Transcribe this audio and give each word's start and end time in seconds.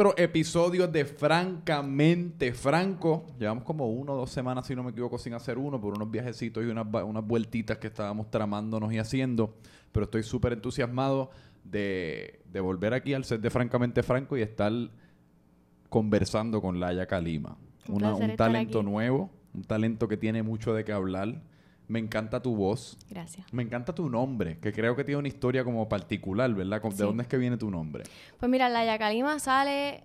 otro 0.00 0.14
episodio 0.16 0.88
de 0.88 1.04
Francamente 1.04 2.54
Franco. 2.54 3.26
Llevamos 3.38 3.64
como 3.64 3.90
uno 3.90 4.14
o 4.14 4.16
dos 4.16 4.30
semanas, 4.30 4.66
si 4.66 4.74
no 4.74 4.82
me 4.82 4.92
equivoco, 4.92 5.18
sin 5.18 5.34
hacer 5.34 5.58
uno, 5.58 5.78
por 5.78 5.94
unos 5.94 6.10
viajecitos 6.10 6.64
y 6.64 6.68
unas, 6.68 6.86
unas 7.04 7.22
vueltitas 7.22 7.76
que 7.76 7.88
estábamos 7.88 8.30
tramándonos 8.30 8.90
y 8.94 8.98
haciendo. 8.98 9.56
Pero 9.92 10.04
estoy 10.04 10.22
súper 10.22 10.54
entusiasmado 10.54 11.30
de, 11.64 12.40
de, 12.50 12.60
volver 12.60 12.94
aquí 12.94 13.12
al 13.12 13.26
set 13.26 13.42
de 13.42 13.50
Francamente 13.50 14.02
Franco 14.02 14.38
y 14.38 14.40
estar 14.40 14.72
conversando 15.90 16.62
con 16.62 16.80
Laia 16.80 17.04
Kalima. 17.04 17.58
Un, 17.86 18.02
un 18.02 18.36
talento 18.36 18.82
nuevo, 18.82 19.28
un 19.52 19.64
talento 19.64 20.08
que 20.08 20.16
tiene 20.16 20.42
mucho 20.42 20.72
de 20.72 20.82
qué 20.82 20.92
hablar 20.92 21.42
me 21.90 21.98
encanta 21.98 22.40
tu 22.40 22.54
voz. 22.54 22.96
Gracias. 23.10 23.52
Me 23.52 23.64
encanta 23.64 23.92
tu 23.92 24.08
nombre, 24.08 24.58
que 24.60 24.72
creo 24.72 24.94
que 24.94 25.02
tiene 25.02 25.18
una 25.18 25.26
historia 25.26 25.64
como 25.64 25.88
particular, 25.88 26.54
¿verdad? 26.54 26.80
¿De 26.80 27.04
dónde 27.04 27.24
es 27.24 27.28
que 27.28 27.36
viene 27.36 27.56
tu 27.56 27.68
nombre? 27.68 28.04
Pues 28.38 28.48
mira, 28.48 28.68
la 28.68 28.84
Yacalima 28.84 29.40
sale, 29.40 30.04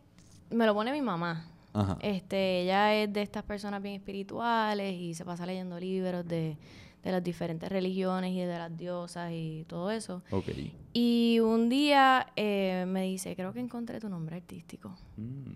me 0.49 0.65
lo 0.65 0.73
pone 0.73 0.91
mi 0.91 1.03
mamá. 1.03 1.47
Ajá. 1.73 1.99
Este, 2.01 2.63
ella 2.63 2.95
es 2.95 3.13
de 3.13 3.21
estas 3.21 3.43
personas 3.43 3.83
bien 3.83 3.95
espirituales 3.95 4.99
y 4.99 5.13
se 5.13 5.25
pasa 5.25 5.45
leyendo 5.45 5.79
libros 5.79 6.27
de, 6.27 6.57
las 7.03 7.23
diferentes 7.23 7.69
religiones 7.69 8.31
y 8.31 8.39
de 8.39 8.57
las 8.57 8.75
diosas 8.75 9.31
y 9.31 9.63
todo 9.67 9.91
eso. 9.91 10.23
Ok. 10.31 10.49
Y 10.91 11.39
un 11.39 11.69
día 11.69 12.25
eh, 12.35 12.85
me 12.87 13.03
dice, 13.03 13.35
creo 13.35 13.53
que 13.53 13.59
encontré 13.59 13.99
tu 13.99 14.09
nombre 14.09 14.37
artístico. 14.37 14.95
Mm. 15.17 15.51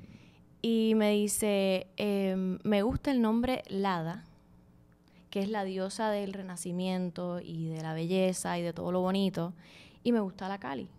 Y 0.61 0.93
me 0.95 1.11
dice, 1.11 1.87
em, 1.97 2.59
me 2.63 2.83
gusta 2.83 3.09
el 3.09 3.19
nombre 3.19 3.63
Lada 3.67 4.28
que 5.29 5.41
es 5.41 5.49
la 5.49 5.63
diosa 5.63 6.09
del 6.09 6.33
renacimiento 6.33 7.39
y 7.39 7.69
de 7.69 7.81
la 7.81 7.93
belleza 7.93 8.57
y 8.57 8.61
de 8.61 8.73
todo 8.73 8.91
lo 8.91 9.01
bonito. 9.01 9.53
Y 10.03 10.11
me 10.11 10.19
gusta 10.19 10.47
la 10.47 10.59
Kali, 10.59 10.89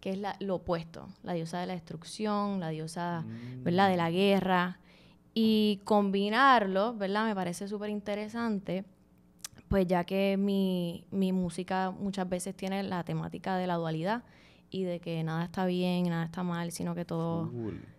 que 0.00 0.10
es 0.10 0.20
lo 0.40 0.56
opuesto, 0.56 1.08
la 1.22 1.32
diosa 1.32 1.60
de 1.60 1.66
la 1.66 1.74
destrucción, 1.74 2.60
la 2.60 2.70
diosa, 2.70 3.24
¿verdad?, 3.58 3.88
de 3.88 3.96
la 3.96 4.10
guerra. 4.10 4.78
Y 5.32 5.80
combinarlo, 5.84 6.94
¿verdad?, 6.94 7.26
me 7.26 7.34
parece 7.34 7.68
súper 7.68 7.90
interesante, 7.90 8.84
pues 9.68 9.86
ya 9.86 10.04
que 10.04 10.36
mi, 10.36 11.04
mi 11.10 11.32
música 11.32 11.90
muchas 11.90 12.28
veces 12.28 12.54
tiene 12.54 12.82
la 12.82 13.04
temática 13.04 13.56
de 13.56 13.66
la 13.66 13.74
dualidad 13.74 14.22
y 14.70 14.84
de 14.84 15.00
que 15.00 15.22
nada 15.24 15.44
está 15.44 15.66
bien, 15.66 16.08
nada 16.08 16.24
está 16.24 16.42
mal, 16.42 16.72
sino 16.72 16.94
que 16.94 17.04
todo 17.04 17.50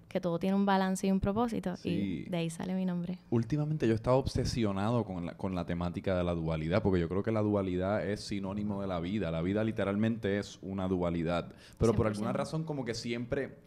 que 0.08 0.22
todo 0.22 0.40
tiene 0.40 0.56
un 0.56 0.66
balance 0.66 1.06
y 1.06 1.12
un 1.12 1.20
propósito. 1.20 1.76
Y 1.84 2.24
de 2.30 2.38
ahí 2.38 2.50
sale 2.50 2.74
mi 2.74 2.86
nombre. 2.86 3.20
Últimamente 3.30 3.88
yo 3.88 3.94
he 3.94 3.96
estado 3.96 4.18
obsesionado 4.18 5.04
con 5.04 5.26
la, 5.26 5.34
con 5.36 5.56
la 5.56 5.66
temática 5.66 6.18
de 6.18 6.24
la 6.24 6.34
dualidad, 6.34 6.82
porque 6.82 7.00
yo 7.00 7.10
creo 7.10 7.24
que 7.24 7.32
la 7.32 7.42
dualidad 7.42 8.08
es 8.08 8.22
sinónimo 8.26 8.82
de 8.82 8.88
la 8.88 9.00
vida. 9.00 9.32
La 9.32 9.42
vida 9.42 9.64
literalmente 9.64 10.40
es 10.40 10.60
una 10.62 10.88
dualidad. 10.88 11.52
Pero 11.78 11.94
por 11.94 12.08
alguna 12.08 12.34
razón 12.34 12.64
como 12.64 12.86
que 12.86 12.94
siempre, 12.94 13.58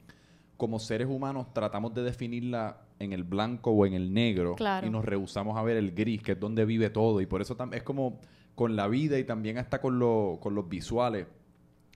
como 0.56 0.78
seres 0.78 1.08
humanos, 1.08 1.52
tratamos 1.52 1.94
de 1.94 2.02
definirla 2.02 2.82
en 2.98 3.12
el 3.12 3.24
blanco 3.24 3.70
o 3.70 3.86
en 3.86 3.94
el 3.94 4.12
negro. 4.12 4.56
Y 4.82 4.90
nos 4.90 5.04
rehusamos 5.04 5.58
a 5.58 5.62
ver 5.62 5.76
el 5.76 5.92
gris, 5.92 6.22
que 6.22 6.32
es 6.32 6.40
donde 6.40 6.64
vive 6.64 6.90
todo. 6.90 7.20
Y 7.20 7.26
por 7.26 7.42
eso 7.42 7.56
es 7.72 7.82
como 7.82 8.20
con 8.54 8.76
la 8.76 8.88
vida 8.88 9.18
y 9.18 9.24
también 9.24 9.58
hasta 9.58 9.80
con, 9.80 9.98
con 10.38 10.54
los 10.54 10.68
visuales. 10.68 11.26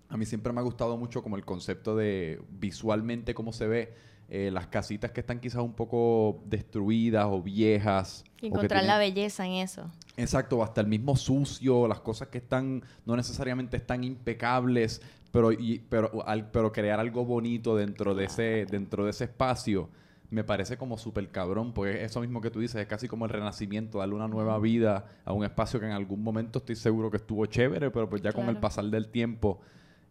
A 0.09 0.17
mí 0.17 0.27
siempre 0.27 0.53
me 0.53 0.61
ha 0.61 0.62
gustado 0.62 0.97
mucho 0.97 1.22
como 1.22 1.37
el 1.37 1.44
concepto 1.44 1.97
de 1.97 2.41
visualmente 2.50 3.34
cómo 3.34 3.53
se 3.53 3.66
ve 3.66 3.94
eh, 4.29 4.51
las 4.53 4.67
casitas 4.67 5.11
que 5.11 5.21
están 5.21 5.41
quizás 5.41 5.62
un 5.62 5.75
poco 5.75 6.43
destruidas 6.47 7.27
o 7.29 7.43
viejas. 7.43 8.25
encontrar 8.41 8.85
la 8.85 8.99
belleza 8.99 9.47
en 9.47 9.55
eso. 9.55 9.91
Exacto, 10.17 10.62
hasta 10.62 10.81
el 10.81 10.87
mismo 10.87 11.17
sucio, 11.17 11.89
las 11.89 12.01
cosas 12.01 12.29
que 12.29 12.39
están, 12.39 12.83
no 13.05 13.17
necesariamente 13.17 13.77
están 13.77 14.05
impecables, 14.05 15.03
pero, 15.31 15.51
pero, 15.89 16.25
pero 16.53 16.73
crear 16.73 17.01
algo 17.01 17.25
bonito 17.25 17.77
dentro 17.77 18.15
de 18.15 18.25
ese, 18.27 18.67
dentro 18.71 19.05
de 19.05 19.11
ese 19.11 19.25
espacio 19.25 19.89
me 20.31 20.45
parece 20.45 20.77
como 20.77 20.99
súper 20.99 21.31
cabrón, 21.31 21.73
porque 21.73 22.05
eso 22.05 22.21
mismo 22.21 22.41
que 22.41 22.51
tú 22.51 22.61
dices, 22.61 22.81
es 22.81 22.87
casi 22.87 23.09
como 23.09 23.25
el 23.25 23.31
renacimiento, 23.31 23.99
darle 23.99 24.15
una 24.15 24.29
nueva 24.29 24.59
vida 24.59 25.06
a 25.25 25.33
un 25.33 25.45
espacio 25.45 25.79
que 25.79 25.87
en 25.87 25.93
algún 25.93 26.23
momento 26.23 26.59
estoy 26.59 26.77
seguro 26.77 27.11
que 27.11 27.19
estuvo 27.19 27.47
chévere, 27.47 27.91
pero 27.91 28.09
pues 28.09 28.21
ya 28.21 28.33
con 28.33 28.49
el 28.49 28.56
pasar 28.56 28.87
del 28.87 29.09
tiempo 29.09 29.61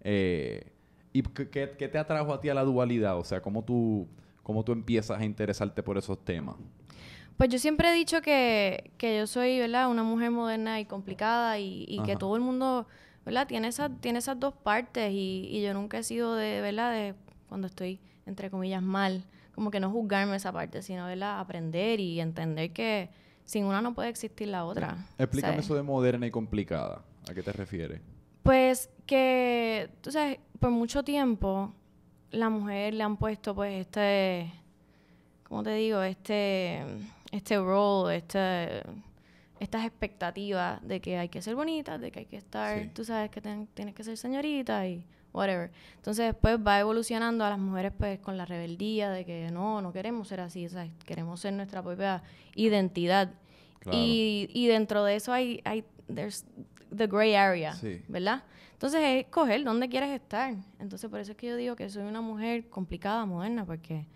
eh, 0.01 0.72
¿Y 1.13 1.22
qué, 1.22 1.68
te 1.68 1.97
atrajo 1.97 2.34
a 2.34 2.41
ti 2.41 2.50
a 2.50 2.56
la 2.56 2.63
dualidad? 2.63 3.18
O 3.18 3.24
sea, 3.24 3.40
¿cómo 3.40 3.63
tú, 3.63 4.07
cómo 4.41 4.63
tú 4.66 4.72
empiezas 4.72 5.19
a 5.19 5.24
interesarte 5.24 5.84
por 5.84 5.97
esos 5.97 6.25
temas? 6.25 6.56
Pues 7.38 7.50
yo 7.50 7.59
siempre 7.59 7.90
he 7.90 7.94
dicho 7.94 8.22
que, 8.22 8.91
yo 9.00 9.28
soy, 9.28 9.59
¿verdad? 9.59 9.90
Una 9.90 10.03
mujer 10.03 10.31
moderna 10.31 10.79
y 10.79 10.85
complicada 10.85 11.59
y, 11.59 12.01
que 12.06 12.16
todo 12.16 12.35
el 12.35 12.41
mundo, 12.41 12.88
¿verdad? 13.25 13.47
Tiene, 13.47 13.68
esa, 13.68 13.90
tiene 13.90 14.19
esas 14.19 14.40
dos 14.40 14.56
partes 14.56 15.12
y, 15.13 15.62
yo 15.62 15.74
nunca 15.75 16.00
he 16.00 16.03
sido 16.03 16.35
de, 16.35 16.62
¿verdad? 16.62 16.91
De 16.91 17.16
cuando 17.47 17.68
estoy, 17.68 18.00
entre 18.25 18.50
comillas, 18.50 18.81
mal, 18.81 19.24
como 19.53 19.69
que 19.69 19.80
no 19.80 19.91
juzgarme 19.91 20.35
esa 20.35 20.51
parte, 20.51 20.81
sino, 20.81 21.06
¿verdad? 21.06 21.40
Aprender 21.40 22.00
y 22.00 22.19
entender 22.19 22.72
que 22.72 23.09
sin 23.45 23.66
una 23.66 23.84
no 23.84 23.94
puede 23.94 24.09
existir 24.09 24.47
la 24.47 24.66
otra. 24.66 24.97
Explícame 25.19 25.59
eso 25.59 25.75
de 25.75 25.84
moderna 25.84 26.25
y 26.25 26.31
complicada. 26.31 27.03
¿A 27.30 27.34
qué 27.34 27.44
te 27.44 27.51
refieres? 27.51 28.01
Pues 28.43 28.89
que, 29.05 29.89
tú 30.01 30.11
sabes, 30.11 30.39
por 30.59 30.71
mucho 30.71 31.03
tiempo 31.03 31.73
la 32.31 32.49
mujer 32.49 32.93
le 32.93 33.03
han 33.03 33.17
puesto 33.17 33.53
pues 33.55 33.81
este, 33.81 34.51
¿cómo 35.43 35.63
te 35.63 35.75
digo? 35.75 36.01
Este, 36.01 36.83
este 37.31 37.57
role, 37.57 38.17
este, 38.17 38.81
estas 39.59 39.85
expectativas 39.85 40.85
de 40.85 40.99
que 40.99 41.17
hay 41.17 41.29
que 41.29 41.41
ser 41.41 41.55
bonita, 41.55 41.97
de 41.97 42.11
que 42.11 42.19
hay 42.19 42.25
que 42.25 42.37
estar, 42.37 42.89
tú 42.93 43.05
sabes 43.05 43.29
que 43.29 43.39
tienes 43.41 43.93
que 43.93 44.03
ser 44.03 44.17
señorita 44.17 44.87
y 44.87 45.05
whatever. 45.31 45.71
Entonces 45.95 46.25
después 46.25 46.57
va 46.57 46.79
evolucionando 46.79 47.45
a 47.45 47.49
las 47.49 47.59
mujeres 47.59 47.93
pues 47.97 48.19
con 48.19 48.35
la 48.35 48.45
rebeldía 48.45 49.09
de 49.09 49.25
que 49.25 49.51
no, 49.51 49.81
no 49.81 49.93
queremos 49.93 50.27
ser 50.27 50.41
así, 50.41 50.67
¿sabes? 50.69 50.91
queremos 51.05 51.39
ser 51.39 51.53
nuestra 51.53 51.81
propia 51.81 52.23
identidad. 52.55 53.31
Y, 53.91 54.49
y 54.53 54.67
dentro 54.67 55.03
de 55.03 55.17
eso 55.17 55.33
hay, 55.33 55.59
hay 55.65 55.83
there's 56.07 56.45
the 56.95 57.07
gray 57.07 57.35
area, 57.35 57.75
¿verdad? 58.07 58.43
Entonces 58.73 59.01
es 59.01 59.25
escoger 59.25 59.63
dónde 59.63 59.87
quieres 59.87 60.09
estar. 60.09 60.53
Entonces 60.79 61.09
por 61.09 61.19
eso 61.19 61.31
es 61.31 61.37
que 61.37 61.47
yo 61.47 61.55
digo 61.55 61.75
que 61.75 61.89
soy 61.89 62.03
una 62.03 62.21
mujer 62.21 62.69
complicada, 62.69 63.25
moderna, 63.25 63.65
porque, 63.65 64.07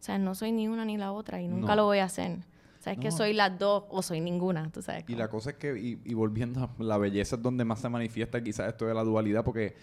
o 0.00 0.02
sea, 0.02 0.18
no 0.18 0.34
soy 0.34 0.52
ni 0.52 0.68
una 0.68 0.84
ni 0.84 0.96
la 0.96 1.12
otra 1.12 1.40
y 1.40 1.48
nunca 1.48 1.76
lo 1.76 1.84
voy 1.84 1.98
a 1.98 2.04
hacer. 2.04 2.38
O 2.78 2.82
sea, 2.82 2.92
es 2.92 2.98
que 2.98 3.10
soy 3.10 3.32
las 3.32 3.58
dos 3.58 3.84
o 3.88 4.02
soy 4.02 4.20
ninguna, 4.20 4.70
tú 4.70 4.80
sabes. 4.80 5.04
Y 5.08 5.14
la 5.16 5.28
cosa 5.28 5.50
es 5.50 5.56
que, 5.56 5.76
y, 5.78 6.00
y 6.04 6.14
volviendo 6.14 6.62
a 6.62 6.82
la 6.82 6.98
belleza 6.98 7.36
es 7.36 7.42
donde 7.42 7.64
más 7.64 7.80
se 7.80 7.88
manifiesta 7.88 8.42
quizás 8.42 8.68
esto 8.68 8.86
de 8.86 8.94
la 8.94 9.02
dualidad, 9.02 9.44
porque 9.44 9.74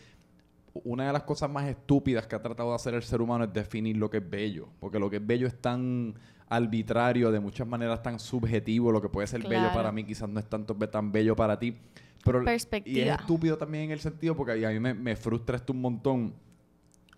una 0.73 1.07
de 1.07 1.13
las 1.13 1.23
cosas 1.23 1.49
más 1.49 1.67
estúpidas 1.67 2.25
que 2.27 2.35
ha 2.35 2.41
tratado 2.41 2.69
de 2.69 2.75
hacer 2.75 2.93
el 2.93 3.03
ser 3.03 3.21
humano 3.21 3.43
es 3.45 3.53
definir 3.53 3.97
lo 3.97 4.09
que 4.09 4.17
es 4.17 4.29
bello, 4.29 4.69
porque 4.79 4.99
lo 4.99 5.09
que 5.09 5.17
es 5.17 5.25
bello 5.25 5.47
es 5.47 5.59
tan 5.61 6.15
arbitrario, 6.49 7.31
de 7.31 7.39
muchas 7.39 7.67
maneras 7.67 8.01
tan 8.01 8.19
subjetivo, 8.19 8.91
lo 8.91 9.01
que 9.01 9.09
puede 9.09 9.27
ser 9.27 9.47
bello 9.47 9.71
para 9.73 9.91
mí 9.91 10.03
quizás 10.03 10.29
no 10.29 10.39
es 10.39 10.47
tanto 10.47 10.75
tan 10.75 11.11
bello 11.11 11.35
para 11.35 11.57
ti. 11.57 11.75
Pero, 12.23 12.43
Perspectiva. 12.43 12.97
Y 12.97 13.01
es 13.01 13.19
estúpido 13.19 13.57
también 13.57 13.85
en 13.85 13.91
el 13.91 13.99
sentido 13.99 14.35
porque 14.35 14.65
a 14.65 14.69
mí 14.69 14.79
me, 14.79 14.93
me 14.93 15.15
frustra 15.15 15.57
esto 15.57 15.73
un 15.73 15.81
montón 15.81 16.33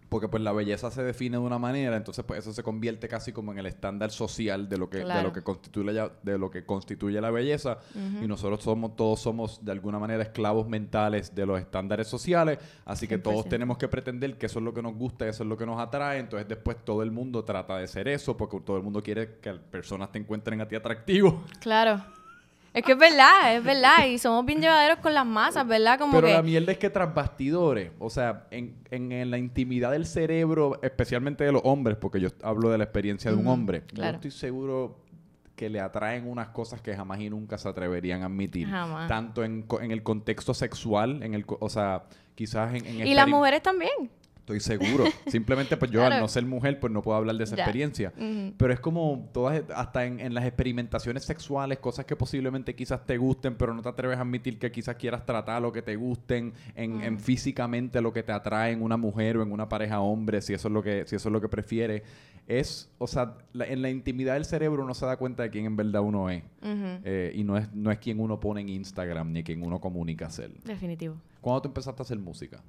porque 0.09 0.27
pues 0.27 0.43
la 0.43 0.51
belleza 0.51 0.91
se 0.91 1.03
define 1.03 1.37
de 1.37 1.43
una 1.43 1.59
manera, 1.59 1.95
entonces 1.97 2.23
pues 2.25 2.39
eso 2.39 2.53
se 2.53 2.63
convierte 2.63 3.07
casi 3.07 3.31
como 3.31 3.51
en 3.51 3.59
el 3.59 3.65
estándar 3.65 4.11
social 4.11 4.69
de 4.69 4.77
lo 4.77 4.89
que 4.89 4.99
de 4.99 5.23
lo 5.23 5.33
que 5.33 5.41
constituye 5.41 5.93
la, 5.93 6.11
de 6.21 6.37
lo 6.37 6.51
que 6.51 6.65
constituye 6.65 7.19
la 7.19 7.31
belleza 7.31 7.79
y 8.21 8.27
nosotros 8.27 8.63
somos 8.63 8.95
todos 8.95 9.19
somos 9.19 9.63
de 9.63 9.71
alguna 9.71 9.99
manera 9.99 10.23
esclavos 10.23 10.67
mentales 10.67 11.33
de 11.33 11.45
los 11.45 11.59
estándares 11.59 12.07
sociales, 12.07 12.59
así 12.85 13.07
que 13.07 13.17
todos 13.17 13.47
tenemos 13.47 13.77
que 13.77 13.87
pretender 13.87 14.37
que 14.37 14.45
eso 14.45 14.59
es 14.59 14.65
lo 14.65 14.73
que 14.73 14.81
nos 14.81 14.95
gusta, 14.95 15.27
eso 15.27 15.43
es 15.43 15.49
lo 15.49 15.57
que 15.57 15.65
nos 15.65 15.79
atrae, 15.79 16.19
entonces 16.19 16.47
después 16.47 16.77
todo 16.83 17.03
el 17.03 17.11
mundo 17.11 17.43
trata 17.43 17.77
de 17.77 17.87
ser 17.87 18.07
eso 18.07 18.37
porque 18.37 18.59
todo 18.59 18.77
el 18.77 18.83
mundo 18.83 19.01
quiere 19.01 19.37
que 19.41 19.53
personas 19.53 20.11
te 20.11 20.19
encuentren 20.19 20.61
a 20.61 20.67
ti 20.67 20.75
atractivo. 20.75 21.43
Claro. 21.59 22.01
Es 22.75 22.83
que 22.83 22.91
es 22.91 22.97
verdad, 22.97 23.55
es 23.55 23.63
verdad. 23.63 24.05
Y 24.05 24.17
somos 24.17 24.45
bien 24.45 24.59
llevaderos 24.59 24.99
con 24.99 25.13
las 25.13 25.25
masas, 25.25 25.65
¿verdad? 25.65 25.97
Como 25.97 26.19
Pero 26.19 26.27
la 26.27 26.41
mierda 26.41 26.73
es 26.73 26.77
que 26.77 26.89
tras 26.89 27.13
bastidores, 27.13 27.91
o 27.99 28.09
sea, 28.09 28.47
en, 28.51 28.75
en, 28.91 29.31
la 29.31 29.37
intimidad 29.37 29.91
del 29.91 30.05
cerebro, 30.05 30.77
especialmente 30.83 31.45
de 31.45 31.53
los 31.53 31.61
hombres, 31.63 31.95
porque 31.95 32.19
yo 32.19 32.27
hablo 32.43 32.69
de 32.69 32.77
la 32.77 32.83
experiencia 32.83 33.31
de 33.31 33.37
un 33.37 33.47
hombre, 33.47 33.83
yo 33.93 34.03
estoy 34.03 34.31
seguro 34.31 34.97
que 35.55 35.69
le 35.69 35.79
atraen 35.79 36.27
unas 36.27 36.49
cosas 36.49 36.81
que 36.81 36.93
jamás 36.93 37.21
y 37.21 37.29
nunca 37.29 37.57
se 37.57 37.69
atreverían 37.69 38.23
a 38.23 38.25
admitir. 38.25 38.67
Jamás. 38.67 39.07
Tanto 39.07 39.45
en, 39.45 39.65
en 39.81 39.91
el 39.91 40.03
contexto 40.03 40.53
sexual, 40.53 41.23
en 41.23 41.33
el, 41.33 41.45
o 41.47 41.69
sea, 41.69 42.03
quizás 42.35 42.73
en... 42.73 42.85
en 42.85 43.07
y 43.07 43.13
las 43.13 43.29
mujeres 43.29 43.63
también. 43.63 44.11
Estoy 44.45 44.59
seguro. 44.59 45.05
Simplemente, 45.25 45.75
pues 45.75 45.89
yo 45.89 46.05
al 46.05 46.19
no 46.19 46.27
ser 46.27 46.45
mujer, 46.45 46.79
pues 46.79 46.93
no 46.93 47.01
puedo 47.01 47.17
hablar 47.17 47.35
de 47.35 47.45
esa 47.45 47.55
experiencia. 47.55 48.13
Pero 48.57 48.71
es 48.71 48.79
como 48.79 49.27
todas, 49.33 49.63
hasta 49.75 50.05
en, 50.05 50.33
las 50.35 50.45
experimentaciones 50.45 51.25
sexuales, 51.25 51.79
cosas 51.79 52.05
que 52.05 52.15
posiblemente 52.15 52.75
quizás 52.75 53.03
te 53.07 53.17
gusten, 53.17 53.55
pero 53.55 53.73
no 53.73 53.81
te 53.81 53.89
atreves 53.89 54.19
a 54.19 54.21
admitir 54.21 54.59
que 54.59 54.71
quizás 54.71 54.97
quieras 54.97 55.25
tratar 55.25 55.63
lo 55.63 55.71
que 55.71 55.81
te 55.81 55.95
gusten, 55.95 56.53
en, 56.75 57.19
físicamente 57.19 58.01
lo 58.01 58.13
que 58.13 58.21
te 58.21 58.33
atrae 58.33 58.73
en 58.73 58.83
una 58.83 58.97
mujer 58.97 59.37
o 59.37 59.41
en 59.41 59.51
una 59.51 59.67
pareja 59.67 59.99
hombre, 60.01 60.41
si 60.43 60.53
eso 60.53 60.67
es 60.67 60.73
lo 60.75 60.83
que, 60.83 61.07
si 61.07 61.15
eso 61.15 61.29
es 61.29 61.33
lo 61.33 61.41
que 61.41 61.49
prefiere. 61.49 62.03
Es, 62.47 62.91
o 62.99 63.07
sea, 63.07 63.37
en 63.55 63.81
la 63.81 63.89
intimidad 63.89 64.35
del 64.35 64.45
cerebro 64.45 64.83
uno 64.83 64.93
se 64.93 65.07
da 65.07 65.17
cuenta 65.17 65.41
de 65.41 65.49
quién 65.49 65.65
en 65.65 65.75
verdad 65.75 66.03
uno 66.03 66.29
es. 66.29 66.43
Eh, 66.61 67.31
y 67.33 67.43
no 67.43 67.57
es, 67.57 67.73
no 67.73 67.89
es 67.89 67.97
quien 67.97 68.19
uno 68.19 68.39
pone 68.39 68.61
en 68.61 68.69
Instagram 68.69 69.31
ni 69.31 69.43
quien 69.43 69.63
uno 69.63 69.81
comunica 69.81 70.29
ser. 70.29 70.51
Definitivo. 70.63 71.15
¿Cuándo 71.41 71.63
tú 71.63 71.69
empezaste 71.69 71.99
a 71.99 72.03
hacer 72.03 72.19
música? 72.19 72.61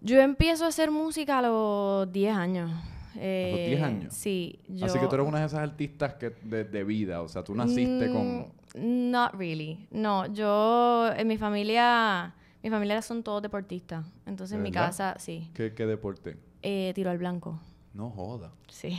Yo 0.00 0.20
empiezo 0.20 0.64
a 0.64 0.68
hacer 0.68 0.90
música 0.90 1.38
a 1.38 1.42
los 1.42 2.12
10 2.12 2.34
años. 2.36 2.70
Eh, 3.16 3.52
¿A 3.52 3.56
los 3.56 3.66
10 3.66 3.82
años? 3.82 4.14
Sí. 4.14 4.60
Yo, 4.68 4.86
Así 4.86 4.98
que 4.98 5.06
tú 5.06 5.14
eres 5.16 5.26
una 5.26 5.40
de 5.40 5.46
esas 5.46 5.60
artistas 5.60 6.14
que 6.14 6.30
de, 6.30 6.64
de 6.64 6.84
vida, 6.84 7.20
o 7.22 7.28
sea, 7.28 7.42
tú 7.44 7.54
naciste 7.54 8.10
con... 8.12 8.52
Mm, 8.74 9.10
Not 9.10 9.34
really. 9.34 9.86
No, 9.90 10.26
yo, 10.32 11.10
en 11.16 11.26
mi 11.26 11.36
familia, 11.36 12.34
mi 12.62 12.70
familia 12.70 13.02
son 13.02 13.22
todos 13.22 13.42
deportistas. 13.42 14.06
Entonces 14.26 14.52
¿De 14.52 14.56
en 14.58 14.62
mi 14.62 14.70
verdad? 14.70 14.86
casa, 14.86 15.16
sí. 15.18 15.50
¿Qué, 15.54 15.74
qué 15.74 15.86
deporte? 15.86 16.36
Eh, 16.62 16.92
tiro 16.94 17.10
al 17.10 17.18
blanco. 17.18 17.60
No 17.92 18.10
joda. 18.10 18.52
Sí. 18.68 18.98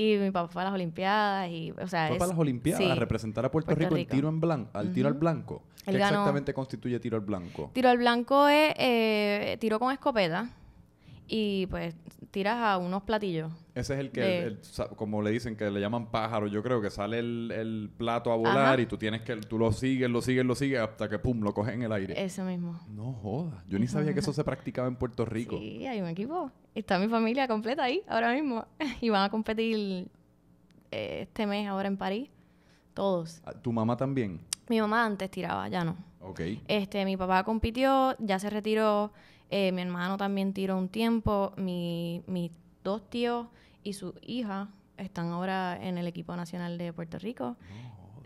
Y 0.00 0.16
mi 0.16 0.30
papá 0.30 0.46
fue 0.46 0.62
a 0.62 0.66
las 0.66 0.74
Olimpiadas 0.74 1.50
y, 1.50 1.72
o 1.72 1.88
sea, 1.88 2.06
Fue 2.06 2.16
es- 2.16 2.20
para 2.20 2.30
las 2.30 2.38
Olimpiadas 2.38 2.84
sí. 2.84 2.88
a 2.88 2.94
representar 2.94 3.44
a 3.44 3.50
Puerto, 3.50 3.66
Puerto 3.66 3.80
Rico, 3.82 3.94
en 3.96 4.00
Rico. 4.02 4.14
tiro 4.14 4.28
en 4.28 4.40
blanco, 4.40 4.70
al 4.78 4.92
tiro 4.92 5.08
al 5.08 5.14
blanco. 5.14 5.62
¿Qué 5.84 5.90
ganó- 5.92 6.06
exactamente 6.06 6.54
constituye 6.54 7.00
tiro 7.00 7.16
al 7.16 7.24
blanco? 7.24 7.70
Tiro 7.74 7.88
al 7.88 7.98
blanco 7.98 8.46
es 8.46 8.74
eh, 8.78 9.56
tiro 9.60 9.80
con 9.80 9.92
escopeta 9.92 10.50
y 11.30 11.66
pues 11.66 11.94
tiras 12.30 12.56
a 12.58 12.78
unos 12.78 13.02
platillos. 13.02 13.52
Ese 13.74 13.94
es 13.94 14.00
el 14.00 14.10
que, 14.10 14.20
de- 14.20 14.44
el- 14.44 14.64
sa- 14.64 14.88
como 14.88 15.20
le 15.22 15.30
dicen, 15.30 15.56
que 15.56 15.70
le 15.70 15.78
llaman 15.80 16.10
pájaro. 16.10 16.46
Yo 16.46 16.62
creo 16.62 16.80
que 16.80 16.90
sale 16.90 17.18
el, 17.18 17.52
el 17.54 17.90
plato 17.96 18.32
a 18.32 18.36
volar 18.36 18.74
Ajá. 18.74 18.80
y 18.80 18.86
tú 18.86 18.96
tienes 18.96 19.22
que, 19.22 19.36
tú 19.36 19.58
lo 19.58 19.70
sigues, 19.72 20.08
lo 20.10 20.20
sigues, 20.22 20.44
lo 20.44 20.54
sigues 20.54 20.80
hasta 20.80 21.08
que 21.08 21.18
pum, 21.18 21.40
lo 21.42 21.52
coges 21.54 21.74
en 21.74 21.82
el 21.82 21.92
aire. 21.92 22.14
Eso 22.22 22.42
mismo. 22.44 22.80
No 22.88 23.12
joda. 23.12 23.62
Yo 23.68 23.78
ni 23.78 23.86
sabía 23.86 24.12
que 24.14 24.20
eso 24.20 24.32
se 24.32 24.42
practicaba 24.42 24.88
en 24.88 24.96
Puerto 24.96 25.24
Rico. 25.24 25.58
Sí, 25.58 25.86
hay 25.86 26.00
un 26.00 26.08
equipo. 26.08 26.50
Está 26.74 26.98
mi 26.98 27.08
familia 27.08 27.46
completa 27.46 27.84
ahí 27.84 28.02
ahora 28.08 28.32
mismo. 28.32 28.64
Y 29.00 29.10
van 29.10 29.22
a 29.24 29.30
competir 29.30 30.08
eh, 30.90 31.18
este 31.22 31.46
mes 31.46 31.68
ahora 31.68 31.88
en 31.88 31.96
París. 31.96 32.30
Todos. 32.94 33.40
Ah, 33.44 33.52
¿Tu 33.52 33.72
mamá 33.72 33.96
también? 33.96 34.40
Mi 34.68 34.80
mamá 34.80 35.04
antes 35.04 35.30
tiraba, 35.30 35.68
ya 35.68 35.84
no. 35.84 35.96
Ok. 36.20 36.40
Este, 36.66 37.04
mi 37.04 37.16
papá 37.16 37.44
compitió, 37.44 38.16
ya 38.18 38.38
se 38.38 38.50
retiró. 38.50 39.12
Eh, 39.50 39.72
mi 39.72 39.82
hermano 39.82 40.16
también 40.16 40.52
tiró 40.52 40.76
un 40.76 40.88
tiempo. 40.88 41.52
Mi, 41.56 42.22
mis 42.26 42.50
dos 42.84 43.08
tíos 43.10 43.46
y 43.82 43.92
su 43.94 44.14
hija 44.22 44.68
están 44.96 45.28
ahora 45.28 45.78
en 45.80 45.98
el 45.98 46.06
equipo 46.06 46.34
nacional 46.36 46.78
de 46.78 46.92
Puerto 46.92 47.18
Rico. 47.18 47.56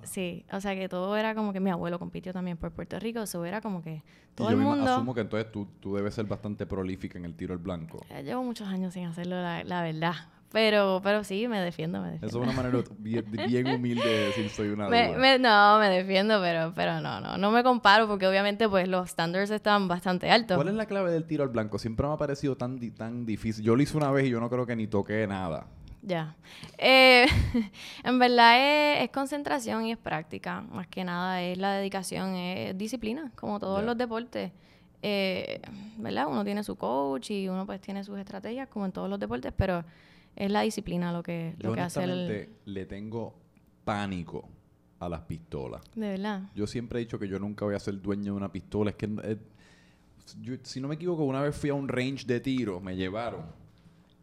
Sí, 0.04 0.44
o 0.50 0.60
sea 0.60 0.74
que 0.74 0.88
todo 0.88 1.16
era 1.16 1.32
como 1.34 1.52
que 1.52 1.60
mi 1.60 1.70
abuelo 1.70 1.98
compitió 2.00 2.32
también 2.32 2.56
por 2.56 2.72
Puerto 2.72 2.98
Rico, 2.98 3.20
eso 3.22 3.44
era 3.44 3.60
como 3.60 3.82
que 3.82 4.02
todo 4.34 4.48
y 4.48 4.52
yo 4.54 4.58
el 4.58 4.64
mundo. 4.64 4.94
asumo 4.94 5.14
que 5.14 5.20
entonces 5.20 5.52
tú, 5.52 5.68
tú 5.78 5.94
debes 5.94 6.14
ser 6.14 6.24
bastante 6.26 6.66
prolífica 6.66 7.18
en 7.18 7.24
el 7.24 7.34
tiro 7.36 7.52
al 7.52 7.60
blanco. 7.60 8.04
Eh, 8.10 8.24
Llevo 8.24 8.42
muchos 8.42 8.66
años 8.66 8.94
sin 8.94 9.04
hacerlo, 9.06 9.36
la, 9.40 9.62
la 9.62 9.82
verdad. 9.82 10.14
Pero, 10.52 11.00
pero 11.02 11.24
sí, 11.24 11.48
me 11.48 11.60
defiendo, 11.60 12.00
me 12.00 12.10
defiendo. 12.12 12.26
Eso 12.26 12.42
es 12.42 12.48
una 12.48 12.52
manera 12.62 12.84
bien, 12.98 13.24
bien 13.48 13.66
humilde 13.74 14.06
de 14.08 14.26
decir 14.26 14.48
soy 14.50 14.68
una 14.68 14.88
Me- 14.88 15.16
me- 15.16 15.38
no, 15.38 15.78
me 15.78 15.88
defiendo, 15.88 16.40
pero, 16.40 16.72
pero 16.74 17.00
no, 17.00 17.20
no, 17.20 17.38
no 17.38 17.50
me 17.50 17.62
comparo 17.62 18.06
porque 18.06 18.26
obviamente 18.26 18.68
pues 18.68 18.86
los 18.88 19.06
estándares 19.08 19.50
están 19.50 19.88
bastante 19.88 20.30
altos. 20.30 20.56
¿Cuál 20.56 20.68
es 20.68 20.74
la 20.74 20.86
clave 20.86 21.10
del 21.10 21.24
tiro 21.24 21.42
al 21.44 21.48
blanco? 21.50 21.78
Siempre 21.78 22.06
me 22.06 22.12
ha 22.12 22.16
parecido 22.18 22.56
tan, 22.56 22.78
tan 22.94 23.24
difícil. 23.24 23.64
Yo 23.64 23.74
lo 23.76 23.82
hice 23.82 23.96
una 23.96 24.10
vez 24.10 24.26
y 24.26 24.30
yo 24.30 24.40
no 24.40 24.50
creo 24.50 24.66
que 24.66 24.76
ni 24.76 24.86
toqué 24.86 25.26
nada. 25.26 25.66
Ya. 26.02 26.34
Eh, 26.78 27.26
en 28.04 28.18
verdad 28.18 28.98
es, 28.98 29.04
es 29.04 29.10
concentración 29.10 29.86
y 29.86 29.92
es 29.92 29.98
práctica. 29.98 30.60
Más 30.62 30.86
que 30.88 31.04
nada 31.04 31.40
es 31.42 31.56
la 31.58 31.72
dedicación, 31.74 32.34
es 32.34 32.76
disciplina, 32.76 33.30
como 33.36 33.58
todos 33.60 33.82
los 33.84 33.96
deportes. 33.96 34.52
Eh, 35.00 35.60
¿Verdad? 35.96 36.26
Uno 36.28 36.44
tiene 36.44 36.62
su 36.62 36.76
coach 36.76 37.30
y 37.30 37.48
uno 37.48 37.66
pues 37.66 37.80
tiene 37.80 38.04
sus 38.04 38.18
estrategias, 38.18 38.68
como 38.68 38.84
en 38.86 38.92
todos 38.92 39.08
los 39.08 39.18
deportes, 39.18 39.52
pero 39.56 39.84
es 40.36 40.50
la 40.50 40.62
disciplina 40.62 41.12
lo 41.12 41.22
que, 41.22 41.54
Yo 41.58 41.68
lo 41.70 41.74
que 41.74 41.80
hace 41.80 42.02
el... 42.04 42.10
honestamente 42.10 42.50
le 42.66 42.86
tengo 42.86 43.34
pánico 43.84 44.48
a 45.00 45.08
las 45.08 45.20
pistolas. 45.22 45.82
De 45.94 46.08
verdad. 46.10 46.42
Yo 46.54 46.66
siempre 46.66 47.00
he 47.00 47.04
dicho 47.04 47.18
que 47.18 47.28
yo 47.28 47.38
nunca 47.38 47.64
voy 47.64 47.74
a 47.74 47.78
ser 47.80 48.00
dueño 48.00 48.24
de 48.24 48.30
una 48.32 48.52
pistola. 48.52 48.90
Es 48.90 48.96
que, 48.96 49.06
eh, 49.24 49.36
yo- 50.40 50.54
si 50.62 50.80
no 50.80 50.88
me 50.88 50.94
equivoco, 50.94 51.24
una 51.24 51.40
vez 51.42 51.56
fui 51.56 51.70
a 51.70 51.74
un 51.74 51.88
range 51.88 52.24
de 52.26 52.40
tiro, 52.40 52.80
me 52.80 52.94
llevaron. 52.96 53.42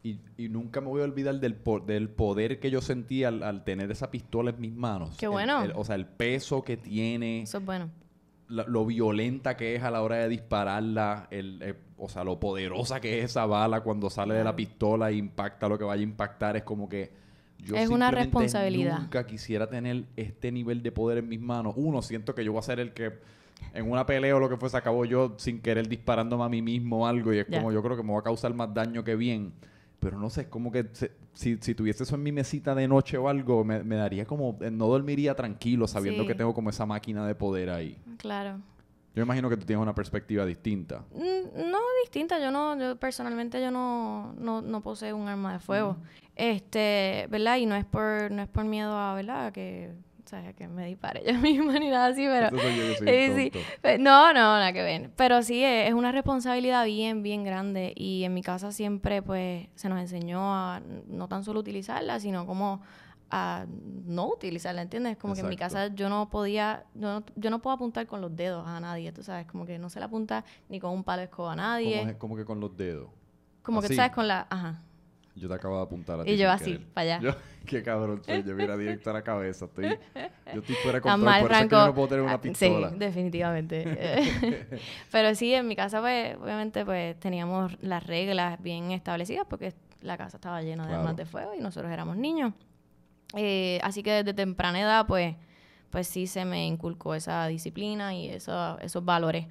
Y, 0.01 0.17
y 0.37 0.47
nunca 0.47 0.79
me 0.79 0.87
voy 0.87 1.01
a 1.01 1.03
olvidar 1.03 1.37
del, 1.41 1.55
po- 1.55 1.81
del 1.81 2.07
poder 2.09 2.61
que 2.61 2.71
yo 2.71 2.79
sentí 2.81 3.25
al, 3.25 3.43
al 3.43 3.65
tener 3.65 3.91
esa 3.91 4.09
pistola 4.09 4.51
en 4.51 4.61
mis 4.61 4.73
manos. 4.73 5.17
Qué 5.17 5.27
bueno. 5.27 5.61
el- 5.63 5.73
o 5.75 5.83
sea, 5.83 5.95
el 5.95 6.05
peso 6.05 6.63
que 6.63 6.77
tiene, 6.77 7.41
Eso 7.41 7.57
es 7.57 7.65
bueno. 7.65 7.89
la- 8.47 8.63
lo 8.65 8.85
violenta 8.85 9.57
que 9.57 9.75
es 9.75 9.83
a 9.83 9.91
la 9.91 10.01
hora 10.01 10.15
de 10.15 10.29
dispararla, 10.29 11.27
el, 11.31 11.61
eh, 11.61 11.75
o 11.99 12.09
sea, 12.09 12.23
lo 12.23 12.39
poderosa 12.39 12.99
que 12.99 13.19
es 13.19 13.25
esa 13.25 13.45
bala 13.45 13.81
cuando 13.81 14.09
sale 14.09 14.33
de 14.33 14.43
la 14.43 14.55
pistola 14.55 15.09
e 15.11 15.15
impacta 15.15 15.67
lo 15.67 15.77
que 15.77 15.83
vaya 15.83 15.99
a 16.01 16.03
impactar. 16.03 16.55
Es 16.57 16.63
como 16.63 16.87
que 16.89 17.11
yo 17.59 17.75
Es 17.75 17.89
una 17.89 18.09
responsabilidad. 18.11 18.99
Nunca 18.99 19.25
quisiera 19.27 19.67
tener 19.69 20.05
este 20.15 20.51
nivel 20.51 20.81
de 20.81 20.91
poder 20.91 21.17
en 21.19 21.27
mis 21.29 21.39
manos. 21.41 21.73
Uno, 21.77 22.01
siento 22.01 22.33
que 22.33 22.43
yo 22.43 22.51
voy 22.53 22.59
a 22.59 22.63
ser 22.63 22.79
el 22.79 22.93
que 22.93 23.13
en 23.73 23.91
una 23.91 24.05
pelea 24.05 24.35
o 24.35 24.39
lo 24.39 24.47
que 24.49 24.55
fuese 24.57 24.77
acabo 24.77 25.03
yo 25.03 25.33
sin 25.37 25.59
querer 25.61 25.87
disparándome 25.89 26.43
a 26.45 26.49
mí 26.49 26.61
mismo 26.61 27.03
o 27.03 27.05
algo 27.05 27.33
y 27.33 27.39
es 27.39 27.45
como 27.45 27.71
yo 27.73 27.83
creo 27.83 27.97
que 27.97 28.03
me 28.03 28.13
va 28.13 28.19
a 28.19 28.23
causar 28.23 28.53
más 28.53 28.73
daño 28.73 29.03
que 29.03 29.15
bien. 29.15 29.51
Pero 29.99 30.17
no 30.17 30.29
sé, 30.29 30.41
es 30.41 30.47
como 30.47 30.71
que 30.71 30.85
se- 30.93 31.11
si, 31.33 31.57
si 31.59 31.75
tuviese 31.75 32.03
eso 32.03 32.15
en 32.15 32.23
mi 32.23 32.31
mesita 32.31 32.73
de 32.73 32.87
noche 32.87 33.17
o 33.17 33.27
algo, 33.27 33.65
me, 33.65 33.83
me 33.83 33.97
daría 33.97 34.23
como, 34.25 34.57
eh, 34.61 34.71
no 34.71 34.87
dormiría 34.87 35.35
tranquilo 35.35 35.87
sabiendo 35.89 36.23
Sí. 36.23 36.27
que 36.29 36.35
tengo 36.35 36.53
como 36.53 36.69
esa 36.69 36.85
máquina 36.85 37.27
de 37.27 37.35
poder 37.35 37.69
ahí. 37.69 37.97
Claro. 38.17 38.59
Yo 39.19 39.23
imagino 39.25 39.49
que 39.49 39.57
tú 39.57 39.65
tienes 39.65 39.83
una 39.83 39.93
perspectiva 39.93 40.45
distinta. 40.45 41.03
Mm, 41.13 41.69
No 41.69 41.79
distinta, 42.03 42.39
yo 42.39 42.51
no, 42.51 42.79
yo 42.79 42.95
personalmente 42.95 43.61
yo 43.61 43.69
no, 43.69 44.33
no, 44.37 44.61
no 44.61 44.81
poseo 44.81 45.17
un 45.17 45.27
arma 45.27 45.51
de 45.53 45.59
fuego. 45.59 45.97
Este, 46.35 47.27
¿verdad? 47.29 47.57
Y 47.57 47.65
no 47.65 47.75
es 47.75 47.83
por, 47.85 48.31
no 48.31 48.41
es 48.41 48.47
por 48.47 48.63
miedo 48.63 48.97
a, 48.97 49.13
¿verdad? 49.13 49.51
Que, 49.51 49.91
o 50.25 50.29
sea, 50.29 50.53
que 50.53 50.67
me 50.69 50.85
dispare 50.87 51.21
yo 51.27 51.33
misma 51.39 51.73
ni 51.79 51.89
nada 51.89 52.07
así, 52.07 52.25
pero. 52.25 52.49
Sí. 52.99 53.51
Pe- 53.81 53.97
No, 53.97 54.27
no, 54.27 54.39
nada 54.39 54.71
que 54.71 54.81
ver. 54.81 55.09
Pero 55.17 55.43
sí, 55.43 55.63
eh, 55.63 55.87
es 55.87 55.93
una 55.93 56.11
responsabilidad 56.13 56.85
bien, 56.85 57.23
bien 57.23 57.43
grande. 57.43 57.91
Y 57.95 58.23
en 58.23 58.33
mi 58.33 58.41
casa 58.41 58.71
siempre, 58.71 59.21
pues, 59.21 59.67
se 59.75 59.89
nos 59.89 59.99
enseñó 59.99 60.39
a 60.55 60.81
no 61.07 61.27
tan 61.27 61.43
solo 61.43 61.59
utilizarla, 61.59 62.19
sino 62.21 62.45
como 62.45 62.81
a 63.31 63.65
no 64.05 64.27
utilizarla, 64.29 64.81
¿entiendes? 64.81 65.17
Como 65.17 65.33
que 65.35 65.41
en 65.41 65.49
mi 65.49 65.55
casa 65.57 65.87
yo 65.93 66.09
no 66.09 66.29
podía, 66.29 66.85
yo 66.95 67.19
no, 67.19 67.23
yo 67.35 67.49
no 67.49 67.59
puedo 67.61 67.75
apuntar 67.75 68.07
con 68.07 68.21
los 68.21 68.35
dedos 68.35 68.67
a 68.67 68.79
nadie, 68.79 69.11
tú 69.11 69.21
sabes, 69.23 69.45
como 69.45 69.65
que 69.65 69.77
no 69.77 69.89
se 69.89 69.99
le 69.99 70.05
apunta 70.05 70.43
ni 70.67 70.79
con 70.79 70.91
un 70.91 71.03
palo 71.03 71.19
de 71.19 71.25
escoba 71.25 71.53
a 71.53 71.55
nadie. 71.55 71.99
Como, 71.99 72.09
es- 72.11 72.17
como 72.17 72.35
que 72.35 72.45
con 72.45 72.59
los 72.59 72.75
dedos. 72.75 73.09
Como 73.61 73.81
que 73.81 73.85
Así. 73.85 73.93
tú 73.93 73.97
sabes 73.97 74.11
con 74.13 74.27
la, 74.27 74.47
ajá. 74.49 74.81
Yo 75.35 75.47
te 75.47 75.53
acabo 75.53 75.77
de 75.77 75.83
apuntar 75.83 76.19
a 76.19 76.23
ti 76.25 76.31
Y 76.31 76.37
yo 76.37 76.51
así, 76.51 76.79
para 76.93 77.15
allá. 77.17 77.21
Yo, 77.21 77.31
qué 77.65 77.81
cabrón 77.83 78.21
soy. 78.25 78.43
Yo 78.43 78.55
mira 78.55 78.75
directo 78.75 79.09
a 79.11 79.13
la 79.13 79.21
cabeza. 79.21 79.65
Estoy, 79.65 79.97
yo 80.53 80.59
estoy 80.59 80.75
fuera 80.75 80.97
de 80.97 81.01
control. 81.01 81.21
mal, 81.23 81.41
por 81.43 81.51
eso 81.51 81.61
es 81.61 81.69
que 81.69 81.75
yo 81.75 81.85
no 81.85 81.93
puedo 81.93 82.07
tener 82.09 82.23
una 82.25 82.41
pistola. 82.41 82.89
Sí, 82.89 82.95
definitivamente. 82.97 84.79
Pero 85.11 85.35
sí, 85.35 85.53
en 85.53 85.67
mi 85.67 85.75
casa, 85.77 86.01
pues, 86.01 86.35
obviamente, 86.35 86.83
pues, 86.83 87.17
teníamos 87.19 87.77
las 87.81 88.05
reglas 88.05 88.61
bien 88.61 88.91
establecidas 88.91 89.45
porque 89.49 89.73
la 90.01 90.17
casa 90.17 90.37
estaba 90.37 90.61
llena 90.61 90.83
de 90.83 90.89
Claro. 90.89 91.01
armas 91.03 91.15
de 91.15 91.25
fuego 91.25 91.53
y 91.53 91.59
nosotros 91.61 91.91
éramos 91.91 92.17
niños. 92.17 92.53
Eh, 93.35 93.79
así 93.83 94.03
que 94.03 94.11
desde 94.11 94.33
temprana 94.33 94.79
edad, 94.81 95.05
pues, 95.07 95.35
pues 95.89 96.07
sí 96.07 96.27
se 96.27 96.45
me 96.45 96.65
inculcó 96.65 97.15
esa 97.15 97.47
disciplina 97.47 98.15
y 98.15 98.29
eso, 98.29 98.79
esos 98.79 99.03
valores. 99.05 99.45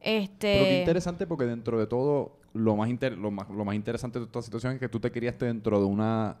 Este, 0.00 0.52
Pero 0.52 0.64
qué 0.66 0.78
interesante 0.78 1.26
porque 1.26 1.44
dentro 1.44 1.78
de 1.78 1.86
todo, 1.86 2.38
lo 2.52 2.76
más, 2.76 2.88
inter- 2.90 3.16
lo 3.16 3.30
más, 3.30 3.48
lo 3.48 3.64
más 3.64 3.74
interesante 3.74 4.18
de 4.18 4.26
esta 4.26 4.42
situación 4.42 4.74
es 4.74 4.78
que 4.80 4.88
tú 4.88 5.00
te 5.00 5.10
criaste 5.10 5.46
dentro 5.46 5.78
de 5.78 5.86
una 5.86 6.36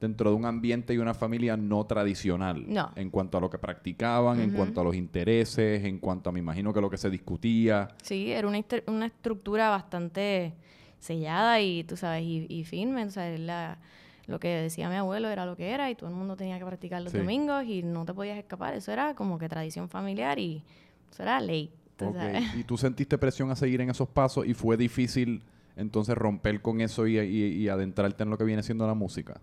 dentro 0.00 0.30
de 0.30 0.36
un 0.36 0.46
ambiente 0.46 0.94
y 0.94 0.96
una 0.98 1.12
familia 1.12 1.58
no 1.58 1.84
tradicional. 1.84 2.64
No. 2.66 2.90
En 2.96 3.10
cuanto 3.10 3.36
a 3.36 3.40
lo 3.42 3.50
que 3.50 3.58
practicaban, 3.58 4.40
en 4.40 4.48
Ujú. 4.48 4.56
cuanto 4.56 4.80
a 4.80 4.84
los 4.84 4.94
intereses, 4.96 5.84
en 5.84 5.98
cuanto 5.98 6.30
a, 6.30 6.32
me 6.32 6.38
imagino 6.40 6.72
que 6.72 6.80
lo 6.80 6.88
que 6.88 6.96
se 6.96 7.10
discutía. 7.10 7.88
Sí, 8.02 8.32
era 8.32 8.48
una, 8.48 8.64
una 8.86 9.04
estructura 9.04 9.68
bastante 9.68 10.54
sellada 11.00 11.60
y, 11.60 11.84
tú 11.84 11.98
sabes, 11.98 12.22
y, 12.22 12.46
y 12.48 12.64
firme. 12.64 13.04
O 13.04 13.10
sea, 13.10 13.28
la- 13.36 13.76
lo 14.30 14.38
que 14.40 14.48
decía 14.48 14.88
mi 14.88 14.94
abuelo 14.96 15.28
era 15.28 15.44
lo 15.44 15.56
que 15.56 15.70
era 15.70 15.90
y 15.90 15.94
todo 15.94 16.08
el 16.08 16.14
mundo 16.16 16.36
tenía 16.36 16.58
que 16.58 16.64
practicar 16.64 17.02
los 17.02 17.12
Sí. 17.12 17.18
domingos 17.18 17.64
y 17.64 17.82
no 17.82 18.04
te 18.04 18.14
podías 18.14 18.38
escapar. 18.38 18.74
Eso 18.74 18.92
era 18.92 19.14
como 19.14 19.38
que 19.38 19.48
tradición 19.48 19.88
familiar 19.88 20.38
y 20.38 20.62
eso 21.12 21.22
era 21.22 21.40
ley. 21.40 21.70
Y 22.56 22.64
tú 22.64 22.78
sentiste 22.78 23.18
presión 23.18 23.50
a 23.50 23.56
seguir 23.56 23.80
en 23.82 23.90
esos 23.90 24.08
pasos 24.08 24.46
y 24.46 24.54
fue 24.54 24.76
difícil 24.76 25.42
entonces 25.76 26.14
romper 26.16 26.62
con 26.62 26.80
eso 26.80 27.06
y, 27.06 27.18
y- 27.18 27.52
y 27.56 27.68
adentrarte 27.68 28.22
en 28.22 28.30
lo 28.30 28.38
que 28.38 28.44
viene 28.44 28.62
siendo 28.62 28.86
la 28.86 28.94
música. 28.94 29.40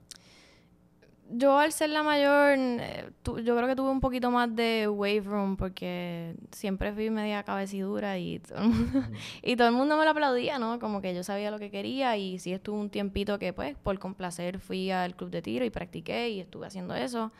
Yo 1.29 1.57
al 1.60 1.74
ser 1.74 1.89
la 1.89 2.03
mayor, 2.03 2.55
eh, 2.57 3.10
tu- 3.22 3.39
yo 3.39 3.55
creo 3.57 3.67
que 3.67 3.75
tuve 3.75 3.89
un 3.89 4.00
poquito 4.00 4.31
más 4.31 4.55
de 4.55 4.88
wave 4.88 5.22
room 5.22 5.57
porque 5.57 6.36
siempre 6.51 6.93
fui 6.93 7.10
media 7.10 7.43
cabecidura 7.43 8.17
y 8.17 8.39
todo, 8.48 8.60
el 8.60 8.69
mundo, 8.69 9.10
y 9.43 9.55
todo 9.57 9.67
el 9.67 9.74
mundo 9.74 9.98
me 9.98 10.05
lo 10.05 10.12
aplaudía, 10.12 10.57
¿no? 10.57 10.79
Como 10.79 11.01
que 11.01 11.13
yo 11.13 11.24
sabía 11.24 11.51
lo 11.51 11.60
que 11.60 11.69
quería 11.69 12.15
y 12.15 12.39
sí 12.39 12.53
estuve 12.53 12.77
un 12.79 12.89
tiempito 12.89 13.39
que 13.39 13.51
pues 13.51 13.75
por 13.75 14.00
complacer 14.00 14.60
fui 14.60 14.89
al 14.89 15.15
club 15.15 15.29
de 15.29 15.41
tiro 15.41 15.65
y 15.65 15.69
practiqué 15.69 16.29
y 16.29 16.39
estuve 16.39 16.67
haciendo 16.67 16.96
eso. 16.96 17.31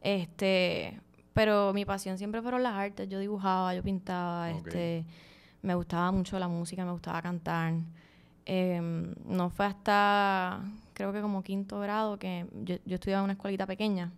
Este, 0.00 1.00
pero 1.32 1.72
mi 1.74 1.84
pasión 1.84 2.16
siempre 2.18 2.40
fueron 2.42 2.62
las 2.62 2.74
artes, 2.74 3.08
yo 3.08 3.18
dibujaba, 3.18 3.74
yo 3.74 3.82
pintaba, 3.82 4.50
este, 4.68 5.04
me 5.62 5.74
gustaba 5.74 6.12
mucho 6.12 6.38
la 6.38 6.48
música, 6.48 6.84
me 6.84 6.92
gustaba 6.92 7.20
cantar. 7.22 7.74
Em, 8.46 9.14
no 9.26 9.48
fue 9.50 9.64
hasta, 9.66 10.60
creo 10.94 11.12
que 11.12 11.20
como 11.20 11.42
quinto 11.42 11.78
grado, 11.80 12.18
que 12.18 12.46
yo, 12.62 12.76
yo 12.86 12.94
estudiaba 12.94 13.20
en 13.20 13.24
una 13.24 13.32
escuelita 13.34 13.66
pequeña 13.66 14.12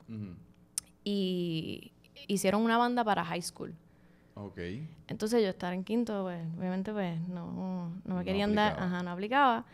y 1.02 1.92
hicieron 2.28 2.62
una 2.62 2.78
banda 2.78 3.02
para 3.04 3.24
high 3.24 3.42
school. 3.42 3.74
Ok. 4.34 4.58
Entonces 5.08 5.42
yo 5.42 5.48
estar 5.48 5.72
en 5.72 5.82
quinto, 5.82 6.24
pues, 6.24 6.46
obviamente, 6.58 6.92
pues, 6.92 7.18
no, 7.28 7.90
no 8.04 8.14
me 8.14 8.14
No 8.14 8.24
querían 8.24 8.54
dar, 8.54 8.78
ajá, 8.78 9.02
no 9.02 9.10
aplicaba. 9.10 9.64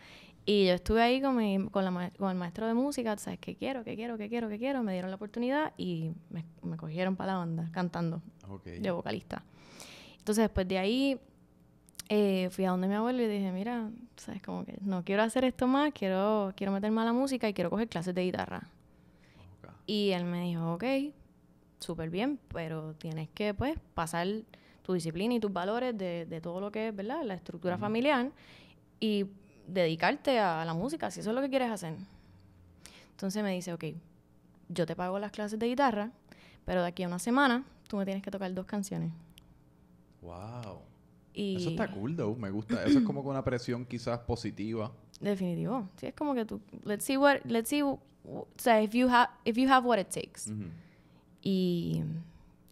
Y 0.44 0.66
yo 0.66 0.74
estuve 0.74 1.02
ahí 1.02 1.20
con, 1.20 1.36
mi, 1.36 1.68
con, 1.68 1.84
la, 1.84 2.10
con 2.18 2.30
el 2.30 2.36
maestro 2.36 2.66
de 2.66 2.74
música, 2.74 3.16
¿sabes? 3.16 3.38
qué 3.40 3.54
quiero, 3.54 3.84
qué 3.84 3.94
quiero, 3.94 4.18
qué 4.18 4.28
quiero, 4.28 4.48
qué 4.48 4.58
quiero. 4.58 4.82
Me 4.82 4.92
dieron 4.92 5.10
la 5.10 5.16
oportunidad 5.16 5.72
y 5.76 6.12
me, 6.30 6.44
me 6.62 6.76
cogieron 6.76 7.16
para 7.16 7.32
la 7.32 7.38
banda, 7.38 7.68
cantando, 7.72 8.22
de 8.64 8.90
vocalista. 8.90 9.44
Entonces, 10.18 10.42
después 10.42 10.66
de 10.68 10.78
ahí, 10.78 11.20
eh, 12.14 12.50
fui 12.50 12.66
a 12.66 12.70
donde 12.72 12.88
mi 12.88 12.94
abuelo 12.94 13.22
y 13.22 13.26
dije, 13.26 13.50
mira, 13.52 13.88
¿sabes? 14.16 14.42
Como 14.42 14.66
que 14.66 14.76
no 14.82 15.02
quiero 15.02 15.22
hacer 15.22 15.44
esto 15.44 15.66
más, 15.66 15.92
quiero, 15.94 16.52
quiero 16.54 16.70
meterme 16.70 17.00
a 17.00 17.06
la 17.06 17.14
música 17.14 17.48
y 17.48 17.54
quiero 17.54 17.70
coger 17.70 17.88
clases 17.88 18.14
de 18.14 18.22
guitarra. 18.22 18.68
Y 19.86 20.10
él 20.10 20.26
me 20.26 20.42
dijo, 20.42 20.74
ok, 20.74 20.84
súper 21.78 22.10
bien, 22.10 22.38
pero 22.52 22.92
tienes 22.96 23.30
que, 23.30 23.54
pues, 23.54 23.78
pasar 23.94 24.28
tu 24.82 24.92
disciplina 24.92 25.32
y 25.32 25.40
tus 25.40 25.50
valores 25.50 25.96
de, 25.96 26.26
de 26.26 26.40
todo 26.42 26.60
lo 26.60 26.70
que 26.70 26.88
es, 26.88 26.94
¿verdad? 26.94 27.22
La 27.24 27.32
estructura 27.32 27.78
familiar 27.78 28.30
y 29.00 29.24
dedicarte 29.66 30.38
a 30.38 30.66
la 30.66 30.74
música, 30.74 31.10
si 31.10 31.20
eso 31.20 31.30
es 31.30 31.34
lo 31.34 31.40
que 31.40 31.48
quieres 31.48 31.70
hacer. 31.70 31.94
Entonces 33.12 33.42
me 33.42 33.52
dice, 33.52 33.72
ok, 33.72 33.84
yo 34.68 34.84
te 34.84 34.94
pago 34.94 35.18
las 35.18 35.32
clases 35.32 35.58
de 35.58 35.66
guitarra, 35.66 36.10
pero 36.66 36.82
de 36.82 36.88
aquí 36.88 37.04
a 37.04 37.06
una 37.06 37.18
semana 37.18 37.64
tú 37.88 37.96
me 37.96 38.04
tienes 38.04 38.22
que 38.22 38.30
tocar 38.30 38.52
dos 38.52 38.66
canciones. 38.66 39.12
Wow. 40.20 40.91
Eso 41.34 41.70
está 41.70 41.90
cool, 41.90 42.16
though. 42.16 42.36
Me 42.36 42.50
gusta. 42.50 42.84
Eso 42.84 42.98
es 42.98 43.04
como 43.04 43.22
con 43.22 43.32
una 43.32 43.44
presión 43.44 43.84
quizás 43.84 44.18
positiva. 44.20 44.92
Definitivo. 45.20 45.88
Sí, 45.96 46.06
es 46.06 46.14
como 46.14 46.34
que 46.34 46.44
tú, 46.44 46.60
let's 46.84 47.04
see 47.04 47.16
what, 47.16 47.38
let's 47.44 47.68
see, 47.68 47.82
o 47.82 47.98
sea, 48.56 48.82
if 48.82 48.92
you 48.92 49.08
have, 49.08 49.30
if 49.44 49.56
you 49.56 49.68
have 49.68 49.86
what 49.86 49.98
it 49.98 50.08
takes. 50.08 50.52
y, 51.42 52.02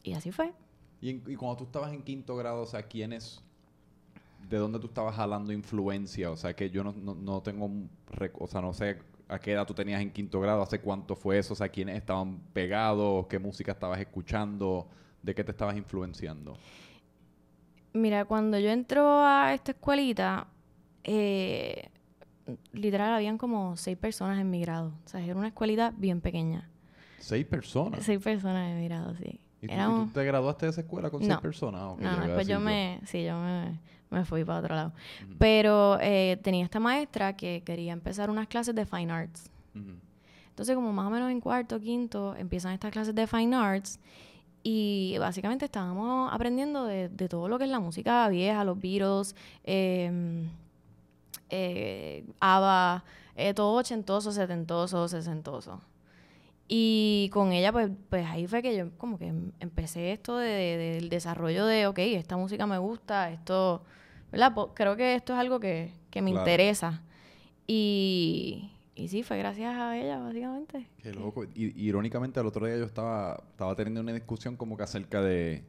y 0.02 0.12
así 0.12 0.32
fue. 0.32 0.52
Y, 1.00 1.10
y 1.10 1.36
cuando 1.36 1.56
tú 1.56 1.64
estabas 1.64 1.92
en 1.92 2.02
quinto 2.02 2.36
grado, 2.36 2.62
o 2.62 2.66
sea, 2.66 2.82
¿quiénes 2.82 3.42
de 4.48 4.58
dónde 4.58 4.78
tú 4.78 4.86
estabas 4.86 5.14
jalando 5.14 5.52
influencia. 5.52 6.30
O 6.30 6.36
sea, 6.36 6.54
que 6.54 6.70
yo 6.70 6.84
no, 6.84 6.92
no, 6.92 7.42
tengo, 7.42 7.70
o 8.38 8.46
sea, 8.46 8.60
no 8.60 8.72
sé 8.72 8.98
a 9.28 9.38
qué 9.38 9.52
edad 9.52 9.66
tú 9.66 9.74
tenías 9.74 10.00
en 10.02 10.10
quinto 10.10 10.40
grado, 10.40 10.60
hace 10.62 10.80
cuánto 10.80 11.14
fue 11.14 11.38
eso, 11.38 11.52
o 11.52 11.56
sea, 11.56 11.68
quiénes 11.68 11.96
estaban 11.96 12.40
pegados, 12.52 13.26
qué 13.28 13.38
música 13.38 13.72
estabas 13.72 14.00
escuchando, 14.00 14.88
de 15.22 15.34
qué 15.34 15.44
te 15.44 15.52
estabas 15.52 15.76
influenciando. 15.76 16.56
Mira, 17.92 18.24
cuando 18.24 18.58
yo 18.58 18.70
entro 18.70 19.24
a 19.24 19.52
esta 19.54 19.72
escuelita, 19.72 20.46
eh, 21.04 21.88
literal 22.72 23.12
habían 23.12 23.38
como 23.38 23.76
seis 23.76 23.96
personas 23.96 24.40
en 24.40 24.50
mi 24.50 24.60
grado. 24.60 24.92
O 25.04 25.08
sea, 25.08 25.20
era 25.20 25.34
una 25.34 25.48
escuelita 25.48 25.92
bien 25.96 26.20
pequeña. 26.20 26.68
¿Seis 27.18 27.46
personas? 27.46 28.04
Seis 28.04 28.20
personas 28.22 28.70
en 28.70 28.78
mi 28.78 28.84
grado, 28.86 29.14
sí. 29.16 29.40
¿Y 29.62 29.68
tú, 29.68 30.10
te 30.14 30.24
graduaste 30.24 30.66
de 30.66 30.70
esa 30.70 30.80
escuela 30.80 31.10
con 31.10 31.22
seis 31.22 31.36
personas? 31.38 31.82
no, 31.82 31.96
no, 31.98 32.26
después 32.26 32.46
yo 32.46 32.60
me, 32.60 33.00
sí, 33.04 33.24
yo 33.24 33.38
me, 33.38 33.78
me 34.10 34.24
fui 34.24 34.44
para 34.44 34.60
otro 34.60 34.74
lado. 34.74 34.92
Pero 35.38 35.98
eh, 36.00 36.38
tenía 36.42 36.64
esta 36.64 36.80
maestra 36.80 37.36
que 37.36 37.62
quería 37.64 37.92
empezar 37.92 38.30
unas 38.30 38.48
clases 38.48 38.74
de 38.74 38.86
Fine 38.86 39.12
Arts. 39.12 39.50
Entonces, 40.48 40.74
como 40.74 40.92
más 40.92 41.06
o 41.06 41.10
menos 41.10 41.30
en 41.30 41.40
cuarto, 41.40 41.80
quinto, 41.80 42.34
empiezan 42.36 42.72
estas 42.72 42.90
clases 42.90 43.14
de 43.14 43.26
Fine 43.26 43.56
Arts. 43.56 43.98
Y 44.62 45.16
básicamente 45.18 45.64
estábamos 45.64 46.32
aprendiendo 46.32 46.84
de, 46.84 47.08
todo 47.28 47.48
lo 47.48 47.58
que 47.58 47.64
es 47.64 47.70
la 47.70 47.80
música 47.80 48.28
vieja, 48.28 48.64
los 48.64 48.78
Beatles, 48.78 49.34
eh, 49.64 50.46
eh, 51.48 52.24
ABBA, 52.40 53.04
eh, 53.36 53.54
todo 53.54 53.72
ochentoso, 53.72 54.32
setentoso, 54.32 55.08
sesentoso. 55.08 55.80
Y 56.68 57.30
con 57.32 57.52
ella, 57.52 57.72
pues, 57.72 57.90
pues 58.08 58.26
ahí 58.26 58.46
fue 58.46 58.62
que 58.62 58.76
yo 58.76 58.90
como 58.96 59.18
que 59.18 59.32
empecé 59.58 60.12
esto 60.12 60.36
del 60.36 61.08
desarrollo 61.08 61.66
de, 61.66 61.86
ok, 61.88 61.98
esta 61.98 62.36
música 62.36 62.66
me 62.66 62.78
gusta, 62.78 63.30
esto 63.30 63.82
¿verdad? 64.30 64.54
creo 64.74 64.96
que 64.96 65.14
esto 65.14 65.32
es 65.32 65.38
algo 65.40 65.58
que, 65.58 65.92
me 66.14 66.30
interesa. 66.30 67.02
Y, 67.66 68.70
y 69.00 69.08
sí, 69.08 69.22
fue 69.22 69.38
gracias 69.38 69.74
a 69.74 69.96
ella, 69.96 70.18
básicamente. 70.18 70.86
Qué 71.02 71.14
loco. 71.14 71.44
Y, 71.44 71.72
irónicamente, 71.82 72.38
el 72.38 72.46
otro 72.46 72.66
día 72.66 72.76
yo 72.76 72.84
estaba, 72.84 73.42
estaba 73.50 73.74
teniendo 73.74 74.02
una 74.02 74.12
discusión 74.12 74.56
como 74.56 74.76
que 74.76 74.82
acerca 74.82 75.22
de 75.22 75.64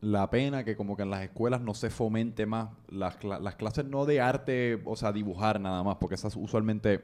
la 0.00 0.30
pena 0.30 0.62
que 0.62 0.76
como 0.76 0.96
que 0.96 1.02
en 1.02 1.10
las 1.10 1.22
escuelas 1.22 1.60
no 1.60 1.74
se 1.74 1.90
fomente 1.90 2.46
más 2.46 2.68
las, 2.88 3.24
las 3.24 3.56
clases 3.56 3.86
no 3.86 4.04
de 4.04 4.20
arte, 4.20 4.80
o 4.84 4.94
sea, 4.94 5.10
dibujar 5.10 5.60
nada 5.60 5.82
más, 5.82 5.96
porque 5.96 6.14
esas 6.14 6.36
usualmente 6.36 7.02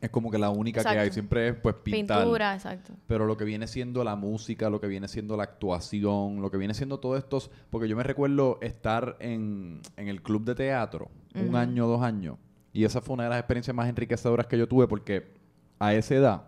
es 0.00 0.10
como 0.10 0.30
que 0.30 0.38
la 0.38 0.50
única 0.50 0.82
que 0.82 0.98
hay. 0.98 1.12
Siempre 1.12 1.48
es 1.48 1.54
pues 1.54 1.76
pintar. 1.76 2.22
Pintura, 2.22 2.54
exacto. 2.54 2.94
Pero 3.06 3.26
lo 3.26 3.36
que 3.36 3.44
viene 3.44 3.68
siendo 3.68 4.02
la 4.02 4.16
música, 4.16 4.68
lo 4.70 4.80
que 4.80 4.88
viene 4.88 5.06
siendo 5.06 5.36
la 5.36 5.44
actuación, 5.44 6.42
lo 6.42 6.50
que 6.50 6.56
viene 6.56 6.74
siendo 6.74 6.98
todo 6.98 7.16
esto. 7.16 7.38
Porque 7.70 7.88
yo 7.88 7.96
me 7.96 8.02
recuerdo 8.02 8.58
estar 8.60 9.16
en, 9.20 9.80
en 9.96 10.08
el 10.08 10.22
club 10.22 10.44
de 10.44 10.56
teatro 10.56 11.10
un 11.34 11.54
año, 11.54 11.86
dos 11.86 12.02
años. 12.02 12.38
Y 12.76 12.84
esa 12.84 13.00
fue 13.00 13.14
una 13.14 13.22
de 13.22 13.30
las 13.30 13.38
experiencias 13.38 13.74
más 13.74 13.88
enriquecedoras 13.88 14.46
que 14.46 14.58
yo 14.58 14.68
tuve 14.68 14.86
porque 14.86 15.32
a 15.78 15.94
esa 15.94 16.14
edad, 16.14 16.42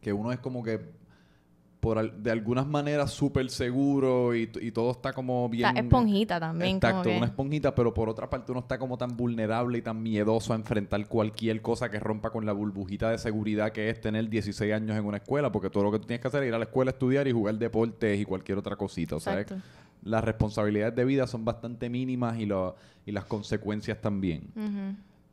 que 0.00 0.12
uno 0.12 0.32
es 0.32 0.40
como 0.40 0.64
que 0.64 0.80
de 2.16 2.30
algunas 2.30 2.66
maneras 2.66 3.12
súper 3.12 3.48
seguro 3.50 4.34
y, 4.34 4.48
todo 4.72 4.90
está 4.90 5.12
como 5.12 5.48
bien... 5.48 5.68
Está 5.68 5.80
esponjita 5.80 6.40
también. 6.40 6.76
Exacto, 6.76 7.08
una 7.08 7.26
esponjita, 7.26 7.72
pero 7.72 7.94
por 7.94 8.08
otra 8.08 8.28
parte 8.28 8.50
uno 8.50 8.62
está 8.62 8.78
como 8.78 8.98
tan 8.98 9.16
vulnerable 9.16 9.78
y 9.78 9.82
tan 9.82 10.02
miedoso 10.02 10.54
a 10.54 10.56
enfrentar 10.56 11.06
cualquier 11.06 11.62
cosa 11.62 11.88
que 11.88 12.00
rompa 12.00 12.30
con 12.30 12.44
la 12.46 12.52
burbujita 12.52 13.10
de 13.10 13.18
seguridad 13.18 13.70
que 13.70 13.90
es 13.90 14.00
tener 14.00 14.28
16 14.28 14.72
años 14.72 14.96
en 14.96 15.04
una 15.04 15.18
escuela, 15.18 15.52
porque 15.52 15.70
todo 15.70 15.84
lo 15.84 15.92
que 15.92 16.00
tú 16.00 16.06
tienes 16.06 16.20
que 16.20 16.26
hacer 16.26 16.42
es 16.42 16.48
ir 16.48 16.54
a 16.54 16.58
la 16.58 16.64
escuela 16.64 16.90
a 16.90 16.94
estudiar 16.94 17.28
y 17.28 17.32
jugar 17.32 17.54
deportes 17.58 18.18
y 18.18 18.24
cualquier 18.24 18.58
otra 18.58 18.74
cosita. 18.74 19.14
O 19.14 19.20
sea, 19.20 19.44
las 20.02 20.24
responsabilidades 20.24 20.96
de 20.96 21.04
vida 21.04 21.28
son 21.28 21.44
bastante 21.44 21.88
mínimas 21.88 22.40
y, 22.40 22.46
lo, 22.46 22.74
y 23.06 23.12
las 23.12 23.26
consecuencias 23.26 24.00
también. 24.00 24.50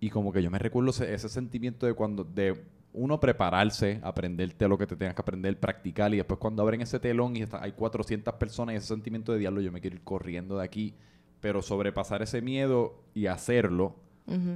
Y 0.01 0.09
como 0.09 0.33
que 0.33 0.43
yo 0.43 0.51
me 0.51 0.59
recuerdo 0.59 0.89
ese, 0.89 1.13
ese 1.13 1.29
sentimiento 1.29 1.85
de 1.85 1.93
cuando... 1.93 2.25
de 2.25 2.61
uno, 2.93 3.19
prepararse, 3.19 3.99
aprenderte 4.03 4.67
lo 4.67 4.77
que 4.77 4.85
te 4.85 4.95
tengas 4.95 5.15
que 5.15 5.21
aprender, 5.21 5.57
practicar, 5.57 6.13
y 6.13 6.17
después 6.17 6.39
cuando 6.39 6.61
abren 6.61 6.81
ese 6.81 6.99
telón 6.99 7.37
y 7.37 7.45
hay 7.51 7.71
400 7.71 8.33
personas 8.33 8.73
y 8.73 8.77
ese 8.77 8.87
sentimiento 8.87 9.31
de 9.31 9.39
diablo, 9.39 9.61
yo 9.61 9.71
me 9.71 9.79
quiero 9.79 9.95
ir 9.95 10.03
corriendo 10.03 10.57
de 10.57 10.65
aquí, 10.65 10.93
pero 11.39 11.61
sobrepasar 11.61 12.21
ese 12.21 12.41
miedo 12.41 13.01
y 13.13 13.27
hacerlo, 13.27 13.95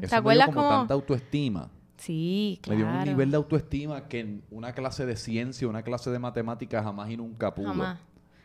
eso 0.02 0.22
me 0.22 0.36
dio 0.36 0.46
como, 0.48 0.70
tanta 0.70 0.94
autoestima. 0.94 1.70
Sí, 1.98 2.60
claro. 2.62 2.80
Me 2.80 2.86
dio 2.86 3.00
un 3.00 3.06
nivel 3.06 3.32
de 3.32 3.38
autoestima 3.38 4.08
que 4.08 4.20
en 4.20 4.44
una 4.52 4.74
clase 4.74 5.06
de 5.06 5.16
ciencia, 5.16 5.68
una 5.68 5.84
clase 5.84 6.12
de 6.12 6.20
matemáticas 6.20 6.84
jamás 6.84 7.10
y 7.10 7.18
nunca 7.18 7.56
pudo. 7.56 7.74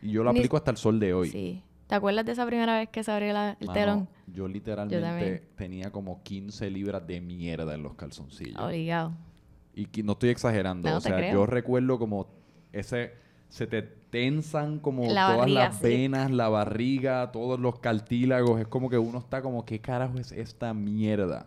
Y 0.02 0.12
yo 0.12 0.23
lo 0.23 0.30
aplico 0.30 0.57
hasta 0.57 0.71
el 0.71 0.76
sol 0.76 1.00
de 1.00 1.12
hoy. 1.12 1.30
Sí. 1.30 1.62
¿Te 1.90 1.97
acuerdas 1.97 2.25
de 2.25 2.32
esa 2.32 2.47
primera 2.47 2.78
vez 2.78 2.88
que 2.88 3.02
se 3.02 3.11
abrió 3.11 3.37
el 3.37 3.68
telón? 3.73 4.09
Yo 4.28 4.47
literalmente 4.47 5.42
tenía 5.56 5.90
como 5.90 6.23
15 6.23 6.70
libras 6.70 7.04
de 7.04 7.20
mierda 7.20 7.75
en 7.75 7.82
los 7.82 7.94
calzoncillos. 7.94 8.61
Obligado. 8.61 9.12
Y 9.75 9.87
no 10.04 10.12
estoy 10.12 10.30
exagerando. 10.30 10.97
o 10.97 11.00
sea, 11.00 11.32
yo 11.32 11.47
recuerdo 11.47 11.99
como 11.99 12.28
ese. 12.73 13.12
Se 13.49 13.66
te 13.66 13.82
tensan 13.82 14.78
como 14.78 15.09
todas 15.09 15.50
las 15.50 15.80
venas, 15.80 16.30
la 16.30 16.49
barriga, 16.49 17.32
todos 17.32 17.59
los 17.59 17.80
cartílagos. 17.80 18.61
Es 18.61 18.68
como 18.68 18.88
que 18.88 18.97
uno 18.97 19.18
está 19.18 19.42
como, 19.42 19.64
¿qué 19.64 19.80
carajo 19.80 20.18
es 20.18 20.30
esta 20.30 20.73
mierda? 20.73 21.47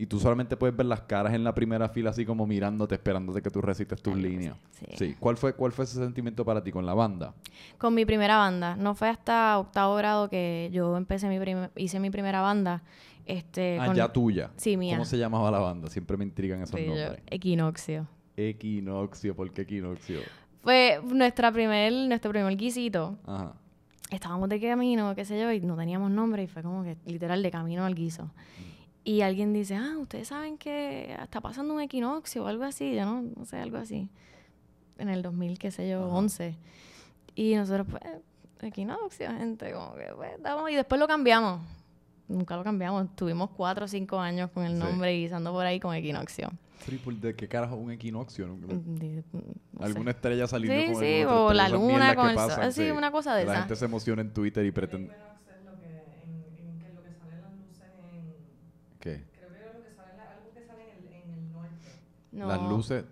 Y 0.00 0.06
tú 0.06 0.20
solamente 0.20 0.56
puedes 0.56 0.76
ver 0.76 0.86
las 0.86 1.00
caras 1.00 1.34
en 1.34 1.42
la 1.42 1.52
primera 1.52 1.88
fila 1.88 2.10
así 2.10 2.24
como 2.24 2.46
mirándote, 2.46 2.94
esperándote 2.94 3.42
que 3.42 3.50
tú 3.50 3.60
recites 3.60 4.00
tus 4.00 4.16
líneas. 4.16 4.56
Sí. 4.94 5.16
¿Cuál 5.18 5.36
fue, 5.36 5.54
¿Cuál 5.54 5.72
fue 5.72 5.86
ese 5.86 5.98
sentimiento 5.98 6.44
para 6.44 6.62
ti 6.62 6.70
con 6.70 6.86
la 6.86 6.94
banda? 6.94 7.34
Con 7.78 7.96
mi 7.96 8.04
primera 8.04 8.36
banda. 8.36 8.76
No 8.76 8.94
fue 8.94 9.08
hasta 9.08 9.58
octavo 9.58 9.96
grado 9.96 10.30
que 10.30 10.70
yo 10.72 10.96
empecé 10.96 11.28
mi 11.28 11.38
hice 11.74 11.98
mi 11.98 12.10
primera 12.10 12.40
banda. 12.40 12.84
Este, 13.26 13.76
ah, 13.80 13.92
ya 13.92 14.12
tuya. 14.12 14.52
Sí, 14.56 14.76
mía. 14.76 14.94
¿Cómo 14.94 15.04
se 15.04 15.18
llamaba 15.18 15.50
la 15.50 15.58
banda? 15.58 15.90
Siempre 15.90 16.16
me 16.16 16.24
intrigan 16.24 16.62
esos 16.62 16.80
nombres. 16.80 17.20
Equinoccio. 17.26 18.06
Equinoccio, 18.36 19.34
¿por 19.34 19.52
qué 19.52 19.62
Equinoccio? 19.62 20.20
Fue 20.62 21.00
nuestra 21.12 21.50
primer, 21.50 21.92
nuestro 21.92 22.30
primer 22.30 22.56
guisito. 22.56 23.18
Ajá. 23.26 23.52
Estábamos 24.12 24.48
de 24.48 24.60
camino, 24.60 25.14
qué 25.16 25.24
sé 25.24 25.40
yo, 25.40 25.50
y 25.50 25.60
no 25.60 25.76
teníamos 25.76 26.10
nombre, 26.12 26.44
y 26.44 26.46
fue 26.46 26.62
como 26.62 26.84
que 26.84 26.96
literal 27.04 27.42
de 27.42 27.50
camino 27.50 27.84
al 27.84 27.96
guiso. 27.96 28.24
Mm. 28.24 28.77
Y 29.08 29.22
alguien 29.22 29.54
dice, 29.54 29.74
ah, 29.74 29.96
ustedes 29.98 30.28
saben 30.28 30.58
que 30.58 31.14
está 31.22 31.40
pasando 31.40 31.72
un 31.72 31.80
equinoccio 31.80 32.44
o 32.44 32.46
algo 32.46 32.64
así, 32.64 32.94
yo 32.94 33.06
no, 33.06 33.22
no 33.22 33.44
sé, 33.46 33.56
algo 33.56 33.78
así. 33.78 34.10
En 34.98 35.08
el 35.08 35.22
2000, 35.22 35.58
qué 35.58 35.70
sé 35.70 35.88
yo, 35.88 36.06
11. 36.10 36.54
Y 37.34 37.54
nosotros, 37.54 37.86
pues, 37.90 38.02
equinoccio, 38.60 39.30
gente, 39.30 39.72
como 39.72 39.94
que, 39.94 40.12
pues, 40.14 40.32
y 40.70 40.74
después 40.74 40.98
lo 40.98 41.08
cambiamos 41.08 41.60
nunca 42.28 42.56
lo 42.56 42.64
cambiamos. 42.64 43.14
Tuvimos 43.16 43.50
cuatro 43.50 43.86
o 43.86 43.88
cinco 43.88 44.20
años 44.20 44.50
con 44.50 44.64
el 44.64 44.78
nombre 44.78 45.12
guisando 45.14 45.52
por 45.52 45.66
ahí 45.66 45.80
con 45.80 45.94
equinoccio. 45.94 46.50
¿De 47.20 47.34
qué 47.34 47.48
carajo 47.48 47.74
un 47.74 47.90
equinoccio? 47.90 48.46
Mm, 48.46 49.82
¿Alguna 49.82 50.12
estrella 50.12 50.46
saliendo 50.46 50.80
sí, 50.80 50.92
con 50.92 51.02
Sí, 51.02 51.24
o 51.24 51.52
la 51.52 51.68
luna 51.68 52.14
con 52.14 52.30
el 52.30 52.36
sol. 52.36 52.72
Sí, 52.72 52.90
una 52.90 53.10
cosa 53.10 53.34
de 53.34 53.42
esa. 53.42 53.52
La 53.52 53.58
gente 53.60 53.76
se 53.76 53.84
emociona 53.84 54.22
en 54.22 54.32
Twitter 54.32 54.64
y 54.64 54.70
pretende... 54.70 55.12
¿Qué? 59.00 59.24
Creo 59.32 59.48
que 59.48 59.78
lo 59.78 59.84
que 59.84 59.90
sale, 59.94 60.20
algo 60.20 60.52
que 60.52 60.64
sale 60.64 60.92
en 60.92 61.06
el, 61.06 61.12
en 61.12 61.30
el 61.30 61.52
norte. 61.52 61.90
No. 62.32 62.46
Las 62.46 62.62
luces... 62.62 63.04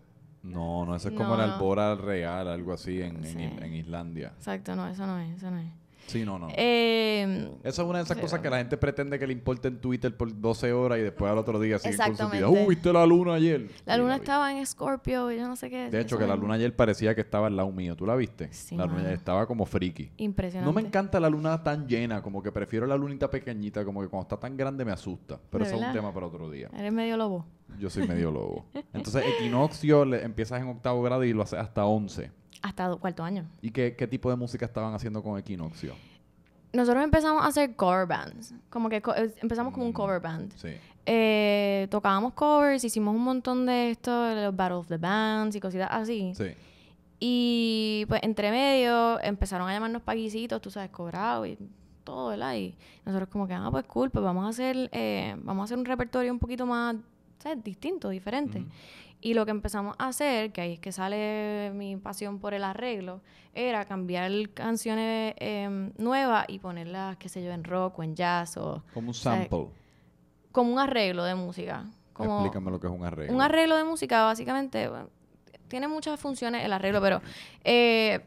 No, 0.42 0.86
no, 0.86 0.94
eso 0.94 1.08
es 1.08 1.14
como 1.16 1.36
la 1.36 1.54
albora 1.54 1.96
real, 1.96 2.46
algo 2.46 2.72
así 2.72 3.02
en, 3.02 3.24
en, 3.24 3.74
Islandia. 3.74 4.32
Exacto, 4.36 4.76
no, 4.76 4.86
eso 4.86 5.04
no 5.04 5.18
es, 5.18 5.36
eso 5.36 5.50
no 5.50 5.58
es. 5.58 5.66
Sí, 6.06 6.25
no, 6.25 6.38
no. 6.38 6.48
Eh, 6.56 7.50
Esa 7.64 7.82
es 7.82 7.88
una 7.88 7.98
de 7.98 8.04
esas 8.04 8.16
cosas 8.18 8.40
que 8.40 8.48
la 8.50 8.58
gente 8.58 8.76
pretende 8.76 9.18
que 9.18 9.26
le 9.26 9.32
importe 9.32 9.68
en 9.68 9.80
Twitter 9.80 10.16
por 10.16 10.38
12 10.40 10.72
horas 10.72 10.98
y 10.98 11.02
después 11.02 11.30
al 11.30 11.38
otro 11.38 11.58
día 11.58 11.78
siguen 11.78 11.96
con 11.98 12.16
su 12.16 12.28
vida. 12.30 12.48
¡Uh, 12.48 12.66
viste 12.68 12.92
la 12.92 13.04
luna 13.06 13.34
ayer! 13.34 13.68
la 13.84 13.94
Sí, 13.94 14.00
luna 14.00 14.16
estaba 14.16 14.52
en 14.52 14.64
Scorpio 14.64 15.30
y 15.32 15.36
yo 15.36 15.48
no 15.48 15.56
sé 15.56 15.68
qué. 15.70 15.90
De 15.90 16.00
hecho, 16.00 16.14
eso 16.16 16.18
que 16.18 16.26
la 16.26 16.36
luna 16.36 16.54
ayer 16.54 16.75
parecía 16.75 17.14
que 17.14 17.20
estaba 17.22 17.48
al 17.48 17.56
lado 17.56 17.70
mío. 17.72 17.96
¿Tú 17.96 18.06
la 18.06 18.14
viste? 18.16 18.48
Sí, 18.52 18.76
la 18.76 18.86
luna 18.86 19.00
ayer 19.00 19.12
estaba 19.14 19.46
como 19.46 19.66
friki. 19.66 20.10
Impresionante. 20.18 20.64
No 20.66 20.72
me 20.72 20.86
encanta 20.86 21.18
la 21.20 21.28
luna 21.28 21.62
tan 21.62 21.86
llena, 21.88 22.22
como 22.22 22.42
que 22.42 22.52
prefiero 22.52 22.86
la 22.86 22.96
lunita 22.96 23.28
pequeñita, 23.30 23.84
como 23.84 24.00
que 24.00 24.08
cuando 24.08 24.22
está 24.22 24.36
tan 24.38 24.56
grande 24.56 24.84
me 24.84 24.92
asusta. 24.92 25.38
Pero 25.50 25.64
¿De 25.64 25.70
eso 25.70 25.80
es 25.80 25.86
un 25.88 25.92
tema 25.92 26.12
para 26.14 26.26
otro 26.26 26.50
día. 26.50 26.68
Eres 26.76 26.92
medio 26.92 27.16
lobo. 27.16 27.44
Yo 27.80 27.90
soy 27.90 28.06
medio 28.06 28.30
lobo. 28.30 28.64
Entonces, 28.94 29.25
equinoccio, 29.36 30.04
le- 30.04 30.22
empiezas 30.22 30.60
en 30.62 30.68
octavo 30.68 31.02
grado 31.02 31.25
y 31.25 31.32
lo 31.32 31.42
haces 31.42 31.58
hasta 31.58 31.84
11. 31.84 32.30
Hasta 32.66 32.94
cuarto 32.96 33.23
año. 33.23 33.46
¿Y 33.62 33.70
qué, 33.70 33.94
qué 33.96 34.06
tipo 34.06 34.28
de 34.28 34.37
música 34.37 34.66
estaban 34.66 34.92
haciendo 34.94 35.23
con 35.23 35.38
equinoccio? 35.38 35.94
Nosotros 36.73 37.04
empezamos 37.04 37.44
a 37.44 37.46
hacer 37.46 37.76
cover 37.76 38.06
bands. 38.06 38.52
Como 38.70 38.88
que 38.88 39.00
co- 39.00 39.14
eh, 39.14 39.32
empezamos 39.40 39.73
como 39.73 39.85
un 39.87 39.92
Mm. 39.92 39.94
cover 39.94 40.20
band. 40.20 40.52
Sí. 40.56 40.70
Eh, 41.06 41.87
tocábamos 41.90 42.32
covers, 42.35 42.82
hicimos 42.82 43.14
un 43.14 43.23
montón 43.23 43.64
de 43.66 43.90
esto, 43.92 44.11
los 44.35 44.54
Battle 44.56 44.78
of 44.78 44.88
the 44.88 44.96
Bands 44.99 45.54
y 45.54 45.61
cositas 45.61 45.88
así. 45.92 46.32
Sí. 46.35 46.46
Y 47.20 48.04
pues 48.08 48.20
entre 48.25 48.50
medio 48.50 49.20
empezaron 49.23 49.68
a 49.68 49.73
llamarnos 49.73 50.02
paguisitos, 50.02 50.61
tú 50.61 50.70
sabes, 50.70 50.90
cobrado 50.90 51.46
y 51.46 51.56
todo, 52.04 52.28
¿verdad? 52.30 52.54
Y 52.56 52.75
nosotros 53.04 53.28
como 53.30 53.46
que, 53.46 53.54
ah, 53.54 53.68
pues 53.70 53.85
cool, 53.85 54.11
pues 54.11 54.25
vamos 54.25 54.44
a 54.44 54.49
hacer, 54.49 54.88
eh, 54.92 55.35
vamos 55.42 55.62
a 55.62 55.64
hacer 55.66 55.78
un 55.78 55.85
repertorio 55.85 56.32
un 56.32 56.38
poquito 56.38 56.66
más, 56.66 56.96
¿sabes? 57.38 57.62
Distinto, 57.64 58.11
diferente. 58.11 58.64
Y 59.20 59.35
lo 59.35 59.44
que 59.44 59.50
empezamos 59.50 59.96
a 59.99 60.08
hacer, 60.08 60.52
que 60.52 60.61
ahí 60.61 60.73
es 60.75 60.78
que 60.78 60.92
sale 60.92 61.73
mi 61.75 61.96
pasión 61.96 62.38
por 62.38 62.54
el 62.54 62.62
arreglo, 62.64 63.23
era 63.54 63.85
cambiar 63.87 64.30
canciones 64.54 65.35
eh, 65.38 65.90
nuevas 65.99 66.44
y 66.49 66.58
ponerlas, 66.58 67.16
qué 67.16 67.28
sé 67.28 67.42
yo, 67.42 67.50
en 67.52 67.64
rock 67.64 67.99
o 67.99 68.02
en 68.02 68.14
jazz 68.14 68.56
o 68.56 68.82
Como 68.92 69.08
un 69.08 69.14
sea, 69.14 69.32
sample. 69.32 69.68
como 70.52 70.73
un 70.73 70.78
arreglo 70.78 71.25
de 71.25 71.35
música. 71.35 71.85
Como 72.12 72.40
Explícame 72.40 72.70
lo 72.70 72.78
que 72.80 72.87
es 72.87 72.92
un 72.92 73.04
arreglo. 73.04 73.35
un 73.35 73.42
arreglo 73.42 73.76
de 73.76 73.85
música, 73.85 74.25
básicamente, 74.25 74.88
bueno, 74.88 75.08
tiene 75.68 75.88
muchas 75.88 76.20
funciones 76.20 76.64
el 76.64 76.73
arreglo, 76.73 77.00
pero 77.00 77.20
eh, 77.64 78.20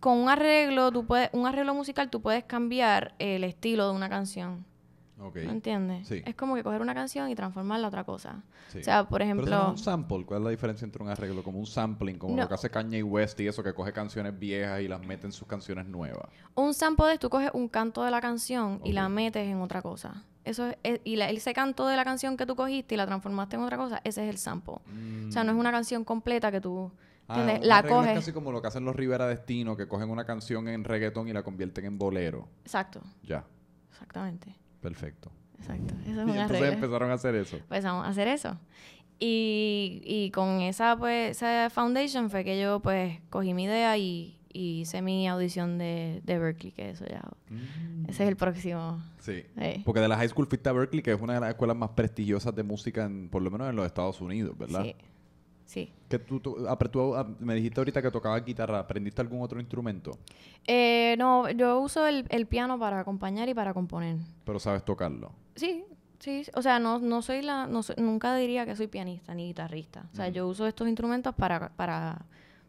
con 0.00 0.18
un 0.18 0.28
arreglo, 0.28 0.90
tú 0.92 1.04
puedes, 1.04 1.28
un 1.32 1.46
arreglo 1.46 1.74
musical, 1.74 2.08
tú 2.10 2.22
puedes 2.22 2.44
cambiar 2.44 3.14
el 3.18 3.44
estilo 3.44 3.88
de 3.90 3.94
una 3.94 4.08
canción. 4.08 4.64
Ok. 5.20 5.34
¿Me 5.36 5.50
entiendes? 5.50 6.06
Sí. 6.06 6.22
Es 6.24 6.34
como 6.36 6.54
que 6.54 6.62
coger 6.62 6.80
una 6.80 6.94
canción 6.94 7.28
y 7.28 7.34
transformarla 7.34 7.86
a 7.86 7.88
otra 7.88 8.04
cosa. 8.04 8.42
Sí. 8.68 8.78
O 8.78 8.84
sea, 8.84 9.02
por 9.04 9.18
Pero 9.18 9.24
ejemplo, 9.24 9.46
eso 9.46 9.56
no 9.56 9.62
es 9.74 9.78
un 9.80 9.84
sample. 9.84 10.24
¿Cuál 10.24 10.40
es 10.40 10.44
la 10.44 10.50
diferencia 10.50 10.84
entre 10.84 11.02
un 11.02 11.08
arreglo? 11.08 11.42
Como 11.42 11.58
un 11.58 11.66
sampling, 11.66 12.18
como 12.18 12.36
No. 12.36 12.42
lo 12.42 12.48
que 12.48 12.54
hace 12.54 12.70
Kanye 12.70 13.02
West 13.02 13.40
y 13.40 13.48
eso, 13.48 13.62
que 13.62 13.74
coge 13.74 13.92
canciones 13.92 14.38
viejas 14.38 14.80
y 14.80 14.88
las 14.88 15.04
mete 15.04 15.26
en 15.26 15.32
sus 15.32 15.46
canciones 15.48 15.86
nuevas. 15.86 16.28
un 16.54 16.72
sample 16.74 17.12
es 17.12 17.18
tú 17.18 17.30
coges 17.30 17.50
un 17.54 17.68
canto 17.68 18.02
de 18.04 18.10
la 18.10 18.20
canción 18.20 18.80
y 18.84 18.92
la 18.92 19.08
metes 19.08 19.46
en 19.46 19.60
otra 19.60 19.82
cosa. 19.82 20.24
Eso 20.44 20.70
es, 20.82 21.00
y 21.04 21.16
la- 21.16 21.28
ese 21.30 21.52
canto 21.52 21.86
de 21.86 21.96
la 21.96 22.04
canción 22.04 22.36
que 22.36 22.46
tú 22.46 22.56
cogiste 22.56 22.94
y 22.94 22.98
la 22.98 23.06
transformaste 23.06 23.56
en 23.56 23.62
otra 23.62 23.76
cosa, 23.76 24.00
ese 24.04 24.22
es 24.24 24.30
el 24.30 24.38
sample. 24.38 24.76
O 25.28 25.30
sea, 25.32 25.44
no 25.44 25.52
es 25.52 25.58
una 25.58 25.70
canción 25.70 26.04
completa 26.04 26.50
que 26.50 26.60
tú 26.60 26.90
Ah, 27.30 27.58
la 27.60 27.82
coges. 27.82 28.12
Es 28.12 28.14
casi 28.20 28.32
como 28.32 28.50
lo 28.52 28.62
que 28.62 28.68
hacen 28.68 28.84
los 28.86 28.96
Rivera 28.96 29.26
Destino, 29.26 29.76
que 29.76 29.86
cogen 29.86 30.08
una 30.08 30.24
canción 30.24 30.66
en 30.68 30.84
reggaetón 30.84 31.28
y 31.28 31.34
la 31.34 31.42
convierten 31.42 31.84
en 31.84 31.98
bolero. 31.98 32.48
Exacto, 32.62 33.02
Ya, 33.22 33.44
exactamente. 33.90 34.56
Perfecto. 34.80 35.30
Exacto. 35.58 35.94
Eso 36.02 36.10
es 36.10 36.16
Y 36.16 36.20
un 36.20 36.28
entonces 36.30 36.56
arreglo. 36.58 36.74
empezaron 36.74 37.10
a 37.10 37.14
hacer 37.14 37.34
eso. 37.34 37.56
empezamos 37.56 38.06
a 38.06 38.08
hacer 38.10 38.28
eso. 38.28 38.58
Y, 39.20 40.00
y 40.04 40.30
con 40.30 40.60
esa, 40.60 40.96
pues, 40.96 41.36
esa 41.36 41.68
foundation 41.70 42.30
fue 42.30 42.44
que 42.44 42.60
yo, 42.60 42.80
pues, 42.80 43.18
cogí 43.30 43.52
mi 43.54 43.64
idea 43.64 43.96
y, 43.98 44.38
y 44.52 44.82
hice 44.82 45.02
mi 45.02 45.26
audición 45.28 45.76
de, 45.78 46.20
de 46.24 46.38
Berkeley, 46.38 46.70
que 46.72 46.90
eso 46.90 47.04
ya... 47.04 47.22
Ese 48.06 48.22
es 48.22 48.28
el 48.28 48.36
próximo. 48.36 49.02
Sí. 49.18 49.42
Sí. 49.60 49.82
Porque 49.84 50.00
de 50.00 50.06
la 50.08 50.16
High 50.16 50.28
School 50.28 50.46
fuiste 50.46 50.68
a 50.68 50.72
Berkeley, 50.72 51.02
que 51.02 51.12
es 51.12 51.20
una 51.20 51.34
de 51.34 51.40
las 51.40 51.48
escuelas 51.50 51.76
más 51.76 51.90
prestigiosas 51.90 52.54
de 52.54 52.62
música, 52.62 53.04
en, 53.04 53.28
por 53.28 53.42
lo 53.42 53.50
menos 53.50 53.68
en 53.68 53.74
los 53.76 53.84
Estados 53.86 54.20
Unidos, 54.20 54.56
¿verdad? 54.56 54.84
Sí. 54.84 54.94
Sí. 55.68 55.92
Que 56.08 56.18
tú, 56.18 56.40
tú- 56.40 56.56
pero 56.78 56.90
tú, 56.90 57.14
me 57.40 57.54
dijiste 57.54 57.78
ahorita 57.78 58.00
que 58.00 58.10
tocabas 58.10 58.42
guitarra. 58.42 58.78
¿Aprendiste 58.78 59.20
algún 59.20 59.42
otro 59.42 59.60
instrumento? 59.60 60.16
Eh, 60.66 61.14
no, 61.18 61.50
yo 61.50 61.78
uso 61.80 62.06
el, 62.06 62.24
el 62.30 62.46
piano 62.46 62.78
para 62.78 63.00
acompañar 63.00 63.50
y 63.50 63.54
para 63.54 63.74
componer. 63.74 64.16
Pero 64.46 64.58
sabes 64.58 64.82
tocarlo. 64.82 65.30
Sí, 65.56 65.84
sí. 66.20 66.42
O 66.54 66.62
sea, 66.62 66.78
no, 66.78 66.98
no 67.00 67.20
soy 67.20 67.42
la... 67.42 67.66
No 67.66 67.82
soy- 67.82 67.96
nunca 67.98 68.34
diría 68.34 68.64
que 68.64 68.76
soy 68.76 68.86
pianista 68.86 69.34
ni 69.34 69.46
guitarrista. 69.48 70.08
O 70.10 70.16
sea, 70.16 70.30
yo 70.30 70.48
uso 70.48 70.66
estos 70.66 70.88
instrumentos 70.88 71.34
para, 71.34 71.68
para, 71.76 72.24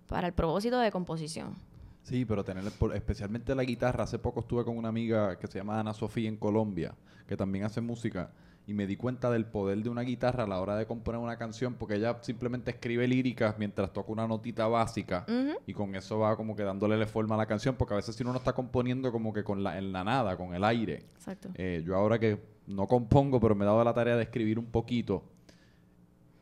para 0.05 0.27
el 0.27 0.33
propósito 0.33 0.77
de 0.79 0.91
composición. 0.91 1.55
Sí, 2.03 2.25
pero 2.25 2.43
tener 2.43 2.65
especialmente 2.95 3.55
la 3.55 3.63
guitarra. 3.63 4.03
Hace 4.03 4.19
poco 4.19 4.41
estuve 4.41 4.65
con 4.65 4.77
una 4.77 4.89
amiga 4.89 5.39
que 5.39 5.47
se 5.47 5.59
llama 5.59 5.79
Ana 5.79 5.93
Sofía 5.93 6.27
en 6.27 6.35
Colombia, 6.35 6.93
que 7.27 7.37
también 7.37 7.63
hace 7.63 7.79
música, 7.79 8.31
y 8.69 8.73
me 8.75 8.85
di 8.85 8.95
cuenta 8.97 9.31
del 9.31 9.45
poder 9.45 9.81
de 9.81 9.89
una 9.89 10.01
guitarra 10.03 10.43
a 10.43 10.47
la 10.47 10.59
hora 10.61 10.75
de 10.75 10.85
componer 10.85 11.19
una 11.19 11.37
canción, 11.39 11.73
porque 11.73 11.95
ella 11.95 12.19
simplemente 12.21 12.69
escribe 12.69 13.07
líricas 13.07 13.55
mientras 13.57 13.91
toca 13.91 14.11
una 14.11 14.27
notita 14.27 14.67
básica, 14.67 15.25
y 15.65 15.73
con 15.73 15.95
eso 15.95 16.19
va 16.19 16.37
como 16.37 16.55
que 16.55 16.61
dándole 16.61 17.03
forma 17.07 17.33
a 17.33 17.39
la 17.39 17.47
canción, 17.47 17.73
porque 17.75 17.95
a 17.95 17.97
veces 17.97 18.15
si 18.15 18.21
uno 18.21 18.31
no 18.33 18.37
está 18.37 18.53
componiendo 18.53 19.11
como 19.11 19.33
que 19.33 19.43
con 19.43 19.63
la, 19.63 19.79
en 19.79 19.91
la 19.91 20.03
nada, 20.03 20.37
con 20.37 20.53
el 20.53 20.63
aire. 20.63 21.05
Exacto. 21.15 21.49
Eh, 21.55 21.81
yo 21.83 21.95
ahora 21.95 22.19
que 22.19 22.39
no 22.67 22.85
compongo, 22.85 23.39
pero 23.39 23.55
me 23.55 23.63
he 23.63 23.67
dado 23.67 23.83
la 23.83 23.93
tarea 23.95 24.15
de 24.15 24.21
escribir 24.23 24.59
un 24.59 24.67
poquito. 24.67 25.23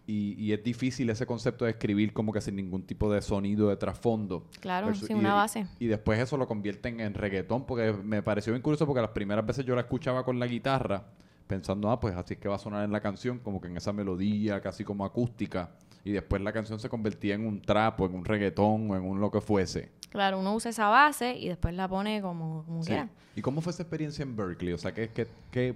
Y, 0.05 0.35
y 0.41 0.53
es 0.53 0.63
difícil 0.63 1.09
ese 1.09 1.25
concepto 1.25 1.65
de 1.65 1.71
escribir 1.71 2.13
como 2.13 2.31
que 2.31 2.39
sin 2.39 2.55
ningún 2.55 2.83
tipo 2.83 3.11
de 3.11 3.21
sonido 3.21 3.67
de 3.69 3.75
trasfondo. 3.75 4.45
Claro, 4.61 4.87
Versus- 4.87 5.07
sin 5.07 5.17
y- 5.17 5.19
una 5.19 5.33
base. 5.33 5.67
Y 5.79 5.87
después 5.87 6.19
eso 6.19 6.37
lo 6.37 6.47
convierten 6.47 6.99
en 7.01 7.13
reggaetón, 7.13 7.65
porque 7.65 7.91
me 8.03 8.21
pareció 8.23 8.53
bien 8.53 8.61
curioso 8.61 8.85
porque 8.85 9.01
las 9.01 9.11
primeras 9.11 9.45
veces 9.45 9.65
yo 9.65 9.75
la 9.75 9.81
escuchaba 9.81 10.23
con 10.23 10.39
la 10.39 10.47
guitarra, 10.47 11.03
pensando, 11.47 11.89
ah, 11.89 11.99
pues 11.99 12.15
así 12.15 12.33
es 12.35 12.39
que 12.39 12.47
va 12.49 12.55
a 12.55 12.59
sonar 12.59 12.83
en 12.83 12.91
la 12.91 12.99
canción, 13.01 13.39
como 13.39 13.59
que 13.61 13.67
en 13.67 13.77
esa 13.77 13.93
melodía, 13.93 14.61
casi 14.61 14.83
como 14.83 15.05
acústica. 15.05 15.71
Y 16.03 16.11
después 16.11 16.41
la 16.41 16.53
canción 16.53 16.79
se 16.79 16.87
convertía 16.89 17.35
en 17.35 17.45
un 17.45 17.61
trapo, 17.61 18.05
en 18.05 18.13
un 18.15 18.23
reggaetón 18.25 18.91
o 18.91 18.95
en 18.95 19.03
un 19.03 19.19
lo 19.19 19.29
que 19.31 19.41
fuese. 19.41 19.89
Claro, 20.09 20.39
uno 20.39 20.53
usa 20.55 20.71
esa 20.71 20.87
base 20.87 21.37
y 21.37 21.49
después 21.49 21.73
la 21.73 21.87
pone 21.87 22.21
como, 22.21 22.63
como 22.65 22.81
Sí. 22.83 22.87
quiera. 22.89 23.09
¿Y 23.35 23.41
cómo 23.41 23.59
fue 23.61 23.71
esa 23.73 23.83
experiencia 23.83 24.23
en 24.23 24.35
Berkeley? 24.35 24.73
O 24.73 24.77
sea, 24.77 24.93
¿qué, 24.93 25.09
qué, 25.09 25.27
qué, 25.51 25.75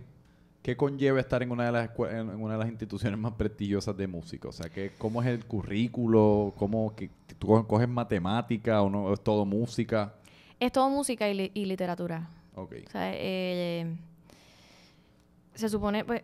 qué 0.62 0.78
conlleva 0.78 1.20
estar 1.20 1.44
en 1.44 1.52
una, 1.52 1.66
de 1.66 1.72
las 1.74 1.90
en 2.12 2.30
una 2.42 2.54
de 2.54 2.60
las 2.60 2.70
instituciones 2.70 3.20
más 3.20 3.34
prestigiosas 3.34 3.96
de 3.98 4.08
música? 4.08 4.48
O 4.48 4.52
sea, 4.54 4.70
¿qué, 4.70 4.92
¿cómo 4.98 5.22
es 5.22 5.28
el 5.28 5.46
currículo? 5.46 6.54
¿Cómo 6.58 6.96
que 6.96 7.10
tú 7.38 7.48
co- 7.48 7.68
coges 7.68 7.90
matemática 7.90 8.82
o 8.82 8.90
no? 8.90 9.06
¿O 9.06 9.14
¿Es 9.14 9.22
todo 9.22 9.46
música? 9.46 10.14
Es 10.60 10.72
todo 10.72 10.90
música 10.90 11.28
y, 11.30 11.34
li- 11.34 11.52
y 11.54 11.66
literatura. 11.66 12.30
Ok. 12.56 12.74
O 12.88 12.90
sea, 12.90 13.12
eh, 13.14 13.96
se 15.54 15.70
supone, 15.70 16.04
pues, 16.06 16.22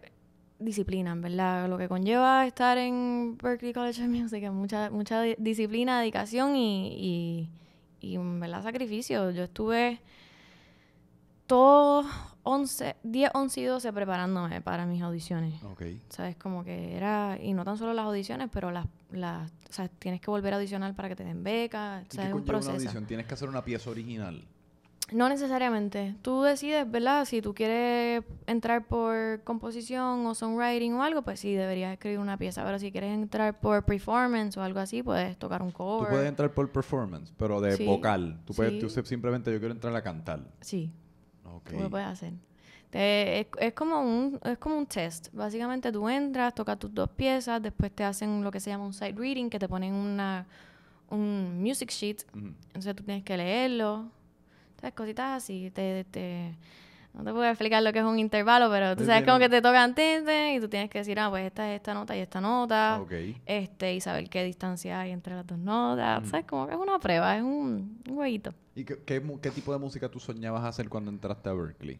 disciplina, 0.59 1.11
en 1.11 1.21
verdad. 1.21 1.67
Lo 1.69 1.77
que 1.77 1.87
conlleva 1.87 2.45
estar 2.47 2.77
en 2.77 3.37
Berklee 3.41 3.73
College 3.73 4.01
of 4.03 4.09
Music 4.09 4.43
es 4.43 4.51
mucha, 4.51 4.89
mucha 4.89 5.21
di- 5.21 5.35
disciplina, 5.37 5.99
dedicación 5.99 6.55
y, 6.55 6.87
y, 6.95 7.49
y, 8.13 8.17
verdad, 8.17 8.63
sacrificio. 8.63 9.29
Yo 9.31 9.43
estuve 9.43 9.99
todos 11.45 12.05
11, 12.43 12.95
10, 13.03 13.31
11 13.33 13.61
y 13.61 13.63
12 13.65 13.93
preparándome 13.93 14.61
para 14.61 14.85
mis 14.85 15.01
audiciones. 15.01 15.61
Ok. 15.63 15.83
¿Sabes? 16.09 16.35
Como 16.37 16.63
que 16.63 16.95
era, 16.95 17.37
y 17.41 17.53
no 17.53 17.63
tan 17.63 17.77
solo 17.77 17.93
las 17.93 18.05
audiciones, 18.05 18.49
pero 18.51 18.71
las, 18.71 18.85
las 19.11 19.51
o 19.69 19.73
sea, 19.73 19.87
tienes 19.89 20.21
que 20.21 20.29
volver 20.31 20.53
a 20.53 20.57
audicionar 20.57 20.93
para 20.95 21.09
que 21.09 21.15
te 21.15 21.23
den 21.23 21.43
becas. 21.43 22.03
O 22.03 22.05
¿Y 22.05 22.07
qué 22.07 22.15
es 22.17 22.17
un 22.17 22.31
conlleva 22.31 22.35
una 22.37 22.45
proceso. 22.45 22.71
audición? 22.73 23.05
Tienes 23.05 23.25
que 23.25 23.33
hacer 23.33 23.49
una 23.49 23.63
pieza 23.63 23.89
original. 23.89 24.43
No 25.13 25.30
necesariamente. 25.30 26.15
Tú 26.22 26.41
decides, 26.41 26.89
¿verdad? 26.91 27.24
Si 27.24 27.41
tú 27.41 27.54
quieres 27.54 28.24
entrar 28.46 28.86
por 28.88 29.41
composición 29.46 30.26
o 30.26 30.36
songwriting 30.36 30.93
o 30.96 31.04
algo, 31.04 31.22
pues 31.22 31.39
sí, 31.39 31.54
deberías 31.54 31.93
escribir 31.93 32.20
una 32.20 32.38
pieza. 32.38 32.65
Pero 32.65 32.78
si 32.78 32.91
quieres 32.91 33.13
entrar 33.13 33.58
por 33.62 33.86
performance 33.86 34.58
o 34.58 34.62
algo 34.63 34.80
así, 34.82 35.02
puedes 35.04 35.38
tocar 35.38 35.62
un 35.62 35.70
Tú 35.72 35.78
cover. 35.78 36.10
puedes 36.10 36.28
entrar 36.28 36.54
por 36.54 36.70
performance, 36.72 37.32
pero 37.38 37.62
de 37.62 37.78
Sí, 37.78 37.86
vocal. 37.86 38.41
Tú 38.46 38.54
puedes 38.54 38.80
tú 38.80 38.89
sí. 38.89 39.02
simplemente 39.06 39.50
yo 39.54 39.60
quiero 39.60 39.74
entrar 39.74 39.96
a 39.96 40.02
cantar. 40.02 40.41
Sí, 40.60 40.91
Ok. 41.46 41.70
tú 41.70 41.80
lo 41.80 41.89
puedes 41.89 42.08
hacer. 42.08 42.34
Te- 42.89 43.39
es, 43.41 43.48
es 43.60 43.74
como 43.74 44.02
un, 44.02 44.39
es 44.43 44.58
como 44.58 44.78
un 44.78 44.86
test. 44.88 45.30
Básicamente 45.34 45.89
tú 45.91 46.10
entras, 46.10 46.54
tocas 46.54 46.78
tus 46.80 46.93
dos 46.93 47.10
piezas, 47.12 47.62
después 47.62 47.93
te 47.93 48.04
hacen 48.04 48.43
lo 48.43 48.52
que 48.52 48.60
se 48.60 48.72
llama 48.72 48.86
un 48.86 48.93
side 48.93 49.13
reading, 49.15 49.50
que 49.50 49.60
te 49.60 49.70
ponen 49.70 49.93
una, 49.93 50.46
un 51.10 51.62
music 51.62 51.91
sheet. 51.91 52.24
Entonces 52.34 52.93
tú 52.93 53.04
tienes 53.04 53.24
que 53.24 53.38
leerlo. 53.38 54.12
¿Sabes? 54.79 54.93
Cositas 54.95 55.43
así. 55.43 55.71
Te, 55.71 56.03
te- 56.05 56.55
no 57.13 57.23
te 57.23 57.31
puedo 57.31 57.45
explicar 57.45 57.81
lo 57.81 57.91
que 57.91 57.97
es 57.99 58.05
un 58.05 58.19
intervalo, 58.19 58.69
pero 58.69 58.95
tú 58.95 59.03
sabes 59.03 59.23
como 59.25 59.39
que 59.39 59.49
te 59.49 59.59
tocan 59.59 59.95
tin, 59.95 60.23
tin, 60.23 60.55
y 60.55 60.59
tú 60.59 60.69
tienes 60.69 60.87
que 60.91 60.99
decir, 60.99 61.19
ah, 61.19 61.29
pues 61.31 61.47
esta 61.47 61.71
es 61.73 61.77
esta 61.77 61.95
nota 61.95 62.15
y 62.15 62.19
esta 62.19 62.39
nota. 62.41 62.99
Ok. 63.01 63.11
Este, 63.47 63.95
y 63.95 64.01
saber 64.01 64.29
qué 64.29 64.43
distancia 64.43 64.99
hay 64.99 65.11
entre 65.11 65.33
las 65.33 65.47
dos 65.47 65.57
notas. 65.57 66.21
Mm. 66.21 66.25
¿Sabes? 66.27 66.45
Como 66.45 66.67
que 66.67 66.73
es 66.75 66.79
una 66.79 66.99
prueba, 66.99 67.35
es 67.35 67.41
un, 67.41 67.99
un 68.07 68.15
jueguito. 68.15 68.53
¿Y 68.75 68.85
qué, 68.85 68.99
qué, 69.03 69.19
qué 69.41 69.49
tipo 69.49 69.73
de 69.73 69.79
música 69.79 70.09
tú 70.09 70.19
soñabas 70.19 70.63
hacer 70.63 70.89
cuando 70.89 71.09
entraste 71.09 71.49
a 71.49 71.53
Berkeley? 71.53 71.97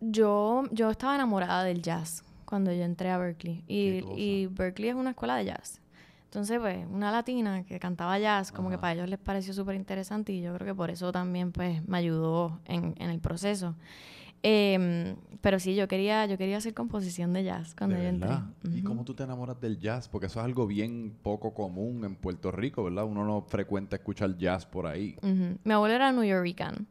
Yo, 0.00 0.64
yo 0.70 0.90
estaba 0.90 1.14
enamorada 1.14 1.62
del 1.62 1.82
jazz 1.82 2.24
cuando 2.46 2.72
yo 2.72 2.84
entré 2.84 3.10
a 3.10 3.18
Berkeley. 3.18 3.62
Y, 3.68 4.02
y 4.16 4.46
Berkeley 4.46 4.88
es 4.88 4.94
una 4.94 5.10
escuela 5.10 5.36
de 5.36 5.44
jazz. 5.46 5.81
Entonces, 6.32 6.60
pues, 6.60 6.78
una 6.90 7.12
latina 7.12 7.62
que 7.62 7.78
cantaba 7.78 8.18
jazz, 8.18 8.52
como 8.52 8.70
que 8.70 8.78
para 8.78 8.94
ellos 8.94 9.10
les 9.10 9.18
pareció 9.18 9.52
súper 9.52 9.74
interesante 9.74 10.32
y 10.32 10.40
yo 10.40 10.54
creo 10.54 10.66
que 10.66 10.74
por 10.74 10.88
eso 10.88 11.12
también, 11.12 11.52
pues, 11.52 11.86
me 11.86 11.98
ayudó 11.98 12.58
en, 12.64 12.94
en 12.96 13.10
el 13.10 13.20
proceso. 13.20 13.74
Em, 14.42 15.14
pero 15.42 15.60
sí, 15.60 15.74
yo 15.74 15.86
quería, 15.88 16.24
yo 16.24 16.38
quería 16.38 16.56
hacer 16.56 16.72
composición 16.72 17.34
de 17.34 17.44
jazz 17.44 17.74
cuando 17.76 17.96
¿De 17.96 18.04
yo 18.04 18.08
entré. 18.08 18.30
¿Y 18.72 18.80
cómo 18.80 19.04
tú 19.04 19.12
te 19.12 19.24
enamoras 19.24 19.60
del 19.60 19.78
jazz? 19.78 20.08
Porque 20.08 20.28
eso 20.28 20.40
es 20.40 20.46
algo 20.46 20.66
bien 20.66 21.14
poco 21.22 21.52
común 21.52 22.02
en 22.06 22.16
Puerto 22.16 22.50
Rico, 22.50 22.82
¿verdad? 22.82 23.04
Uno 23.04 23.26
no 23.26 23.42
frecuenta 23.42 23.96
escuchar 23.96 24.34
jazz 24.38 24.64
por 24.64 24.86
ahí. 24.86 25.18
Ujú. 25.20 25.58
Mi 25.62 25.74
abuelo 25.74 25.94
era 25.94 26.12
New 26.12 26.24
Yorkican. 26.24 26.86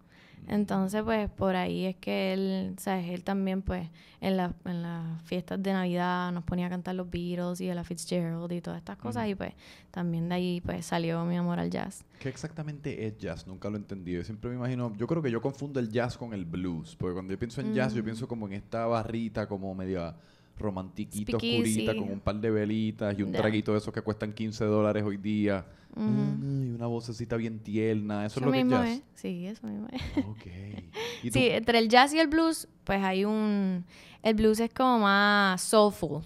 Entonces, 0.48 1.04
pues, 1.04 1.30
por 1.30 1.56
ahí 1.56 1.86
es 1.86 1.96
que 1.96 2.34
él, 2.34 2.76
¿sabes? 2.78 3.08
Él 3.10 3.24
también, 3.24 3.62
pues, 3.62 3.88
en, 4.20 4.38
la- 4.38 4.54
en 4.66 4.82
las 4.82 5.22
fiestas 5.24 5.62
de 5.64 5.72
Navidad 5.74 6.32
nos 6.32 6.44
ponía 6.44 6.68
a 6.68 6.70
cantar 6.70 6.96
los 6.96 7.10
Beatles 7.10 7.62
y 7.62 7.70
Ella 7.70 7.84
Fitzgerald 7.84 8.52
y 8.52 8.60
todas 8.62 8.80
estas 8.80 8.98
cosas. 8.98 9.28
Y, 9.28 9.36
pues, 9.36 9.54
también 9.92 10.28
de 10.30 10.36
ahí, 10.36 10.62
pues, 10.62 10.86
salió 10.86 11.24
mi 11.26 11.38
amor 11.38 11.60
al 11.60 11.70
jazz. 11.70 12.04
¿Qué 12.20 12.30
exactamente 12.30 13.06
es 13.08 13.18
jazz? 13.18 13.48
Nunca 13.48 13.70
lo 13.70 13.76
he 13.76 13.80
entendido. 13.80 14.20
Yo 14.20 14.26
siempre 14.26 14.50
me 14.50 14.58
imagino, 14.58 14.94
yo 14.98 15.08
creo 15.08 15.22
que 15.22 15.32
yo 15.32 15.42
confundo 15.42 15.80
el 15.80 15.90
jazz 15.90 16.18
con 16.18 16.34
el 16.34 16.46
blues, 16.46 16.96
porque 16.98 17.14
cuando 17.14 17.32
yo 17.34 17.40
pienso 17.40 17.62
en 17.62 17.74
jazz, 17.74 17.94
yo 17.94 18.02
Mm. 18.02 18.06
pienso 18.06 18.28
como 18.28 18.48
en 18.48 18.54
esta 18.54 18.86
barrita 18.88 19.48
como 19.48 19.74
media 19.74 20.16
romantiquita, 20.58 21.32
Speakeasy. 21.38 21.88
oscurita, 21.88 21.96
con 21.96 22.12
un 22.14 22.20
par 22.20 22.36
de 22.40 22.52
velitas 22.52 23.18
y 23.18 23.24
un 23.24 23.32
traguito 23.32 23.72
de 23.72 23.80
esos 23.80 23.94
que 23.94 24.02
cuestan 24.02 24.34
15 24.34 24.66
dólares 24.66 25.04
hoy 25.04 25.18
día. 25.18 25.66
Mm, 25.96 26.68
y 26.68 26.72
una 26.76 26.88
vocecita 26.88 27.36
bien 27.36 27.60
tierna. 27.60 28.26
Eso, 28.26 28.40
Eso 28.40 28.40
es 28.40 28.46
lo 28.46 28.52
que 28.54 28.60
es 28.60 28.66
mismo 28.66 28.84
jazz. 28.84 28.90
es. 28.98 29.04
Sí, 29.16 29.46
eso 29.48 29.68
mismo 29.68 29.88
es. 29.92 30.26
Ok. 30.26 30.46
¿Y 31.24 31.32
tú? 31.32 31.40
Sí, 31.40 31.48
entre 31.50 31.80
el 31.80 31.90
jazz 31.90 32.14
y 32.14 32.20
el 32.20 32.28
blues, 32.28 32.68
pues 32.84 33.04
hay 33.04 33.26
un... 33.26 33.84
El 34.24 34.36
blues 34.36 34.60
es 34.60 34.72
como 34.74 35.00
más 35.00 35.62
soulful. 35.62 36.22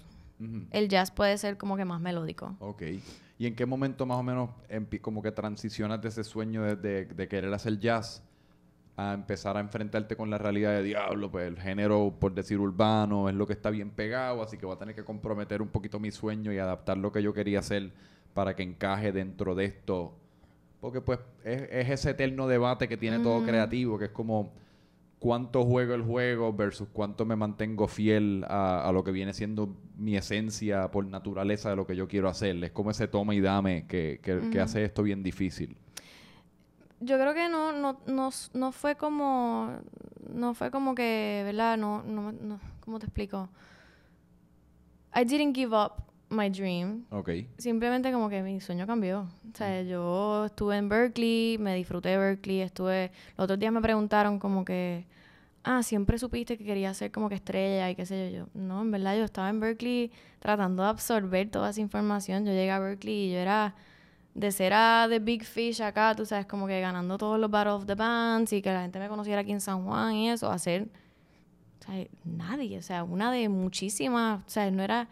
El 0.70 0.88
jazz 0.88 1.10
puede 1.10 1.38
ser 1.38 1.56
como 1.56 1.76
que 1.78 1.84
más 1.86 2.00
melódico. 2.00 2.54
Ok. 2.60 2.82
¿Y 3.38 3.46
en 3.46 3.54
qué 3.56 3.64
momento 3.66 4.04
más 4.06 4.18
o 4.18 4.22
menos 4.22 4.50
como 5.00 5.22
que 5.22 5.32
transicionas 5.32 6.00
de 6.02 6.08
ese 6.10 6.22
sueño 6.24 6.62
de, 6.62 6.76
de- 6.76 7.04
de 7.06 7.28
querer 7.28 7.52
hacer 7.52 7.78
jazz 7.78 8.22
a 8.96 9.12
empezar 9.12 9.56
a 9.56 9.60
enfrentarte 9.60 10.16
con 10.16 10.30
la 10.30 10.38
realidad 10.38 10.72
de 10.72 10.82
diablo? 10.82 11.30
Pues 11.30 11.46
el 11.46 11.58
género, 11.58 12.14
por 12.18 12.34
decir 12.34 12.58
urbano, 12.58 13.28
es 13.28 13.34
lo 13.34 13.46
que 13.46 13.52
está 13.52 13.70
bien 13.70 13.90
pegado, 13.90 14.42
así 14.42 14.56
que 14.58 14.66
voy 14.66 14.76
a 14.76 14.78
tener 14.78 14.94
que 14.94 15.04
comprometer 15.04 15.62
un 15.62 15.68
poquito 15.68 16.00
mi 16.00 16.10
sueño 16.10 16.52
y 16.52 16.58
adaptar 16.58 16.96
lo 16.98 17.12
que 17.12 17.22
yo 17.22 17.32
quería 17.32 17.60
hacer 17.60 17.92
para 18.34 18.54
que 18.56 18.62
encaje 18.62 19.12
dentro 19.12 19.54
de 19.54 19.66
esto. 19.66 20.14
Porque 20.80 21.00
pues 21.00 21.18
es, 21.44 21.62
es 21.70 21.90
ese 21.90 22.10
eterno 22.10 22.46
debate 22.46 22.88
que 22.88 22.96
tiene 22.96 23.18
todo 23.18 23.44
creativo, 23.44 23.98
que 23.98 24.06
es 24.06 24.10
como 24.10 24.52
cuánto 25.18 25.64
juego 25.64 25.94
el 25.94 26.02
juego 26.02 26.52
versus 26.52 26.88
cuánto 26.92 27.24
me 27.24 27.36
mantengo 27.36 27.88
fiel 27.88 28.44
a, 28.48 28.88
a 28.88 28.92
lo 28.92 29.02
que 29.02 29.10
viene 29.10 29.32
siendo 29.32 29.76
mi 29.96 30.16
esencia 30.16 30.90
por 30.90 31.06
naturaleza 31.06 31.70
de 31.70 31.76
lo 31.76 31.86
que 31.86 31.96
yo 31.96 32.08
quiero 32.08 32.28
hacer. 32.28 32.62
Es 32.62 32.72
como 32.72 32.90
ese 32.90 33.08
toma 33.08 33.34
y 33.34 33.40
dame 33.40 33.86
que, 33.86 34.20
que, 34.22 34.60
hace 34.60 34.84
esto 34.84 35.02
bien 35.02 35.22
difícil. 35.22 35.76
Yo 37.00 37.18
creo 37.18 37.34
que 37.34 37.48
no, 37.48 37.72
no, 37.72 38.00
no, 38.06 38.30
no 38.54 38.72
fue 38.72 38.96
como, 38.96 39.70
no 40.32 40.54
fue 40.54 40.70
como 40.70 40.94
que, 40.94 41.42
¿verdad? 41.44 41.76
No, 41.76 42.02
no, 42.02 42.32
no, 42.32 42.58
¿cómo 42.80 42.98
te 42.98 43.06
explico? 43.06 43.48
I 45.14 45.24
didn't 45.24 45.54
give 45.54 45.74
up 45.76 45.92
my 46.28 46.50
dream. 46.50 47.04
Ok. 47.10 47.30
Simplemente 47.58 48.12
como 48.12 48.28
que 48.28 48.42
mi 48.42 48.60
sueño 48.60 48.86
cambió. 48.86 49.28
O 49.52 49.56
sea, 49.56 49.82
yo 49.82 50.46
estuve 50.46 50.76
en 50.76 50.88
Berkeley, 50.88 51.58
me 51.58 51.74
disfruté 51.74 52.10
de 52.10 52.18
Berkeley, 52.18 52.60
estuve... 52.60 53.12
Los 53.36 53.44
otros 53.44 53.58
días 53.58 53.72
me 53.72 53.80
preguntaron 53.80 54.38
como 54.38 54.64
que... 54.64 55.06
Ah, 55.64 55.82
siempre 55.82 56.18
supiste 56.18 56.56
que 56.56 56.64
quería 56.64 56.94
ser 56.94 57.10
como 57.10 57.28
que 57.28 57.34
estrella 57.34 57.90
y 57.90 57.96
qué 57.96 58.06
sé 58.06 58.32
yo. 58.32 58.46
Yo, 58.46 58.46
no, 58.54 58.82
en 58.82 58.90
verdad 58.90 59.16
yo 59.16 59.24
estaba 59.24 59.48
en 59.48 59.58
Berkeley 59.58 60.12
tratando 60.38 60.84
de 60.84 60.88
absorber 60.90 61.50
toda 61.50 61.70
esa 61.70 61.80
información. 61.80 62.44
Yo 62.44 62.52
llegué 62.52 62.70
a 62.70 62.78
Berkeley 62.78 63.28
y 63.28 63.32
yo 63.32 63.38
era... 63.38 63.74
De 64.36 64.52
ser 64.52 64.74
a 64.74 65.06
The 65.08 65.18
Big 65.18 65.44
Fish 65.44 65.80
acá, 65.80 66.14
tú 66.14 66.26
sabes, 66.26 66.44
como 66.44 66.66
que 66.66 66.78
ganando 66.78 67.16
todos 67.16 67.40
los 67.40 67.50
Battle 67.50 67.72
of 67.72 67.86
the 67.86 67.94
Bands 67.94 68.52
y 68.52 68.60
que 68.60 68.70
la 68.70 68.82
gente 68.82 68.98
me 68.98 69.08
conociera 69.08 69.40
aquí 69.40 69.52
en 69.52 69.62
San 69.62 69.84
Juan 69.84 70.14
y 70.14 70.30
eso, 70.30 70.50
a 70.50 70.58
ser... 70.58 70.88
O 71.80 71.84
sea, 71.86 72.06
nadie, 72.24 72.78
o 72.78 72.82
sea, 72.82 73.02
una 73.02 73.32
de 73.32 73.48
muchísimas, 73.48 74.40
o 74.46 74.50
sea, 74.50 74.70
no 74.70 74.82
era... 74.82 75.08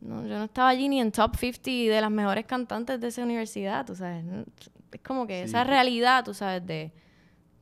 No, 0.00 0.22
yo 0.22 0.38
no 0.38 0.44
estaba 0.44 0.68
allí 0.68 0.88
ni 0.88 1.00
en 1.00 1.10
top 1.10 1.36
50 1.36 1.70
de 1.92 2.00
las 2.00 2.10
mejores 2.10 2.46
cantantes 2.46 3.00
de 3.00 3.08
esa 3.08 3.24
universidad, 3.24 3.84
tú 3.84 3.96
sabes. 3.96 4.24
Es 4.92 5.00
como 5.02 5.26
que 5.26 5.42
Sí, 5.42 5.50
esa 5.50 5.64
realidad, 5.64 6.24
tú 6.24 6.32
sabes, 6.32 6.64
de... 6.64 6.92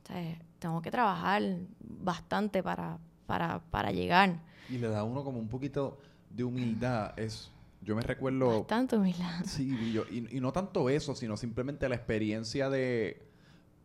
¿sabes? 0.07 0.37
Tengo 0.59 0.81
que 0.81 0.91
trabajar 0.91 1.41
bastante 1.79 2.61
para, 2.61 2.99
para, 3.25 3.59
para 3.71 3.91
llegar. 3.91 4.35
Y 4.69 4.77
le 4.77 4.89
da 4.89 4.99
a 4.99 5.03
uno 5.03 5.23
como 5.23 5.39
un 5.39 5.47
poquito 5.47 5.97
de 6.29 6.43
humildad. 6.43 7.17
Es, 7.17 7.49
yo 7.81 7.95
me 7.95 8.01
recuerdo... 8.01 8.59
Bastante 8.59 8.97
humildad. 8.97 9.41
Sí, 9.45 9.75
y, 9.81 9.93
yo- 9.93 10.05
y- 10.11 10.27
y 10.37 10.39
no 10.41 10.51
tanto 10.51 10.89
eso, 10.89 11.15
sino 11.15 11.37
simplemente 11.37 11.87
la 11.89 11.95
experiencia 11.95 12.69
de... 12.69 13.21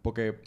Porque 0.03 0.41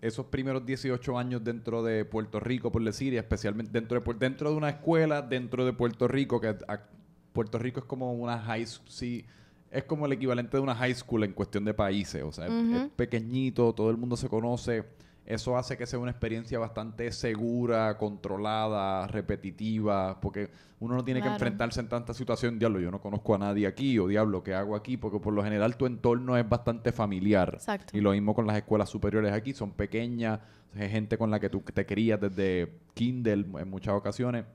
esos 0.00 0.26
primeros 0.26 0.64
18 0.66 1.18
años 1.18 1.42
dentro 1.42 1.82
de 1.82 2.04
Puerto 2.04 2.38
Rico, 2.40 2.70
por 2.70 2.84
decir, 2.84 3.12
y 3.14 3.16
especialmente 3.16 3.72
dentro 3.72 4.00
de, 4.00 4.14
dentro 4.14 4.50
de 4.50 4.56
una 4.56 4.68
escuela, 4.70 5.22
dentro 5.22 5.64
de 5.64 5.72
Puerto 5.72 6.06
Rico, 6.08 6.40
que 6.40 6.48
a- 6.48 6.86
Puerto 7.32 7.58
Rico 7.58 7.80
es 7.80 7.86
como 7.86 8.12
una 8.12 8.38
high 8.38 8.66
school, 8.66 8.88
sí, 8.90 9.24
es 9.70 9.84
como 9.84 10.06
el 10.06 10.12
equivalente 10.12 10.56
de 10.56 10.62
una 10.62 10.74
high 10.74 10.94
school 10.94 11.24
en 11.24 11.32
cuestión 11.32 11.64
de 11.64 11.74
países, 11.74 12.22
o 12.22 12.32
sea, 12.32 12.46
es- 12.46 12.90
pequeñito, 12.96 13.72
todo 13.74 13.90
el 13.90 13.96
mundo 13.96 14.16
se 14.16 14.28
conoce, 14.28 14.84
eso 15.28 15.58
hace 15.58 15.76
que 15.76 15.84
sea 15.84 15.98
una 15.98 16.10
experiencia 16.10 16.58
bastante 16.58 17.12
segura, 17.12 17.98
controlada, 17.98 19.06
repetitiva, 19.08 20.18
porque 20.22 20.48
uno 20.80 20.94
no 20.96 21.04
tiene 21.04 21.20
que 21.20 21.28
enfrentarse 21.28 21.80
en 21.80 21.88
tanta 21.90 22.14
situación, 22.14 22.58
diablo, 22.58 22.80
yo 22.80 22.90
no 22.90 22.98
conozco 22.98 23.34
a 23.34 23.38
nadie 23.38 23.66
aquí, 23.66 23.98
o 23.98 24.06
diablo, 24.06 24.42
¿qué 24.42 24.54
hago 24.54 24.74
aquí? 24.74 24.96
Porque 24.96 25.20
por 25.20 25.34
lo 25.34 25.44
general 25.44 25.76
tu 25.76 25.84
entorno 25.84 26.38
es 26.38 26.48
bastante 26.48 26.92
familiar. 26.92 27.50
Exacto. 27.52 27.94
Y 27.94 28.00
lo 28.00 28.12
mismo 28.12 28.34
con 28.34 28.46
las 28.46 28.56
escuelas 28.56 28.88
superiores 28.88 29.30
aquí, 29.34 29.52
son 29.52 29.72
pequeñas, 29.72 30.40
es 30.74 30.90
gente 30.90 31.18
con 31.18 31.30
la 31.30 31.38
que 31.38 31.50
tú 31.50 31.60
te 31.60 31.84
crías 31.84 32.18
desde 32.18 32.78
Kindle 32.94 33.44
en 33.60 33.68
muchas 33.68 33.92
ocasiones. 33.92 34.46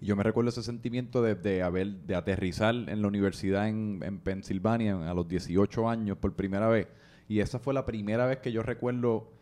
Y 0.00 0.06
yo 0.06 0.16
me 0.16 0.24
recuerdo 0.24 0.48
ese 0.48 0.64
sentimiento 0.64 1.22
de, 1.22 1.36
de 1.36 1.62
haber, 1.62 1.92
de 1.92 2.16
aterrizar 2.16 2.74
en 2.74 3.02
la 3.02 3.06
universidad 3.06 3.68
en, 3.68 4.00
en 4.02 4.18
Pensilvania 4.18 5.08
a 5.08 5.14
los 5.14 5.28
18 5.28 5.88
años 5.88 6.18
por 6.18 6.34
primera 6.34 6.66
vez. 6.66 6.88
Y 7.28 7.38
esa 7.38 7.60
fue 7.60 7.72
la 7.72 7.86
primera 7.86 8.26
vez 8.26 8.38
que 8.38 8.50
yo 8.50 8.64
recuerdo 8.64 9.38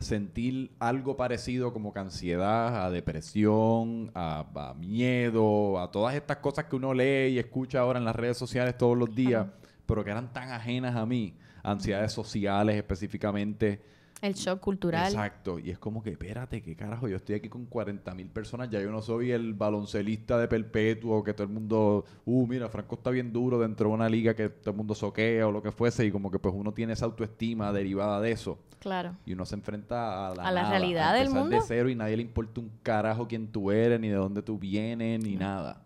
sentir 0.00 0.72
algo 0.78 1.16
parecido 1.16 1.72
como 1.72 1.92
que 1.92 2.00
ansiedad, 2.00 2.84
a 2.84 2.90
depresión, 2.90 4.10
a, 4.14 4.46
a 4.54 4.74
miedo, 4.74 5.78
a 5.78 5.90
todas 5.90 6.14
estas 6.14 6.38
cosas 6.38 6.64
que 6.64 6.76
uno 6.76 6.94
lee 6.94 7.34
y 7.34 7.38
escucha 7.38 7.80
ahora 7.80 7.98
en 7.98 8.04
las 8.04 8.16
redes 8.16 8.36
sociales 8.36 8.76
todos 8.76 8.96
los 8.96 9.14
días, 9.14 9.46
pero 9.86 10.02
que 10.02 10.10
eran 10.10 10.32
tan 10.32 10.50
ajenas 10.50 10.96
a 10.96 11.06
mí, 11.06 11.34
ansiedades 11.62 12.12
sociales 12.12 12.76
específicamente. 12.76 13.82
El 14.22 14.34
shock 14.34 14.60
cultural. 14.60 15.06
Exacto, 15.06 15.58
y 15.58 15.70
es 15.70 15.78
como 15.78 16.02
que, 16.02 16.10
espérate, 16.10 16.60
¿qué 16.60 16.76
carajo? 16.76 17.08
Yo 17.08 17.16
estoy 17.16 17.36
aquí 17.36 17.48
con 17.48 17.64
40 17.64 18.14
mil 18.14 18.28
personas, 18.28 18.68
ya 18.68 18.78
yo 18.80 18.90
no 18.90 19.00
soy 19.00 19.30
el 19.32 19.54
baloncelista 19.54 20.36
de 20.38 20.46
perpetuo, 20.46 21.24
que 21.24 21.32
todo 21.32 21.44
el 21.46 21.52
mundo, 21.52 22.04
uh, 22.26 22.46
mira, 22.46 22.68
Franco 22.68 22.96
está 22.96 23.08
bien 23.10 23.32
duro 23.32 23.58
dentro 23.58 23.88
de 23.88 23.94
una 23.94 24.08
liga 24.10 24.34
que 24.34 24.50
todo 24.50 24.72
el 24.72 24.76
mundo 24.76 24.94
soquea 24.94 25.46
o 25.48 25.50
lo 25.52 25.62
que 25.62 25.72
fuese, 25.72 26.04
y 26.04 26.10
como 26.10 26.30
que 26.30 26.38
pues 26.38 26.54
uno 26.54 26.72
tiene 26.74 26.92
esa 26.92 27.06
autoestima 27.06 27.72
derivada 27.72 28.20
de 28.20 28.30
eso, 28.32 28.58
Claro. 28.78 29.16
y 29.24 29.32
uno 29.32 29.46
se 29.46 29.54
enfrenta 29.54 30.28
a 30.28 30.34
la, 30.34 30.42
A 30.48 30.50
la 30.52 30.62
nada, 30.64 30.70
realidad 30.78 31.12
del 31.14 31.22
empezar 31.28 31.40
mundo. 31.42 31.56
de 31.56 31.62
cero 31.66 31.88
y 31.88 31.94
nadie 31.94 32.16
le 32.18 32.22
importa 32.22 32.60
un 32.60 32.70
carajo 32.82 33.26
quién 33.26 33.48
tú 33.48 33.70
eres, 33.70 33.98
ni 33.98 34.08
de 34.08 34.16
dónde 34.16 34.42
tú 34.42 34.58
vienes, 34.58 35.22
ni 35.24 35.36
nada. 35.36 35.82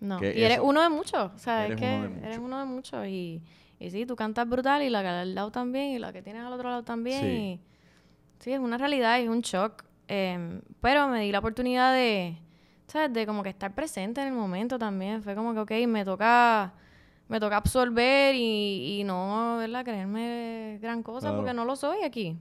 No. 0.00 0.18
Que 0.18 0.38
Y 0.38 0.42
eres 0.42 0.58
eso- 0.58 0.64
uno 0.64 0.82
de 0.82 0.90
muchos. 0.90 1.32
O 1.34 1.38
sea, 1.38 1.64
Eres 1.66 1.80
es 1.80 1.80
que 1.80 1.94
uno 1.94 2.02
de 2.02 2.08
muchos. 2.10 2.24
eres 2.26 2.38
uno 2.38 2.58
de 2.58 2.64
muchos. 2.66 3.06
Y, 3.06 3.42
y 3.80 3.90
sí, 3.90 4.06
tú 4.06 4.16
cantas 4.16 4.48
brutal 4.48 4.82
y 4.82 4.90
la 4.90 5.02
que 5.02 5.08
al 5.08 5.34
lado 5.34 5.50
también 5.50 5.90
y 5.90 5.98
la 5.98 6.12
que 6.12 6.22
tienes 6.22 6.42
al 6.42 6.52
otro 6.52 6.68
lado 6.68 6.82
también. 6.84 7.20
Sí. 7.20 7.26
Y, 7.26 7.60
sí, 8.38 8.52
es 8.52 8.58
una 8.60 8.78
realidad 8.78 9.20
es 9.20 9.28
un 9.28 9.40
shock. 9.40 9.84
Em, 10.08 10.60
pero 10.80 11.08
me 11.08 11.20
di 11.20 11.32
la 11.32 11.38
oportunidad 11.38 11.92
de, 11.94 12.36
¿sabes? 12.86 13.12
De 13.12 13.26
como 13.26 13.42
que 13.42 13.48
estar 13.48 13.74
presente 13.74 14.20
en 14.20 14.28
el 14.28 14.34
momento 14.34 14.78
también. 14.78 15.22
Fue 15.22 15.34
como 15.34 15.52
que, 15.54 15.60
ok, 15.60 15.88
me 15.88 16.04
toca... 16.04 16.72
Me 17.26 17.40
toca 17.40 17.56
absorber 17.56 18.34
y, 18.34 19.00
y 19.00 19.04
no, 19.04 19.56
¿verdad? 19.56 19.82
Creerme 19.82 20.78
gran 20.82 21.02
cosa 21.02 21.28
Claro. 21.28 21.36
porque 21.38 21.54
no 21.54 21.64
lo 21.64 21.74
soy 21.74 22.02
aquí. 22.04 22.36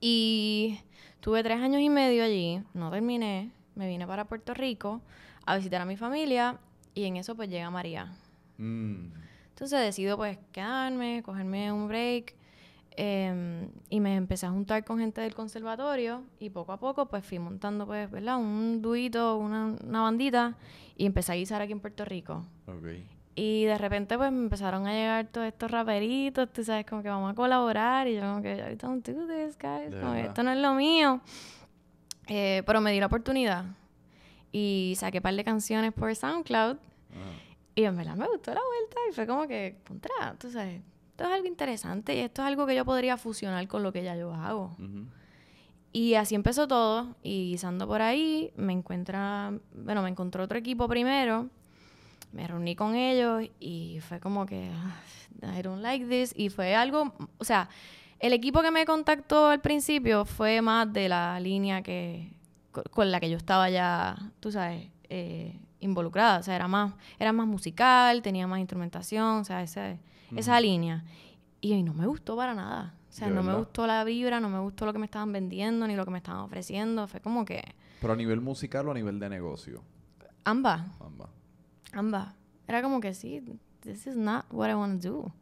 Y 0.00 0.80
tuve 1.20 1.42
tres 1.42 1.60
años 1.60 1.82
y 1.82 1.90
medio 1.90 2.24
allí, 2.24 2.62
no 2.72 2.90
terminé, 2.90 3.50
me 3.74 3.86
vine 3.88 4.06
para 4.06 4.24
Puerto 4.24 4.54
Rico 4.54 5.02
a 5.44 5.56
visitar 5.56 5.82
a 5.82 5.84
mi 5.84 5.98
familia 5.98 6.56
y 6.94 7.04
en 7.04 7.18
eso 7.18 7.34
pues 7.34 7.50
llega 7.50 7.70
María. 7.70 8.10
Mm, 8.56 9.08
Entonces 9.60 9.80
decido 9.80 10.16
pues 10.16 10.38
quedarme, 10.52 11.22
cogerme 11.22 11.70
un 11.70 11.86
break 11.86 12.34
em, 12.92 13.68
y 13.90 14.00
me 14.00 14.16
empecé 14.16 14.46
a 14.46 14.50
juntar 14.50 14.86
con 14.86 14.98
gente 14.98 15.20
del 15.20 15.34
conservatorio 15.34 16.22
y 16.38 16.48
poco 16.48 16.72
a 16.72 16.78
poco 16.78 17.04
pues 17.10 17.26
fui 17.26 17.38
montando 17.38 17.84
pues, 17.84 18.10
¿verdad? 18.10 18.38
Un 18.38 18.80
duito, 18.80 19.36
una, 19.36 19.76
una 19.86 20.00
bandita 20.00 20.56
y 20.96 21.04
empecé 21.04 21.32
a 21.32 21.34
guisar 21.34 21.60
aquí 21.60 21.72
en 21.72 21.80
Puerto 21.80 22.06
Rico. 22.06 22.46
ok. 22.66 22.86
Y 23.34 23.66
de 23.66 23.76
repente 23.76 24.16
pues 24.16 24.32
me 24.32 24.44
empezaron 24.44 24.86
a 24.86 24.94
llegar 24.94 25.26
todos 25.26 25.46
estos 25.46 25.70
raperitos, 25.70 26.50
tú 26.50 26.64
sabes, 26.64 26.86
como 26.86 27.02
que 27.02 27.10
vamos 27.10 27.30
a 27.30 27.34
colaborar 27.34 28.08
y 28.08 28.14
yo 28.14 28.22
como 28.22 28.40
que, 28.40 28.54
I 28.54 28.76
don't 28.76 29.06
do 29.06 29.26
this, 29.26 29.58
guys, 29.58 29.94
como 30.00 30.14
que 30.14 30.22
esto 30.22 30.42
no 30.42 30.52
es 30.52 30.58
lo 30.58 30.72
mío. 30.72 31.20
Eh, 32.28 32.62
pero 32.64 32.80
me 32.80 32.92
di 32.92 32.98
la 32.98 33.06
oportunidad 33.06 33.66
y 34.52 34.94
saqué 34.96 35.18
un 35.18 35.22
par 35.22 35.34
de 35.34 35.44
canciones 35.44 35.92
por 35.92 36.16
SoundCloud 36.16 36.78
Ajá. 36.78 37.49
Y 37.80 37.84
en 37.84 37.96
verdad 37.96 38.14
me 38.16 38.26
gustó 38.28 38.52
la 38.52 38.60
vuelta 38.60 38.96
y 39.08 39.14
fue 39.14 39.26
como 39.26 39.46
que, 39.48 39.78
contra, 39.86 40.34
tú 40.38 40.50
sabes, 40.50 40.82
esto 41.10 41.24
es 41.24 41.30
algo 41.30 41.46
interesante 41.46 42.14
y 42.14 42.18
esto 42.18 42.42
es 42.42 42.48
algo 42.48 42.66
que 42.66 42.74
yo 42.76 42.84
podría 42.84 43.16
fusionar 43.16 43.66
con 43.68 43.82
lo 43.82 43.90
que 43.92 44.02
ya 44.02 44.16
yo 44.16 44.34
hago. 44.34 44.76
Ujú. 44.78 45.06
Y 45.92 46.14
así 46.14 46.34
empezó 46.34 46.68
todo. 46.68 47.16
Y 47.22 47.52
guisando 47.52 47.86
por 47.86 48.02
ahí, 48.02 48.52
me 48.56 48.72
encuentra, 48.74 49.52
bueno, 49.74 50.02
me 50.02 50.10
encontró 50.10 50.44
otro 50.44 50.58
equipo 50.58 50.88
primero. 50.88 51.48
Me 52.32 52.46
reuní 52.46 52.76
con 52.76 52.94
ellos 52.94 53.44
y 53.58 53.98
fue 54.06 54.20
como 54.20 54.44
que, 54.46 54.70
"Ah, 55.42 55.58
I 55.58 55.62
don't 55.62 55.80
like 55.82 56.04
this. 56.06 56.32
Y 56.36 56.48
fue 56.50 56.74
algo, 56.76 57.14
o 57.38 57.44
sea, 57.44 57.68
el 58.18 58.32
equipo 58.34 58.60
que 58.62 58.70
me 58.70 58.84
contactó 58.84 59.46
al 59.48 59.60
principio 59.62 60.24
fue 60.26 60.60
más 60.60 60.92
de 60.92 61.08
la 61.08 61.40
línea 61.40 61.82
que, 61.82 62.30
co- 62.72 62.84
con 62.90 63.10
la 63.10 63.18
que 63.20 63.30
yo 63.30 63.36
estaba 63.38 63.68
ya, 63.70 64.16
tú 64.38 64.52
sabes, 64.52 64.86
eh, 65.08 65.58
involucrada. 65.80 66.38
O 66.38 66.42
sea, 66.42 66.56
era 66.56 66.68
más, 66.68 66.94
era 67.18 67.32
más 67.32 67.46
musical, 67.46 68.22
tenía 68.22 68.46
más 68.46 68.60
instrumentación, 68.60 69.38
o 69.40 69.44
sea, 69.44 69.62
ese- 69.62 69.98
esa 70.36 70.60
línea. 70.60 71.04
Y 71.60 71.82
no 71.82 71.92
me 71.94 72.06
gustó 72.06 72.36
para 72.36 72.54
nada. 72.54 72.94
O 73.08 73.12
sea, 73.12 73.28
¿De 73.28 73.34
no 73.34 73.42
me 73.42 73.54
gustó 73.56 73.86
la 73.86 74.04
vibra, 74.04 74.38
no 74.40 74.48
me 74.48 74.60
gustó 74.60 74.86
lo 74.86 74.92
que 74.92 74.98
me 75.00 75.04
estaban 75.06 75.32
vendiendo, 75.32 75.86
ni 75.86 75.96
lo 75.96 76.04
que 76.04 76.10
me 76.12 76.18
estaban 76.18 76.40
ofreciendo. 76.42 77.08
Fue 77.08 77.20
como 77.20 77.44
que 77.44 77.62
Pero 78.00 78.12
a 78.12 78.16
nivel 78.16 78.40
musical 78.40 78.86
o 78.88 78.92
a 78.92 78.94
nivel 78.94 79.18
de 79.18 79.28
negocio. 79.28 79.82
ambas, 80.44 80.82
Ambas. 81.00 81.28
ambas. 81.92 82.34
Era 82.68 82.82
como 82.82 83.00
que 83.00 83.12
sí, 83.14 83.42
this 83.80 84.06
is 84.06 84.16
not 84.16 84.44
what 84.52 84.70
I 84.70 84.74
want 84.74 85.02
to 85.02 85.08
do. 85.10 85.18
O 85.20 85.32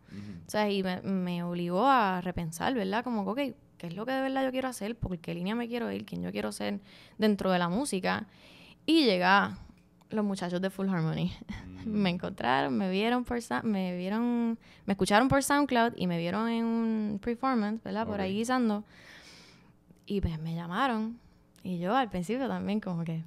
sea, 0.51 0.71
y 0.71 0.83
me, 0.83 1.03
me 1.03 1.43
obligó 1.43 1.87
a 1.87 2.21
repensar, 2.23 2.73
¿verdad? 2.75 3.05
Como 3.05 3.23
ok, 3.31 3.37
¿qué 3.77 3.87
es 3.89 3.95
lo 3.95 4.07
que 4.07 4.13
de 4.13 4.23
verdad 4.23 4.43
yo 4.45 4.51
quiero 4.51 4.69
hacer? 4.69 4.97
¿Por 4.97 5.19
qué 5.19 5.35
línea 5.35 5.55
me 5.55 5.69
quiero 5.69 5.93
ir? 5.93 6.07
¿Quién 6.07 6.23
yo 6.23 6.33
quiero 6.33 6.51
ser 6.53 6.81
dentro 7.19 7.51
de 7.51 7.59
la 7.59 7.69
música? 7.69 8.27
Y 8.87 9.05
llega 9.05 9.59
los 10.11 10.25
muchachos 10.25 10.61
de 10.61 10.71
Full 10.71 10.89
Harmony. 10.89 11.33
me 11.85 12.11
encontraron, 12.11 12.77
me 12.77 12.91
vieron 12.91 13.25
por 13.25 13.39
me 13.65 13.97
vieron, 13.97 14.59
me 14.87 14.93
escucharon 14.93 15.29
por 15.29 15.43
SoundCloud 15.43 15.93
y 15.97 16.07
me 16.07 16.19
vieron 16.19 16.49
en 16.49 16.65
un 16.65 17.21
performance, 17.23 17.83
¿verdad? 17.83 18.07
Por 18.07 18.21
ahí 18.21 18.35
guisando. 18.35 18.85
Y 20.07 20.21
pues 20.21 20.39
me 20.39 20.55
llamaron. 20.55 21.19
Y 21.63 21.79
yo 21.79 21.95
al 21.95 22.09
principio 22.09 22.49
también 22.49 22.81
como 22.81 23.05
que, 23.05 23.25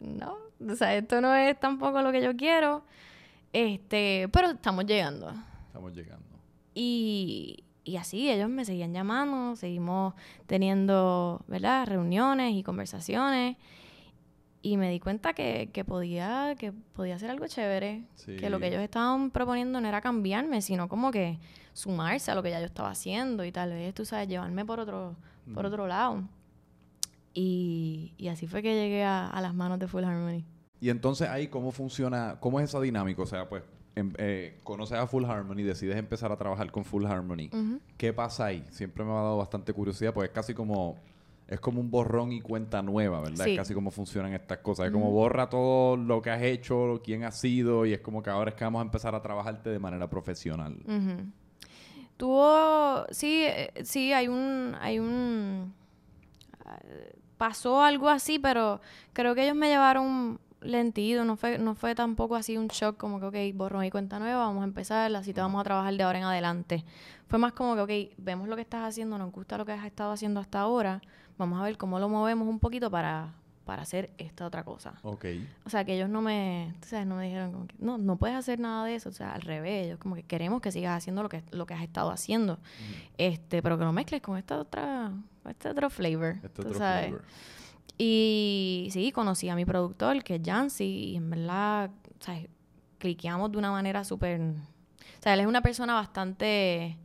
no, 0.00 0.36
o 0.66 0.74
sea, 0.74 0.94
esto 0.94 1.20
no 1.20 1.34
es 1.34 1.58
tampoco 1.58 2.02
lo 2.02 2.10
que 2.10 2.22
yo 2.22 2.36
quiero. 2.36 2.84
Este, 3.52 4.28
pero 4.32 4.50
estamos 4.50 4.86
llegando. 4.86 5.32
Estamos 5.68 5.94
llegando. 5.94 6.24
Y, 6.74 7.64
y 7.84 7.96
así 7.96 8.30
ellos 8.30 8.48
me 8.48 8.64
seguían 8.64 8.92
llamando, 8.92 9.56
seguimos 9.56 10.14
teniendo, 10.46 11.42
¿verdad? 11.46 11.86
Reuniones 11.86 12.54
y 12.54 12.62
conversaciones. 12.62 13.56
Y 14.66 14.76
me 14.78 14.90
di 14.90 14.98
cuenta 14.98 15.32
que, 15.32 15.70
que 15.72 15.84
podía, 15.84 16.56
que 16.58 16.72
podía 16.72 17.14
hacer 17.14 17.30
algo 17.30 17.46
chévere. 17.46 18.02
Que 18.36 18.50
lo 18.50 18.58
que 18.58 18.66
ellos 18.66 18.80
estaban 18.80 19.30
proponiendo 19.30 19.80
no 19.80 19.86
era 19.86 20.00
cambiarme, 20.00 20.60
sino 20.60 20.88
como 20.88 21.12
que 21.12 21.38
sumarse 21.72 22.32
a 22.32 22.34
lo 22.34 22.42
que 22.42 22.50
ya 22.50 22.58
yo 22.58 22.66
estaba 22.66 22.90
haciendo 22.90 23.44
y 23.44 23.52
tal 23.52 23.70
vez, 23.70 23.94
tú 23.94 24.04
sabes, 24.04 24.26
llevarme 24.26 24.64
por 24.64 24.80
otro, 24.80 25.14
por 25.54 25.66
otro 25.66 25.86
lado. 25.86 26.24
Y, 27.32 28.14
y 28.16 28.26
así 28.28 28.48
fue 28.48 28.60
que 28.60 28.74
llegué 28.74 29.04
a, 29.04 29.28
a 29.28 29.40
las 29.40 29.54
manos 29.54 29.78
de 29.78 29.86
Full 29.86 30.02
Harmony. 30.02 30.44
Y 30.80 30.90
entonces 30.90 31.28
ahí, 31.28 31.46
¿cómo 31.46 31.70
funciona? 31.70 32.38
¿Cómo 32.40 32.58
es 32.58 32.68
esa 32.68 32.80
dinámica? 32.80 33.22
O 33.22 33.26
sea, 33.26 33.48
pues, 33.48 33.62
em- 33.94 34.14
eh, 34.18 34.58
conoces 34.64 34.98
a 34.98 35.06
Full 35.06 35.24
Harmony, 35.26 35.62
decides 35.62 35.96
empezar 35.96 36.32
a 36.32 36.36
trabajar 36.36 36.72
con 36.72 36.84
Full 36.84 37.06
Harmony. 37.06 37.50
¿Qué 37.96 38.12
pasa 38.12 38.46
ahí? 38.46 38.64
Siempre 38.70 39.04
me 39.04 39.12
ha 39.12 39.14
dado 39.14 39.36
bastante 39.36 39.72
curiosidad, 39.72 40.12
porque 40.12 40.26
es 40.26 40.34
casi 40.34 40.54
como... 40.54 40.96
Es 41.48 41.60
como 41.60 41.80
un 41.80 41.90
borrón 41.90 42.32
y 42.32 42.40
cuenta 42.40 42.82
nueva, 42.82 43.20
¿verdad? 43.20 43.44
Sí. 43.44 43.52
Es 43.52 43.56
casi 43.58 43.72
como 43.72 43.90
funcionan 43.90 44.32
estas 44.34 44.58
cosas. 44.58 44.86
Es 44.86 44.92
como 44.92 45.10
borra 45.12 45.48
todo 45.48 45.96
lo 45.96 46.20
que 46.20 46.30
has 46.30 46.42
hecho, 46.42 47.00
quién 47.04 47.22
has 47.22 47.38
sido, 47.38 47.86
y 47.86 47.92
es 47.92 48.00
como 48.00 48.22
que 48.22 48.30
ahora 48.30 48.50
es 48.50 48.56
que 48.56 48.64
vamos 48.64 48.80
a 48.80 48.82
empezar 48.82 49.14
a 49.14 49.22
trabajarte 49.22 49.70
de 49.70 49.78
manera 49.78 50.10
profesional. 50.10 50.76
Tuvo, 52.16 53.06
sí, 53.10 53.44
eh, 53.44 53.72
sí, 53.84 54.12
hay 54.12 54.26
un, 54.26 54.74
hay 54.80 54.98
un, 54.98 55.72
ah, 56.64 56.78
pasó 57.36 57.82
algo 57.82 58.08
así, 58.08 58.38
pero 58.38 58.80
creo 59.12 59.34
que 59.34 59.44
ellos 59.44 59.56
me 59.56 59.68
llevaron 59.68 60.40
lentido, 60.66 61.24
no 61.24 61.36
fue, 61.36 61.58
no 61.58 61.74
fue 61.74 61.94
tampoco 61.94 62.36
así 62.36 62.56
un 62.56 62.68
shock 62.68 62.96
como 62.96 63.20
que, 63.20 63.26
ok, 63.26 63.56
borrón 63.56 63.84
y 63.84 63.90
cuenta 63.90 64.18
nueva, 64.18 64.38
vamos 64.46 64.62
a 64.62 64.64
empezar, 64.64 65.14
así 65.16 65.32
te 65.32 65.40
vamos 65.40 65.60
a 65.60 65.64
trabajar 65.64 65.94
de 65.94 66.02
ahora 66.02 66.18
en 66.18 66.24
adelante. 66.24 66.84
Fue 67.28 67.38
más 67.38 67.52
como 67.52 67.74
que, 67.74 68.08
ok, 68.08 68.14
vemos 68.18 68.48
lo 68.48 68.56
que 68.56 68.62
estás 68.62 68.82
haciendo, 68.82 69.18
nos 69.18 69.32
gusta 69.32 69.58
lo 69.58 69.64
que 69.64 69.72
has 69.72 69.84
estado 69.84 70.12
haciendo 70.12 70.40
hasta 70.40 70.60
ahora, 70.60 71.00
vamos 71.38 71.60
a 71.60 71.64
ver 71.64 71.76
cómo 71.76 71.98
lo 71.98 72.08
movemos 72.08 72.48
un 72.48 72.58
poquito 72.58 72.90
para, 72.90 73.34
para 73.66 73.82
hacer 73.82 74.10
esta 74.16 74.46
otra 74.46 74.62
cosa. 74.62 74.94
Ok. 75.02 75.24
O 75.64 75.70
sea, 75.70 75.84
que 75.84 75.94
ellos 75.96 76.08
no 76.08 76.22
me, 76.22 76.72
tú 76.80 76.88
sabes, 76.88 77.04
no 77.06 77.16
me 77.16 77.24
dijeron 77.24 77.52
como 77.52 77.66
que, 77.66 77.74
no, 77.80 77.98
no 77.98 78.16
puedes 78.16 78.36
hacer 78.36 78.60
nada 78.60 78.84
de 78.84 78.94
eso. 78.94 79.08
O 79.08 79.12
sea, 79.12 79.34
al 79.34 79.42
revés, 79.42 79.86
ellos 79.86 79.98
como 79.98 80.14
que 80.14 80.22
queremos 80.22 80.60
que 80.60 80.70
sigas 80.70 80.96
haciendo 80.96 81.22
lo 81.24 81.28
que, 81.28 81.42
lo 81.50 81.66
que 81.66 81.74
has 81.74 81.82
estado 81.82 82.10
haciendo. 82.10 82.60
Este, 83.18 83.62
pero 83.62 83.76
que 83.76 83.84
lo 83.84 83.92
mezcles 83.92 84.22
con 84.22 84.38
esta 84.38 84.58
otra, 84.58 85.12
este 85.48 85.68
otro 85.68 85.90
flavor. 85.90 86.36
Este 86.36 86.48
tú 86.48 86.62
otro 86.62 86.74
sabes. 86.78 87.08
flavor. 87.08 87.24
Y 87.98 88.88
sí, 88.92 89.10
conocí 89.12 89.48
a 89.48 89.54
mi 89.54 89.64
productor, 89.64 90.22
que 90.22 90.36
es 90.36 90.42
Jancy, 90.44 90.84
y 90.84 91.16
en 91.16 91.30
verdad, 91.30 91.90
o 92.20 92.24
sea, 92.24 92.40
cliqueamos 92.98 93.52
de 93.52 93.58
una 93.58 93.70
manera 93.70 94.04
súper... 94.04 94.40
O 94.40 95.22
sea, 95.22 95.34
él 95.34 95.40
es 95.40 95.46
una 95.46 95.62
persona 95.62 95.94
bastante... 95.94 96.98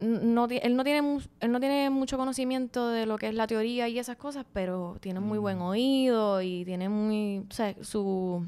No, 0.00 0.46
él, 0.46 0.76
no 0.76 0.84
tiene 0.84 1.18
él 1.40 1.50
no 1.50 1.58
tiene 1.58 1.90
mucho 1.90 2.16
conocimiento 2.16 2.88
de 2.88 3.04
lo 3.04 3.18
que 3.18 3.28
es 3.28 3.34
la 3.34 3.48
teoría 3.48 3.88
y 3.88 3.98
esas 3.98 4.16
cosas, 4.16 4.46
pero 4.52 4.96
tiene 5.00 5.18
muy 5.18 5.38
buen 5.38 5.60
oído 5.60 6.40
y 6.40 6.64
tiene 6.64 6.88
muy... 6.88 7.44
O 7.50 7.52
sea, 7.52 7.74
su, 7.82 8.46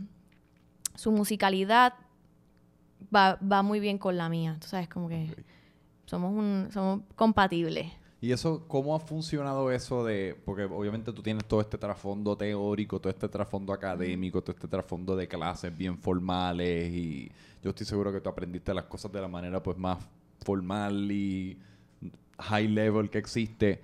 su 0.95 1.11
musicalidad 1.13 1.95
va, 3.15 3.37
va 3.37 3.63
muy 3.63 3.81
bien 3.81 3.99
con 3.99 4.17
la 4.17 4.29
mía. 4.29 4.57
Tú 4.61 4.69
sabes, 4.69 4.89
como 4.89 5.09
que 5.09 5.35
somos, 6.07 6.33
un, 6.33 6.69
somos 6.73 7.01
compatibles. 7.17 7.93
¿Y 8.23 8.33
eso, 8.33 8.65
cómo 8.69 8.95
ha 8.95 9.01
funcionado 9.01 9.71
eso 9.71 10.05
de...? 10.05 10.37
Porque 10.45 10.65
obviamente 10.65 11.13
tú 11.13 11.23
tienes 11.23 11.45
todo 11.47 11.61
este 11.63 11.79
trasfondo 11.79 12.37
teórico, 12.37 13.01
todo 13.01 13.11
este 13.11 13.29
trasfondo 13.29 13.73
académico, 13.73 14.43
todo 14.43 14.53
este 14.53 14.69
trasfondo 14.69 15.17
de 15.17 15.27
clases 15.27 15.75
bien 15.77 15.97
formales 15.97 16.93
y 16.93 17.31
yo 17.63 17.71
estoy 17.71 17.87
seguro 17.87 18.13
que 18.13 18.21
tú 18.21 18.29
aprendiste 18.29 18.75
las 18.75 18.85
cosas 18.85 19.11
de 19.13 19.21
la 19.23 19.29
manera 19.29 19.63
pues 19.63 19.79
más 19.79 19.99
formal 20.45 21.11
y 21.11 21.59
high 22.39 22.69
level 22.69 23.09
que 23.09 23.19
existe. 23.19 23.81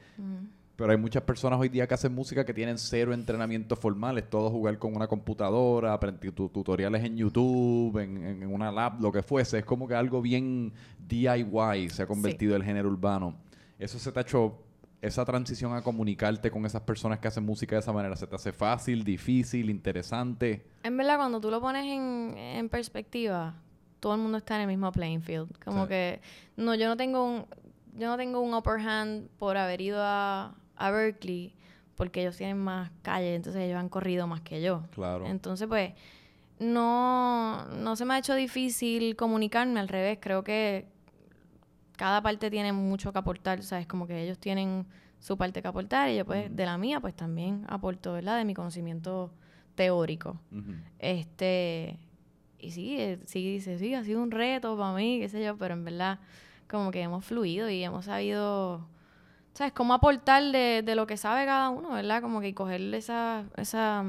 Pero 0.76 0.90
hay 0.92 0.98
muchas 0.98 1.22
personas 1.22 1.58
hoy 1.58 1.70
día 1.70 1.86
que 1.86 1.94
hacen 1.94 2.14
música 2.14 2.44
que 2.44 2.52
tienen 2.52 2.76
cero 2.76 3.14
entrenamiento 3.14 3.74
formal. 3.76 4.18
Es 4.18 4.28
todo 4.28 4.50
jugar 4.50 4.78
con 4.78 4.94
una 4.94 5.06
computadora, 5.06 5.94
aprender 5.94 6.32
tu- 6.32 6.50
tutoriales 6.50 7.02
en 7.04 7.16
YouTube, 7.16 7.96
en, 7.98 8.46
una 8.46 8.70
lab, 8.70 9.00
lo 9.00 9.10
que 9.10 9.22
fuese. 9.22 9.60
Es 9.60 9.64
como 9.64 9.88
que 9.88 9.94
algo 9.94 10.20
bien 10.20 10.72
DIY 11.08 11.88
se 11.88 12.02
ha 12.02 12.06
convertido 12.06 12.54
el 12.56 12.62
género 12.62 12.90
urbano. 12.90 13.34
Eso 13.78 13.98
se 13.98 14.10
te 14.12 14.18
ha 14.18 14.22
hecho, 14.22 14.58
esa 15.02 15.24
transición 15.24 15.74
a 15.74 15.82
comunicarte 15.82 16.50
con 16.50 16.64
esas 16.66 16.82
personas 16.82 17.18
que 17.18 17.28
hacen 17.28 17.44
música 17.44 17.76
de 17.76 17.80
esa 17.80 17.92
manera, 17.92 18.16
¿se 18.16 18.26
te 18.26 18.34
hace 18.34 18.52
fácil, 18.52 19.04
difícil, 19.04 19.68
interesante? 19.70 20.64
En 20.82 20.96
verdad, 20.96 21.16
cuando 21.18 21.40
tú 21.40 21.50
lo 21.50 21.60
pones 21.60 21.84
en, 21.84 22.34
en 22.38 22.68
perspectiva, 22.68 23.54
todo 24.00 24.14
el 24.14 24.20
mundo 24.20 24.38
está 24.38 24.56
en 24.56 24.62
el 24.62 24.68
mismo 24.68 24.90
playing 24.92 25.22
field. 25.22 25.50
Como 25.64 25.82
Sí. 25.84 25.88
que, 25.90 26.20
no, 26.56 26.74
yo 26.74 26.88
no 26.88 26.96
tengo 26.96 27.24
un, 27.24 27.46
yo 27.98 28.08
no 28.08 28.16
tengo 28.16 28.40
un 28.40 28.54
upper 28.54 28.78
hand 28.80 29.28
por 29.38 29.56
haber 29.56 29.80
ido 29.80 29.98
a, 30.02 30.54
a 30.76 30.90
Berkeley, 30.90 31.54
porque 31.96 32.20
ellos 32.22 32.36
tienen 32.36 32.58
más 32.58 32.90
calle, 33.02 33.34
entonces 33.34 33.62
ellos 33.62 33.78
han 33.78 33.88
corrido 33.88 34.26
más 34.26 34.40
que 34.42 34.60
yo. 34.62 34.84
Claro. 34.94 35.26
Entonces, 35.26 35.66
pues, 35.68 35.92
no, 36.58 37.64
no 37.66 37.96
se 37.96 38.04
me 38.04 38.14
ha 38.14 38.18
hecho 38.18 38.34
difícil 38.34 39.16
comunicarme, 39.16 39.80
al 39.80 39.88
revés, 39.88 40.18
creo 40.20 40.42
que 40.42 40.86
cada 41.96 42.20
parte 42.22 42.50
tiene 42.50 42.72
mucho 42.72 43.12
que 43.12 43.18
aportar, 43.18 43.62
¿sabes? 43.62 43.86
Como 43.86 44.06
que 44.06 44.22
ellos 44.22 44.38
tienen 44.38 44.86
su 45.18 45.36
parte 45.36 45.62
que 45.62 45.68
aportar 45.68 46.10
y 46.10 46.16
yo, 46.16 46.24
pues, 46.26 46.54
de 46.54 46.66
la 46.66 46.76
mía, 46.78 47.00
pues 47.00 47.14
también 47.14 47.64
aporto, 47.68 48.12
¿verdad? 48.12 48.36
De 48.38 48.44
mi 48.44 48.54
conocimiento 48.54 49.30
teórico. 49.74 50.38
Este, 50.98 51.98
y 52.58 52.70
sí, 52.70 52.96
eh, 53.00 53.18
sí, 53.26 53.50
dice, 53.52 53.78
sí, 53.78 53.94
ha 53.94 54.04
sido 54.04 54.22
un 54.22 54.30
reto 54.30 54.76
para 54.76 54.94
mí, 54.94 55.18
qué 55.20 55.28
sé 55.28 55.42
yo, 55.44 55.56
pero 55.56 55.74
en 55.74 55.84
verdad, 55.84 56.18
como 56.68 56.90
que 56.90 57.00
hemos 57.02 57.24
fluido 57.24 57.68
y 57.70 57.82
hemos 57.82 58.06
sabido, 58.06 58.86
¿sabes? 59.54 59.72
Cómo 59.72 59.94
aportar 59.94 60.42
de, 60.52 60.82
de 60.84 60.94
lo 60.94 61.06
que 61.06 61.16
sabe 61.16 61.44
cada 61.46 61.70
uno, 61.70 61.90
¿verdad? 61.90 62.20
Como 62.22 62.40
que 62.40 62.54
cogerle 62.54 62.96
esa, 62.98 63.44
esa, 63.56 64.04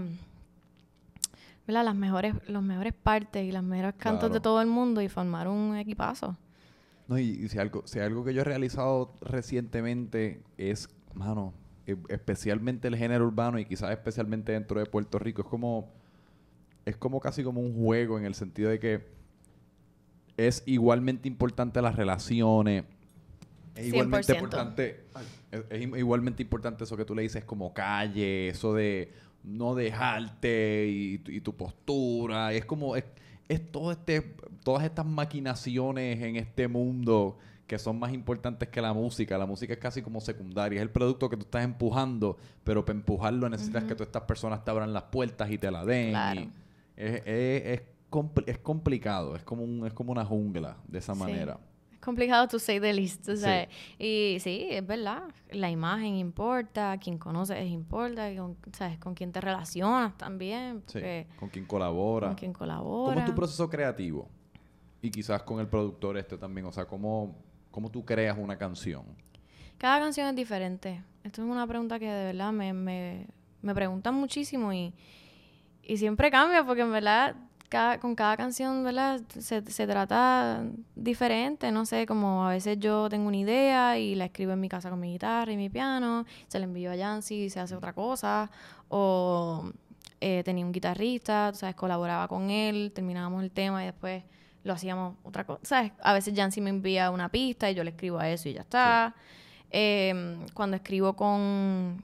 ¿verdad? 1.67 1.83
Las 1.85 1.95
mejores, 1.95 2.33
los 2.47 2.63
mejores 2.63 2.93
partes 2.93 3.43
y 3.45 3.51
las 3.51 3.63
mejores 3.63 3.95
cantos 3.95 4.29
Claro. 4.29 4.33
de 4.33 4.39
todo 4.39 4.61
el 4.61 4.67
mundo 4.67 5.01
y 5.01 5.09
formar 5.09 5.47
un 5.47 5.75
equipazo. 5.75 6.37
No, 7.07 7.17
y, 7.17 7.23
y 7.29 7.47
si, 7.49 7.57
algo, 7.57 7.83
si 7.85 7.99
algo 7.99 8.23
que 8.25 8.33
yo 8.33 8.41
he 8.41 8.43
realizado 8.43 9.13
recientemente 9.21 10.41
es, 10.57 10.89
mano, 11.13 11.53
e- 11.85 11.95
especialmente 12.09 12.87
el 12.89 12.95
género 12.97 13.25
urbano 13.25 13.59
y 13.59 13.65
quizás 13.65 13.91
especialmente 13.91 14.51
dentro 14.51 14.79
de 14.79 14.85
Puerto 14.85 15.17
Rico, 15.19 15.41
es 15.41 15.47
como, 15.47 15.89
es 16.85 16.97
como 16.97 17.19
casi 17.19 17.43
como 17.43 17.61
un 17.61 17.73
juego 17.81 18.17
en 18.17 18.25
el 18.25 18.35
sentido 18.35 18.69
de 18.69 18.79
que 18.79 19.05
es 20.35 20.63
igualmente 20.65 21.27
importante 21.27 21.81
las 21.81 21.95
relaciones, 21.95 22.83
es 23.75 23.87
igualmente 23.87 24.33
100%. 24.33 24.35
importante, 24.35 25.03
es, 25.69 25.81
igualmente 25.81 26.43
importante 26.43 26.83
eso 26.83 26.97
que 26.97 27.05
tú 27.05 27.15
le 27.15 27.21
dices 27.23 27.43
como 27.45 27.73
calle, 27.73 28.49
eso 28.49 28.73
de 28.73 29.13
no 29.43 29.75
dejarte 29.75 30.87
y, 30.89 31.17
tu- 31.19 31.31
y 31.31 31.41
tu 31.41 31.55
postura. 31.55 32.53
Es 32.53 32.65
como, 32.65 32.95
es, 32.95 33.05
es 33.47 33.71
todo 33.71 33.91
este, 33.91 34.21
todas 34.63 34.83
estas 34.83 35.05
maquinaciones 35.05 36.21
en 36.21 36.35
este 36.35 36.67
mundo 36.67 37.37
que 37.65 37.77
son 37.77 37.99
más 37.99 38.13
importantes 38.13 38.69
que 38.69 38.81
la 38.81 38.93
música. 38.93 39.37
La 39.37 39.45
música 39.45 39.73
es 39.73 39.79
casi 39.79 40.01
como 40.01 40.21
secundaria. 40.21 40.77
Es 40.77 40.81
el 40.83 40.89
producto 40.89 41.29
que 41.29 41.35
tú 41.35 41.43
estás 41.43 41.63
empujando, 41.65 42.37
pero 42.63 42.85
para 42.85 42.97
empujarlo 42.97 43.49
necesitas 43.49 43.83
que 43.83 43.93
todas 43.93 44.07
estas 44.07 44.23
personas 44.23 44.63
te 44.63 44.71
abran 44.71 44.93
las 44.93 45.03
puertas 45.03 45.49
y 45.51 45.57
te 45.57 45.69
la 45.69 45.83
den. 45.85 46.11
Claro. 46.11 46.41
y 46.41 46.49
es, 46.95 47.21
es, 47.25 47.65
es 47.65 47.81
es 48.45 48.57
complicado. 48.59 49.35
Es 49.35 49.43
como, 49.43 49.63
un, 49.63 49.85
es 49.85 49.91
como 49.93 50.13
una 50.13 50.23
jungla 50.23 50.77
de 50.87 50.99
esa 50.99 51.13
Sí. 51.13 51.19
manera. 51.19 51.59
Complicado 52.07 52.47
to 52.47 52.57
say 52.57 52.79
the 52.79 52.93
least, 52.93 53.29
Sí. 53.29 53.67
Y 53.99 54.39
sí, 54.39 54.65
es 54.69 54.87
verdad. 54.87 55.23
La 55.51 55.69
imagen 55.69 56.15
importa, 56.15 56.97
quien 56.99 57.17
conoces 57.17 57.69
importa, 57.69 58.33
con, 58.33 58.55
¿sabes? 58.71 58.97
con 58.97 59.13
quién 59.13 59.33
te 59.33 59.41
relacionas 59.41 60.17
también, 60.17 60.83
Sí. 60.85 61.01
Con 61.37 61.49
quien 61.49 61.65
colabora. 61.65 62.27
con 62.27 62.35
quién 62.37 62.53
¿Cómo 62.53 63.11
es 63.11 63.25
tu 63.25 63.35
proceso 63.35 63.69
creativo? 63.69 64.29
Y 65.01 65.11
quizás 65.11 65.43
con 65.43 65.59
el 65.59 65.67
productor 65.67 66.17
este 66.17 66.37
también. 66.37 66.65
O 66.67 66.71
sea, 66.71 66.85
¿cómo, 66.85 67.35
cómo 67.71 67.91
tú 67.91 68.05
creas 68.05 68.37
una 68.37 68.57
canción? 68.57 69.03
Cada 69.77 69.99
canción 69.99 70.29
es 70.29 70.35
diferente. 70.37 71.03
Esto 71.25 71.43
es 71.43 71.49
una 71.49 71.67
pregunta 71.67 71.99
que 71.99 72.09
de 72.09 72.23
verdad 72.27 72.53
me, 72.53 72.71
me, 72.71 73.27
me 73.61 73.75
preguntan 73.75 74.15
muchísimo 74.15 74.71
y, 74.71 74.93
y 75.83 75.97
siempre 75.97 76.31
cambia 76.31 76.63
porque 76.65 76.83
en 76.83 76.91
verdad 76.93 77.35
cada, 77.69 77.99
con 77.99 78.15
cada 78.15 78.37
canción 78.37 78.83
¿verdad? 78.83 79.21
Se, 79.29 79.61
se 79.61 79.87
trata 79.87 80.63
diferente. 80.95 81.71
No 81.71 81.85
sé, 81.85 82.05
como 82.05 82.45
a 82.45 82.49
veces 82.49 82.79
yo 82.79 83.09
tengo 83.09 83.27
una 83.27 83.37
idea 83.37 83.97
y 83.97 84.15
la 84.15 84.25
escribo 84.25 84.53
en 84.53 84.59
mi 84.59 84.69
casa 84.69 84.89
con 84.89 84.99
mi 84.99 85.11
guitarra 85.11 85.51
y 85.51 85.57
mi 85.57 85.69
piano, 85.69 86.25
se 86.47 86.59
la 86.59 86.65
envío 86.65 86.91
a 86.91 86.95
Yancy 86.95 87.45
y 87.45 87.49
se 87.49 87.59
hace 87.59 87.75
otra 87.75 87.93
cosa. 87.93 88.49
O 88.89 89.71
eh, 90.21 90.43
tenía 90.43 90.65
un 90.65 90.71
guitarrista, 90.71 91.53
sabes, 91.53 91.75
colaboraba 91.75 92.27
con 92.27 92.49
él, 92.49 92.91
terminábamos 92.93 93.43
el 93.43 93.51
tema 93.51 93.83
y 93.83 93.87
después 93.87 94.23
lo 94.63 94.73
hacíamos 94.73 95.15
otra 95.23 95.45
cosa. 95.45 95.59
¿Sabes? 95.63 95.91
A 96.01 96.13
veces 96.13 96.33
Yancy 96.33 96.61
me 96.61 96.69
envía 96.69 97.11
una 97.11 97.29
pista 97.29 97.69
y 97.69 97.75
yo 97.75 97.83
le 97.83 97.91
escribo 97.91 98.19
a 98.19 98.29
eso 98.29 98.49
y 98.49 98.53
ya 98.53 98.61
está. 98.61 99.15
Eh, 99.69 100.37
cuando 100.53 100.77
escribo 100.77 101.13
con, 101.13 102.01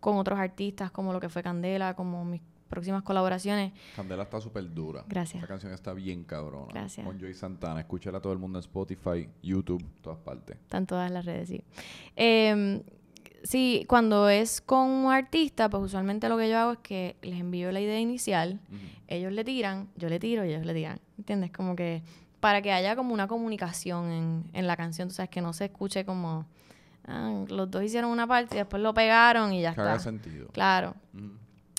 con 0.00 0.16
otros 0.16 0.38
artistas, 0.38 0.90
como 0.90 1.12
lo 1.12 1.20
que 1.20 1.28
fue 1.28 1.42
Candela, 1.42 1.94
como 1.94 2.24
mis 2.24 2.40
próximas 2.72 3.02
colaboraciones, 3.02 3.72
Candela 3.94 4.22
está 4.24 4.40
súper 4.40 4.72
dura. 4.72 5.04
Gracias. 5.06 5.42
Esa 5.42 5.46
canción 5.46 5.72
está 5.72 5.92
bien 5.92 6.24
cabrona. 6.24 6.72
Gracias. 6.72 7.06
Con 7.06 7.20
Joy 7.20 7.34
Santana. 7.34 7.80
Escúchala 7.80 8.18
a 8.18 8.20
todo 8.22 8.32
el 8.32 8.38
mundo 8.38 8.58
en 8.58 8.64
Spotify, 8.64 9.28
YouTube, 9.42 9.84
todas 10.00 10.18
partes. 10.18 10.56
están 10.56 10.86
todas 10.86 11.10
las 11.10 11.24
redes, 11.26 11.48
sí. 11.50 11.62
Eh, 12.16 12.82
sí, 13.44 13.84
cuando 13.88 14.28
es 14.28 14.60
con 14.60 14.88
un 14.88 15.12
artista, 15.12 15.68
pues 15.68 15.82
usualmente 15.84 16.28
lo 16.28 16.36
que 16.38 16.48
yo 16.48 16.58
hago 16.58 16.72
es 16.72 16.78
que 16.78 17.16
les 17.22 17.38
envío 17.38 17.70
la 17.72 17.80
idea 17.80 18.00
inicial, 18.00 18.60
ellos 19.06 19.32
le 19.32 19.44
tiran, 19.44 19.88
yo 19.96 20.08
le 20.08 20.18
tiro 20.18 20.44
y 20.44 20.50
ellos 20.52 20.64
le 20.64 20.72
tiran. 20.74 20.98
¿Entiendes? 21.18 21.50
Como 21.52 21.76
que 21.76 22.02
para 22.40 22.62
que 22.62 22.72
haya 22.72 22.96
como 22.96 23.12
una 23.14 23.28
comunicación 23.28 24.10
en, 24.10 24.44
en 24.54 24.66
la 24.66 24.76
canción, 24.76 25.08
tú 25.08 25.14
sabes, 25.14 25.30
que 25.30 25.40
no 25.42 25.52
se 25.52 25.66
escuche 25.66 26.04
como 26.04 26.46
ah, 27.06 27.44
los 27.48 27.70
dos 27.70 27.82
hicieron 27.84 28.10
una 28.10 28.26
parte 28.26 28.56
y 28.56 28.58
después 28.58 28.82
lo 28.82 28.92
pegaron 28.94 29.52
y 29.52 29.60
ya 29.62 29.74
Que 29.74 29.80
haga 29.80 29.92
está. 29.96 30.04
sentido. 30.10 30.48
Claro. 30.48 30.94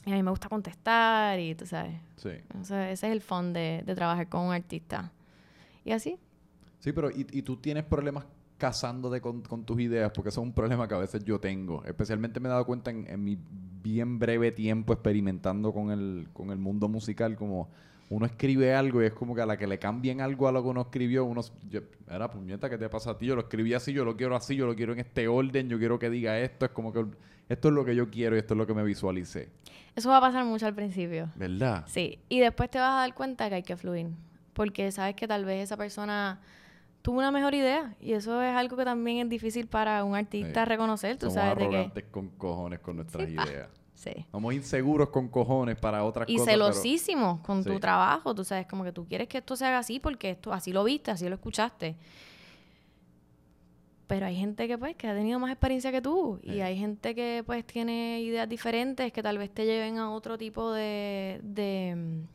Y 0.05 0.11
a 0.11 0.15
mí 0.15 0.23
me 0.23 0.31
gusta 0.31 0.49
contestar 0.49 1.39
y 1.39 1.55
tú 1.55 1.65
sabes. 1.65 1.95
Sí. 2.17 2.31
Sea, 2.63 2.91
ese 2.91 3.07
es 3.07 3.13
el 3.13 3.21
fun 3.21 3.53
de, 3.53 3.83
de 3.85 3.95
trabajar 3.95 4.27
con 4.27 4.41
un 4.41 4.53
artista. 4.53 5.11
Y 5.85 5.91
así. 5.91 6.17
Sí, 6.79 6.91
pero 6.91 7.09
¿y, 7.09 7.25
y 7.31 7.41
tú 7.41 7.57
tienes 7.57 7.83
problemas 7.85 8.25
casándote 8.57 9.21
con, 9.21 9.41
con 9.41 9.63
tus 9.63 9.79
ideas? 9.79 10.11
Porque 10.13 10.29
eso 10.29 10.41
es 10.41 10.47
un 10.47 10.53
problema 10.53 10.87
que 10.87 10.95
a 10.95 10.97
veces 10.97 11.23
yo 11.23 11.39
tengo. 11.39 11.83
Especialmente 11.85 12.39
me 12.39 12.49
he 12.49 12.51
dado 12.51 12.65
cuenta 12.65 12.91
en, 12.91 13.07
en 13.07 13.23
mi 13.23 13.37
bien 13.81 14.19
breve 14.19 14.51
tiempo 14.51 14.93
experimentando 14.93 15.73
con 15.73 15.91
el, 15.91 16.27
con 16.33 16.51
el 16.51 16.57
mundo 16.57 16.89
musical, 16.89 17.35
como 17.35 17.69
uno 18.09 18.25
escribe 18.25 18.73
algo 18.75 19.01
y 19.01 19.05
es 19.07 19.13
como 19.13 19.33
que 19.33 19.41
a 19.41 19.45
la 19.45 19.57
que 19.57 19.65
le 19.65 19.79
cambien 19.79 20.21
algo 20.21 20.47
a 20.47 20.51
lo 20.51 20.61
que 20.61 20.69
uno 20.69 20.81
escribió, 20.81 21.25
uno... 21.25 21.41
Yo, 21.69 21.81
era 22.09 22.29
puñeta, 22.29 22.69
¿qué 22.69 22.77
te 22.77 22.89
pasa 22.89 23.11
a 23.11 23.17
ti? 23.17 23.25
Yo 23.25 23.35
lo 23.35 23.41
escribí 23.41 23.73
así, 23.73 23.91
yo 23.93 24.05
lo 24.05 24.15
quiero 24.15 24.35
así, 24.35 24.55
yo 24.55 24.67
lo 24.67 24.75
quiero 24.75 24.93
en 24.93 24.99
este 24.99 25.27
orden, 25.27 25.67
yo 25.69 25.79
quiero 25.79 25.97
que 25.97 26.09
diga 26.09 26.37
esto. 26.39 26.65
Es 26.65 26.71
como 26.71 26.93
que 26.93 27.05
esto 27.49 27.67
es 27.69 27.73
lo 27.73 27.83
que 27.85 27.95
yo 27.95 28.09
quiero 28.09 28.35
y 28.35 28.39
esto 28.39 28.53
es 28.53 28.57
lo 28.57 28.67
que 28.67 28.73
me 28.73 28.83
visualicé. 28.83 29.49
Eso 29.95 30.09
va 30.09 30.17
a 30.17 30.21
pasar 30.21 30.45
mucho 30.45 30.65
al 30.67 30.75
principio. 30.75 31.29
¿Verdad? 31.35 31.85
Sí. 31.87 32.19
Y 32.29 32.39
después 32.39 32.69
te 32.69 32.77
vas 32.79 32.91
a 32.91 32.95
dar 33.01 33.13
cuenta 33.15 33.49
que 33.49 33.55
hay 33.55 33.63
que 33.63 33.75
fluir. 33.77 34.07
Porque 34.53 34.91
sabes 34.91 35.15
que 35.15 35.27
tal 35.27 35.45
vez 35.45 35.63
esa 35.63 35.77
persona 35.77 36.39
tuvo 37.01 37.17
una 37.19 37.31
mejor 37.31 37.53
idea. 37.55 37.95
Y 37.99 38.13
eso 38.13 38.41
es 38.41 38.55
algo 38.55 38.77
que 38.77 38.85
también 38.85 39.17
es 39.25 39.29
difícil 39.29 39.67
para 39.67 40.03
un 40.03 40.15
artista 40.15 40.63
Sí. 40.63 40.69
reconocer. 40.69 41.17
Tú 41.17 41.27
Somos 41.27 41.33
sabes 41.35 41.55
de 41.57 41.59
que. 41.59 41.65
arrogantes 41.75 42.03
con 42.11 42.29
cojones 42.29 42.79
con 42.79 42.95
nuestras 42.97 43.27
Sí, 43.27 43.35
pa. 43.35 43.45
ideas. 43.45 43.69
Sí. 44.03 44.25
Somos 44.31 44.53
inseguros 44.53 45.09
con 45.09 45.29
cojones 45.29 45.77
para 45.77 46.03
otras 46.03 46.27
Y 46.29 46.33
cosas. 46.37 46.53
pero- 46.53 46.65
celosísimos 46.65 47.39
con 47.39 47.63
Sí. 47.63 47.69
tu 47.69 47.79
trabajo. 47.79 48.35
Tú 48.35 48.43
sabes, 48.43 48.67
como 48.67 48.83
que 48.83 48.91
tú 48.91 49.05
quieres 49.07 49.27
que 49.29 49.37
esto 49.37 49.55
se 49.55 49.65
haga 49.65 49.77
así 49.79 49.99
porque 49.99 50.31
esto 50.31 50.51
así 50.51 50.73
lo 50.73 50.83
viste, 50.83 51.11
así 51.11 51.27
lo 51.29 51.35
escuchaste. 51.35 51.95
Pero 54.07 54.25
hay 54.25 54.35
gente 54.35 54.67
que 54.67 54.77
pues 54.77 54.95
que 54.95 55.07
ha 55.07 55.13
tenido 55.15 55.39
más 55.39 55.51
experiencia 55.51 55.91
que 55.91 56.01
tú 56.01 56.39
y 56.43 56.59
hay 56.59 56.77
gente 56.77 57.15
que 57.15 57.43
pues 57.45 57.65
tiene 57.65 58.21
ideas 58.21 58.47
diferentes 58.49 59.11
que 59.13 59.23
tal 59.23 59.37
vez 59.37 59.49
te 59.53 59.65
lleven 59.65 59.97
a 59.97 60.11
otro 60.11 60.37
tipo 60.37 60.71
de, 60.73 61.39
de 61.41 61.95
mm, 61.95 62.27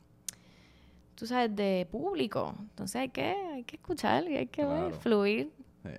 tú 1.14 1.26
sabes, 1.26 1.54
de 1.54 1.86
público. 1.90 2.54
Entonces 2.58 2.96
hay 2.96 3.08
que 3.10 3.22
hay 3.54 3.64
que 3.64 3.76
escuchar 3.76 4.24
y 4.28 4.36
hay 4.38 4.46
que 4.46 4.64
ver, 4.64 4.78
Claro. 4.88 5.00
fluir. 5.00 5.52
Sí. 5.84 5.90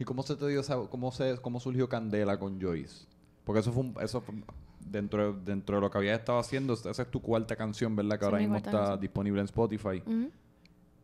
¿Y 0.00 0.04
cómo 0.04 0.22
se 0.22 0.36
te 0.36 0.46
dio 0.46 0.60
esa, 0.60 0.76
cómo 0.88 1.10
se, 1.10 1.38
cómo 1.40 1.58
surgió 1.58 1.88
Candela 1.88 2.38
con 2.38 2.60
Joyce? 2.60 3.06
Porque 3.44 3.60
eso 3.60 3.72
fue, 3.72 3.82
un- 3.84 3.94
eso 4.02 4.20
fue 4.20 4.34
dentro, 4.84 5.32
de- 5.34 5.40
dentro 5.52 5.76
de 5.76 5.80
lo 5.82 5.90
que 5.90 5.98
habías 5.98 6.18
estado 6.18 6.38
haciendo, 6.38 6.74
esa 6.74 6.90
es 7.02 7.10
tu 7.10 7.20
cuarta 7.20 7.56
canción, 7.56 7.94
¿verdad? 7.96 8.16
Que 8.18 8.20
Sí, 8.20 8.24
ahora 8.26 8.38
mi 8.38 8.44
mismo 8.44 8.56
está 8.58 8.70
canción. 8.70 9.00
disponible 9.00 9.40
en 9.40 9.44
Spotify. 9.46 10.02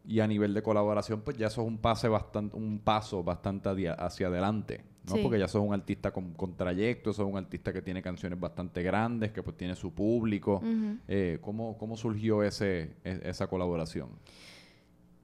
Y 0.06 0.20
a 0.20 0.26
nivel 0.26 0.54
de 0.54 0.62
colaboración, 0.62 1.20
pues 1.20 1.36
ya 1.36 1.48
eso 1.48 1.60
es 1.62 1.68
un 1.68 1.78
pase 1.78 2.08
bastante, 2.08 2.56
un 2.56 2.78
paso 2.78 3.22
bastante 3.22 3.68
hacia 3.90 4.26
adelante. 4.28 4.82
¿no? 5.08 5.14
Sí. 5.16 5.20
Porque 5.22 5.38
ya 5.38 5.46
sos 5.48 5.62
un 5.62 5.72
artista 5.74 6.10
con, 6.10 6.32
con 6.34 6.56
trayecto, 6.56 7.12
sos 7.12 7.26
un 7.26 7.36
artista 7.38 7.72
que 7.72 7.80
tiene 7.82 8.02
canciones 8.02 8.38
bastante 8.38 8.82
grandes, 8.82 9.30
que 9.32 9.42
pues 9.42 9.56
tiene 9.56 9.74
su 9.76 9.92
público. 9.92 10.62
Eh, 11.08 11.38
¿cómo, 11.40 11.76
¿Cómo 11.78 11.96
surgió 11.96 12.42
ese, 12.42 12.96
e- 13.04 13.20
esa 13.24 13.46
colaboración? 13.46 14.08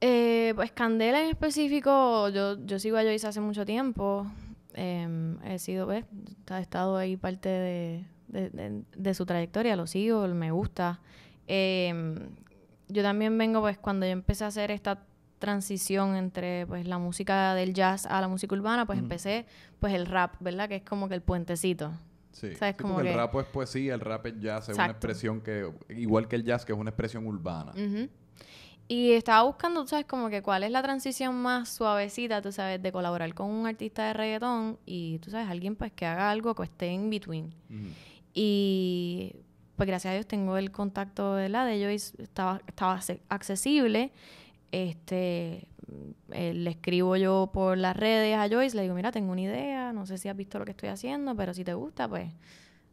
Eh, 0.01 0.53
pues 0.55 0.71
Candela 0.71 1.21
en 1.23 1.29
específico, 1.29 2.29
yo, 2.29 2.63
yo 2.65 2.77
sigo 2.79 2.97
a 2.97 3.01
Joyce 3.03 3.27
hace 3.27 3.41
mucho 3.41 3.65
tiempo. 3.65 4.27
Em, 4.73 5.37
he 5.43 5.57
sido, 5.59 5.87
¿ves? 5.87 6.05
He 6.51 6.59
estado 6.59 6.97
ahí 6.97 7.17
parte 7.17 7.49
de, 7.49 8.05
de- 8.27 8.49
de- 8.49 8.83
de 8.95 9.13
su 9.13 9.25
trayectoria, 9.25 9.75
lo 9.75 9.87
sigo, 9.87 10.27
me 10.27 10.51
gusta. 10.51 10.99
Em, 11.47 12.15
yo 12.89 13.03
también 13.03 13.37
vengo, 13.37 13.61
pues, 13.61 13.77
cuando 13.77 14.05
yo 14.05 14.11
empecé 14.11 14.43
a 14.43 14.47
hacer 14.47 14.71
esta 14.71 15.03
transición 15.39 16.15
entre, 16.15 16.65
pues, 16.67 16.87
la 16.87 16.97
música 16.97 17.53
del 17.53 17.73
jazz 17.73 18.05
a 18.05 18.19
la 18.21 18.27
música 18.27 18.55
urbana, 18.55 18.85
pues 18.85 18.97
empecé, 18.99 19.45
pues, 19.79 19.93
el 19.93 20.05
rap, 20.07 20.35
¿verdad? 20.39 20.67
Que 20.67 20.77
es 20.77 20.83
como 20.83 21.07
que 21.07 21.15
el 21.15 21.21
puentecito. 21.21 21.91
Sí, 22.31 22.49
Como 22.79 22.95
porque 22.95 23.09
el 23.09 23.13
que- 23.15 23.17
rap 23.19 23.35
es 23.35 23.45
poesía, 23.45 23.93
el 23.95 23.99
rap 23.99 24.25
es 24.27 24.39
jazz, 24.39 24.69
es 24.69 24.75
una 24.75 24.85
expresión 24.87 25.41
que, 25.41 25.71
igual 25.89 26.27
que 26.27 26.35
el 26.35 26.43
jazz, 26.43 26.65
que 26.65 26.73
es 26.73 26.77
una 26.77 26.89
expresión 26.91 27.25
urbana. 27.25 27.73
Y 28.89 29.11
estaba 29.11 29.43
buscando, 29.43 29.81
tú 29.81 29.87
sabes, 29.89 30.05
como 30.05 30.29
que 30.29 30.41
cuál 30.41 30.63
es 30.63 30.71
la 30.71 30.81
transición 30.81 31.35
más 31.35 31.67
suavecita, 31.67 32.41
tú 32.41 32.51
sabes, 32.53 32.81
de 32.81 32.91
colaborar 32.91 33.33
con 33.33 33.49
un 33.49 33.67
artista 33.67 34.05
de 34.05 34.13
reggaetón 34.13 34.77
y, 34.85 35.19
tú 35.19 35.29
sabes, 35.29 35.49
alguien 35.49 35.75
pues 35.75 35.91
que 35.91 36.05
haga 36.05 36.29
algo 36.31 36.55
que 36.55 36.63
esté 36.63 36.87
in 36.93 37.09
between. 37.09 37.53
Y 38.39 39.33
pues 39.75 39.87
gracias 39.87 40.11
a 40.11 40.13
Dios 40.13 40.27
tengo 40.27 40.57
el 40.57 40.69
contacto 40.69 41.33
de 41.33 41.49
la 41.49 41.65
de 41.65 41.83
Joyce, 41.83 42.21
estaba, 42.21 42.61
estaba 42.67 42.99
accesible. 43.29 44.11
Este, 44.71 45.67
eh, 46.31 46.53
le 46.53 46.69
escribo 46.69 47.15
yo 47.15 47.49
por 47.51 47.79
las 47.79 47.97
redes 47.97 48.37
a 48.37 48.47
Joyce, 48.47 48.75
le 48.75 48.83
digo, 48.83 48.93
mira, 48.93 49.11
tengo 49.11 49.31
una 49.31 49.41
idea, 49.41 49.91
no 49.91 50.05
sé 50.05 50.19
si 50.19 50.29
has 50.29 50.37
visto 50.37 50.59
lo 50.59 50.65
que 50.65 50.71
estoy 50.71 50.89
haciendo, 50.89 51.35
pero 51.35 51.51
si 51.55 51.63
te 51.63 51.73
gusta, 51.73 52.07
pues 52.07 52.31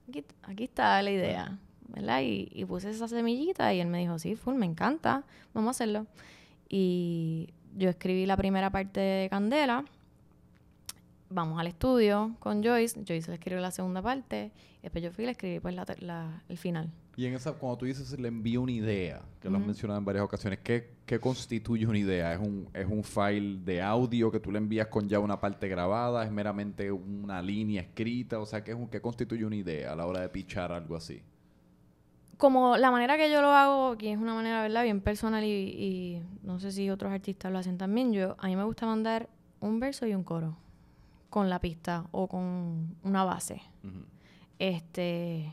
aquí, 0.09 0.24
aquí 0.45 0.64
está 0.64 1.03
la 1.03 1.11
idea, 1.11 1.59
¿verdad? 1.88 2.22
Y, 2.22 2.49
y 2.51 2.64
puse 2.64 2.88
esa 2.88 3.07
semillita 3.07 3.74
y 3.74 3.80
él 3.80 3.88
me 3.88 3.99
dijo, 3.99 4.18
sí, 4.18 4.36
full, 4.36 4.55
me 4.55 4.64
encanta, 4.64 5.24
vamos 5.53 5.68
a 5.68 5.70
hacerlo. 5.72 6.07
Y 6.70 7.53
yo 7.76 7.90
escribí 7.90 8.24
la 8.24 8.38
primera 8.38 8.70
parte 8.70 9.01
de 9.01 9.28
Candela, 9.28 9.84
vamos 11.35 11.59
al 11.59 11.66
estudio 11.66 12.37
con 12.39 12.62
Joyce, 12.62 13.01
Joyce 13.07 13.28
le 13.28 13.35
escribió 13.35 13.61
la 13.61 13.72
segunda 13.72 14.01
parte, 14.01 14.53
y 14.78 14.82
después 14.82 15.03
yo 15.03 15.11
fui 15.11 15.24
y 15.24 15.26
le 15.26 15.32
escribí 15.32 15.61
pues 15.61 15.74
la, 15.74 16.43
el 16.49 16.57
final. 16.57 16.91
Y 17.16 17.26
en 17.26 17.35
esa, 17.35 17.53
cuando 17.53 17.78
tú 17.78 17.85
dices 17.87 18.18
le 18.18 18.28
envío 18.28 18.62
una 18.62 18.72
idea, 18.72 19.22
que 19.41 19.51
lo 19.51 19.59
has 19.59 19.64
mencionado 19.64 19.99
en 19.99 20.05
varias 20.05 20.24
ocasiones, 20.24 20.61
¿qué, 20.61 20.95
qué 21.07 21.20
constituye 21.20 21.87
una 21.87 21.99
idea? 21.99 22.32
¿Es 22.32 22.41
un, 22.41 22.68
¿Es 22.72 22.87
un 22.87 23.05
file 23.05 23.61
de 23.64 23.82
audio 23.82 24.30
que 24.30 24.41
tú 24.41 24.51
le 24.51 24.59
envías 24.59 24.89
con 24.89 25.09
ya 25.09 25.18
una 25.18 25.39
parte 25.41 25.68
grabada? 25.68 26.24
¿Es 26.24 26.30
meramente 26.30 26.91
una 26.91 27.43
línea 27.43 27.82
escrita? 27.82 28.41
O 28.41 28.47
sea, 28.47 28.64
¿qué, 28.64 28.72
es 28.72 28.76
un, 28.76 28.89
qué 28.89 29.01
constituye 29.01 29.45
una 29.45 29.57
idea 29.57 29.93
a 29.93 29.97
la 29.97 30.07
hora 30.07 30.20
de 30.20 30.28
pichar 30.28 30.72
algo 30.72 30.97
así? 30.97 31.22
como 32.37 32.76
la 32.76 32.91
manera 32.91 33.16
que 33.16 33.30
yo 33.30 33.41
lo 33.41 33.53
hago, 33.53 33.97
que 33.97 34.12
es 34.12 34.18
una 34.18 34.35
manera, 34.35 34.61
¿verdad? 34.61 34.82
Bien 34.82 35.01
personal 35.01 35.45
y, 35.45 35.47
y 35.47 36.22
no 36.43 36.59
sé 36.59 36.72
si 36.72 36.91
otros 36.91 37.12
artistas 37.12 37.51
lo 37.53 37.59
hacen 37.59 37.78
también, 37.78 38.12
yo 38.12 38.35
a 38.39 38.49
mí 38.49 38.57
me 38.57 38.64
gusta 38.64 38.87
mandar 38.87 39.28
un 39.61 39.78
verso 39.78 40.05
y 40.05 40.14
un 40.14 40.24
coro 40.24 40.59
con 41.35 41.51
la 41.51 41.59
pista 41.59 42.07
o 42.12 42.28
con 42.28 42.95
una 43.03 43.24
base. 43.24 43.61
Este 44.61 45.53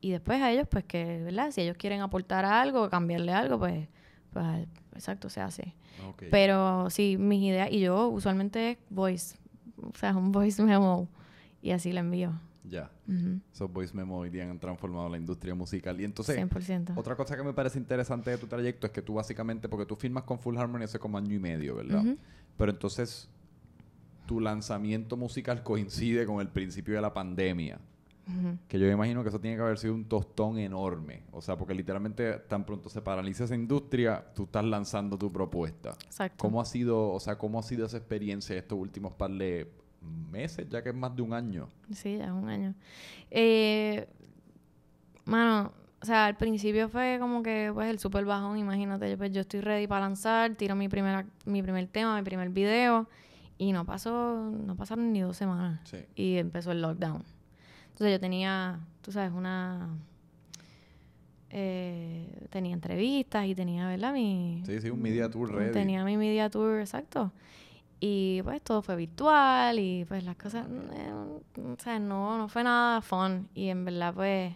y 0.00 0.12
después 0.12 0.40
a 0.40 0.52
ellos, 0.52 0.68
pues 0.70 0.84
que, 0.84 1.24
¿verdad? 1.24 1.50
Si 1.50 1.60
ellos 1.60 1.76
quieren 1.76 2.02
aportar 2.02 2.44
algo, 2.44 2.88
cambiarle 2.88 3.32
algo, 3.32 3.58
pues, 3.58 3.88
pues 4.32 4.68
exacto, 4.94 5.28
se 5.28 5.40
hace. 5.40 5.74
Pero 6.30 6.88
sí, 6.88 7.16
mis 7.18 7.42
ideas, 7.42 7.68
y 7.72 7.80
yo 7.80 8.06
usualmente 8.06 8.70
es 8.70 8.78
voice, 8.90 9.36
o 9.82 9.90
sea, 9.98 10.16
un 10.16 10.30
voice 10.30 10.62
memo, 10.62 11.08
y 11.62 11.72
así 11.72 11.90
le 11.90 11.98
envío. 11.98 12.40
Ya. 12.62 12.88
Ujú, 13.08 13.40
Esos 13.52 13.72
voice 13.72 13.96
memo 13.96 14.18
hoy 14.18 14.30
día 14.30 14.48
han 14.48 14.60
transformado 14.60 15.08
la 15.08 15.16
industria 15.16 15.56
musical. 15.56 16.00
Y 16.00 16.04
entonces, 16.04 16.36
100%. 16.36 16.92
otra 16.94 17.16
cosa 17.16 17.36
que 17.36 17.42
me 17.42 17.54
parece 17.54 17.80
interesante 17.80 18.30
de 18.30 18.38
tu 18.38 18.46
trayecto 18.46 18.86
es 18.86 18.92
que 18.92 19.02
tú 19.02 19.14
básicamente, 19.14 19.68
porque 19.68 19.84
tú 19.84 19.96
firmas 19.96 20.22
con 20.22 20.38
Full 20.38 20.56
Harmony 20.56 20.84
hace 20.84 21.00
como 21.00 21.18
año 21.18 21.34
y 21.34 21.40
medio, 21.40 21.74
¿verdad? 21.74 22.04
Pero 22.56 22.70
entonces, 22.70 23.28
tu 24.28 24.40
lanzamiento 24.40 25.16
musical 25.16 25.62
coincide 25.62 26.26
con 26.26 26.42
el 26.42 26.48
principio 26.48 26.94
de 26.94 27.00
la 27.00 27.14
pandemia. 27.14 27.80
Que 28.68 28.78
yo 28.78 28.86
me 28.86 28.92
imagino 28.92 29.22
que 29.22 29.30
eso 29.30 29.40
tiene 29.40 29.56
que 29.56 29.62
haber 29.62 29.78
sido 29.78 29.94
un 29.94 30.04
tostón 30.04 30.58
enorme. 30.58 31.22
O 31.32 31.40
sea, 31.40 31.56
porque 31.56 31.72
literalmente 31.72 32.34
tan 32.40 32.66
pronto 32.66 32.90
se 32.90 33.00
paraliza 33.00 33.44
esa 33.44 33.54
industria, 33.54 34.22
tú 34.34 34.44
estás 34.44 34.66
lanzando 34.66 35.16
tu 35.16 35.32
propuesta. 35.32 35.94
Exacto. 36.04 36.36
¿Cómo 36.36 36.60
ha 36.60 36.66
sido, 36.66 37.10
o 37.10 37.18
sea, 37.20 37.38
cómo 37.38 37.58
ha 37.58 37.62
sido 37.62 37.86
esa 37.86 37.96
experiencia 37.96 38.54
estos 38.54 38.78
últimos 38.78 39.14
par 39.14 39.30
de 39.30 39.72
meses, 40.30 40.68
ya 40.68 40.82
que 40.82 40.90
es 40.90 40.94
más 40.94 41.16
de 41.16 41.22
un 41.22 41.32
año? 41.32 41.68
Sí, 41.90 42.18
ya 42.18 42.26
es 42.26 42.32
un 42.32 42.50
año. 42.50 42.74
Eh, 43.30 44.06
mano, 45.24 45.72
o 46.02 46.04
sea, 46.04 46.26
al 46.26 46.36
principio 46.36 46.90
fue 46.90 47.16
como 47.18 47.42
que, 47.42 47.70
pues, 47.72 47.88
el 47.88 47.98
super 47.98 48.26
bajón, 48.26 48.58
imagínate, 48.58 49.10
yo, 49.10 49.16
pues, 49.16 49.32
yo 49.32 49.40
estoy 49.40 49.62
ready 49.62 49.86
para 49.86 50.02
lanzar, 50.02 50.54
tiro 50.54 50.74
mi, 50.74 50.90
primera, 50.90 51.24
mi 51.46 51.62
primer 51.62 51.86
tema, 51.86 52.14
mi 52.14 52.22
primer 52.22 52.50
video, 52.50 53.08
y 53.58 53.72
no 53.72 53.84
pasó, 53.84 54.50
no 54.50 54.76
pasaron 54.76 55.12
ni 55.12 55.20
dos 55.20 55.36
semanas, 55.36 55.80
Sí. 55.84 55.98
y 56.14 56.36
empezó 56.36 56.70
el 56.72 56.80
lockdown. 56.80 57.22
Entonces 57.88 58.12
yo 58.12 58.20
tenía, 58.20 58.78
tú 59.02 59.10
sabes, 59.12 59.32
una... 59.32 59.88
eh, 61.50 62.46
tenía 62.50 62.74
entrevistas 62.74 63.46
y 63.46 63.54
tenía, 63.54 63.88
¿verdad? 63.88 64.12
Mi, 64.12 64.62
Sí, 64.66 64.80
sí, 64.80 64.90
un 64.90 65.00
media 65.02 65.30
tour 65.30 65.52
ready. 65.52 65.72
Tenía 65.72 66.04
mi 66.04 66.16
media 66.16 66.50
tour, 66.50 66.80
exacto. 66.80 67.32
Y 68.00 68.40
pues 68.42 68.62
todo 68.62 68.80
fue 68.82 68.94
virtual 68.96 69.78
y 69.78 70.04
pues 70.06 70.22
las 70.24 70.36
cosas, 70.36 70.66
eh, 70.92 71.12
o 71.12 71.76
sea, 71.82 71.98
no, 71.98 72.38
no 72.38 72.48
fue 72.48 72.62
nada 72.62 73.00
fun. 73.00 73.48
Y 73.54 73.68
en 73.70 73.84
verdad 73.84 74.14
pues, 74.14 74.54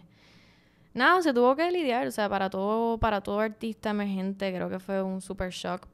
nada, 0.93 1.21
se 1.21 1.33
tuvo 1.33 1.55
que 1.55 1.69
lidiar. 1.71 2.07
O 2.07 2.11
sea, 2.11 2.29
para 2.29 2.49
todo, 2.49 2.97
para 2.99 3.19
todo 3.21 3.39
artista 3.41 3.89
emergente 3.89 4.53
creo 4.53 4.69
que 4.69 4.79
fue 4.79 5.01
un 5.03 5.19
super 5.19 5.49
shock. 5.51 5.87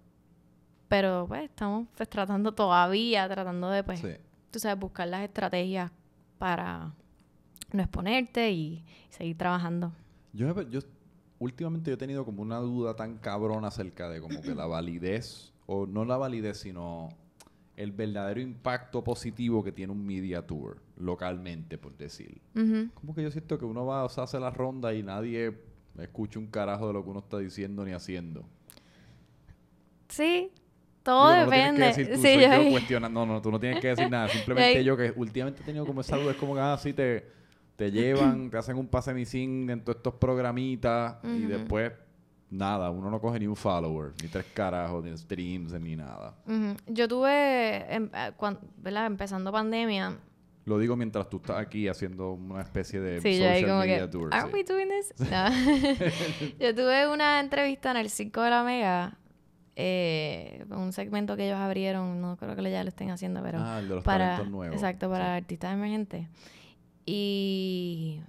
Pero 0.89 1.25
pues 1.27 1.43
estamos 1.43 1.87
pues, 1.95 2.09
tratando 2.09 2.51
todavía, 2.53 3.29
tratando 3.29 3.69
de 3.69 3.83
pues, 3.83 3.99
Sí. 4.01 4.09
tú 4.51 4.59
sabes, 4.59 4.79
buscar 4.79 5.07
las 5.07 5.21
estrategias 5.21 5.91
para 6.37 6.93
no 7.71 7.81
exponerte 7.83 8.51
y 8.51 8.83
seguir 9.09 9.37
trabajando. 9.37 9.93
Yo, 10.33 10.61
yo 10.63 10.79
últimamente 11.37 11.91
yo 11.91 11.93
he 11.93 11.97
tenido 11.97 12.25
como 12.25 12.41
una 12.41 12.57
duda 12.57 12.95
tan 12.95 13.17
cabrona 13.19 13.67
acerca 13.67 14.09
de 14.09 14.19
como 14.19 14.41
que 14.41 14.53
la 14.55 14.65
validez, 14.67 15.53
o 15.67 15.85
no 15.85 16.03
la 16.03 16.17
validez, 16.17 16.57
sino 16.59 17.09
el 17.77 17.91
verdadero 17.91 18.41
impacto 18.41 19.03
positivo 19.03 19.63
que 19.63 19.71
tiene 19.71 19.93
un 19.93 20.05
media 20.05 20.45
tour 20.45 20.81
localmente, 20.97 21.77
por 21.77 21.95
decir. 21.95 22.41
Como 22.95 23.13
que 23.15 23.23
yo 23.23 23.31
siento 23.31 23.57
que 23.57 23.63
uno 23.65 23.85
va, 23.85 24.03
o 24.03 24.09
sea, 24.09 24.25
hace 24.25 24.39
la 24.39 24.49
ronda 24.49 24.93
y 24.93 25.01
nadie 25.03 25.55
escucha 25.99 26.39
un 26.39 26.47
carajo 26.47 26.87
de 26.87 26.93
lo 26.93 27.03
que 27.03 27.09
uno 27.11 27.19
está 27.19 27.37
diciendo 27.37 27.85
ni 27.85 27.91
haciendo. 27.93 28.43
Sí, 30.09 30.51
todo 31.09 31.45
no 31.45 31.49
que 31.49 31.55
depende. 31.57 31.85
decir 31.87 32.11
tú, 32.13 32.21
sí, 32.21 32.33
yo 32.35 32.63
yo- 32.63 32.71
cuestionando. 32.71 33.25
No, 33.25 33.33
no, 33.33 33.41
tú 33.41 33.51
no 33.51 33.59
tienes 33.59 33.79
que 33.79 33.87
decir 33.89 34.09
nada. 34.09 34.27
Simplemente 34.29 34.83
yo 34.83 34.95
que 34.95 35.11
últimamente 35.15 35.61
he 35.61 35.65
tenido 35.65 35.85
como 35.85 36.01
esa 36.01 36.17
duda, 36.17 36.31
es 36.31 36.37
como 36.37 36.53
que 36.53 36.59
ah, 36.61 36.73
así 36.73 36.93
te, 36.93 37.25
te 37.75 37.91
llevan, 37.91 38.49
te 38.49 38.57
hacen 38.57 38.77
un 38.77 38.87
pase 38.87 39.13
missing 39.13 39.69
en 39.69 39.81
todos 39.83 39.97
estos 39.97 40.13
programitas 40.15 41.17
y 41.23 41.45
Ujú. 41.45 41.47
después 41.47 41.91
nada, 42.51 42.89
uno 42.89 43.11
no 43.11 43.21
coge 43.21 43.39
ni 43.39 43.45
un 43.47 43.55
follower, 43.55 44.11
ni 44.23 44.27
tres 44.27 44.45
carajos, 44.53 45.03
ni 45.03 45.15
streams, 45.17 45.71
ni 45.79 45.95
nada. 45.95 46.35
Ujú. 46.47 46.75
Yo 46.87 47.07
tuve, 47.07 47.85
em- 47.93 48.09
eh, 48.13 48.31
cuan- 48.37 48.59
¿verdad? 48.77 49.05
Empezando 49.05 49.51
pandemia. 49.51 50.17
Lo 50.65 50.77
digo 50.77 50.95
mientras 50.95 51.29
tú 51.29 51.37
estás 51.37 51.57
aquí 51.59 51.87
haciendo 51.87 52.33
una 52.33 52.61
especie 52.61 52.99
de 52.99 53.21
Sí, 53.21 53.37
yo 53.39 53.45
social 53.45 53.65
como 53.65 53.79
media 53.79 53.99
que, 54.01 54.07
tour. 54.07 54.29
¿Are 54.33 54.47
sí. 54.49 54.53
we 54.53 54.63
doing 54.63 54.87
this? 54.89 55.13
No. 55.31 55.45
yo 56.59 56.75
tuve 56.75 57.07
una 57.07 57.39
entrevista 57.39 57.91
en 57.91 57.97
el 57.97 58.09
Circo 58.09 58.41
de 58.41 58.49
la 58.49 58.63
Mega, 58.63 59.17
eh, 59.81 60.65
un 60.71 60.91
segmento 60.91 61.37
que 61.37 61.45
ellos 61.45 61.57
abrieron, 61.57 62.19
no 62.19 62.35
creo 62.35 62.53
que 62.55 62.69
ya 62.69 62.83
lo 62.83 62.89
estén 62.89 63.11
haciendo, 63.11 63.41
pero 63.41 63.59
ah, 63.61 63.79
el 63.79 63.87
de 63.87 63.95
los 63.95 64.03
para, 64.03 64.43
nuevos. 64.43 64.75
exacto, 64.75 65.09
para 65.09 65.25
Sí. 65.35 65.37
artistas 65.37 65.73
emergentes. 65.73 66.27
Y, 67.05 68.19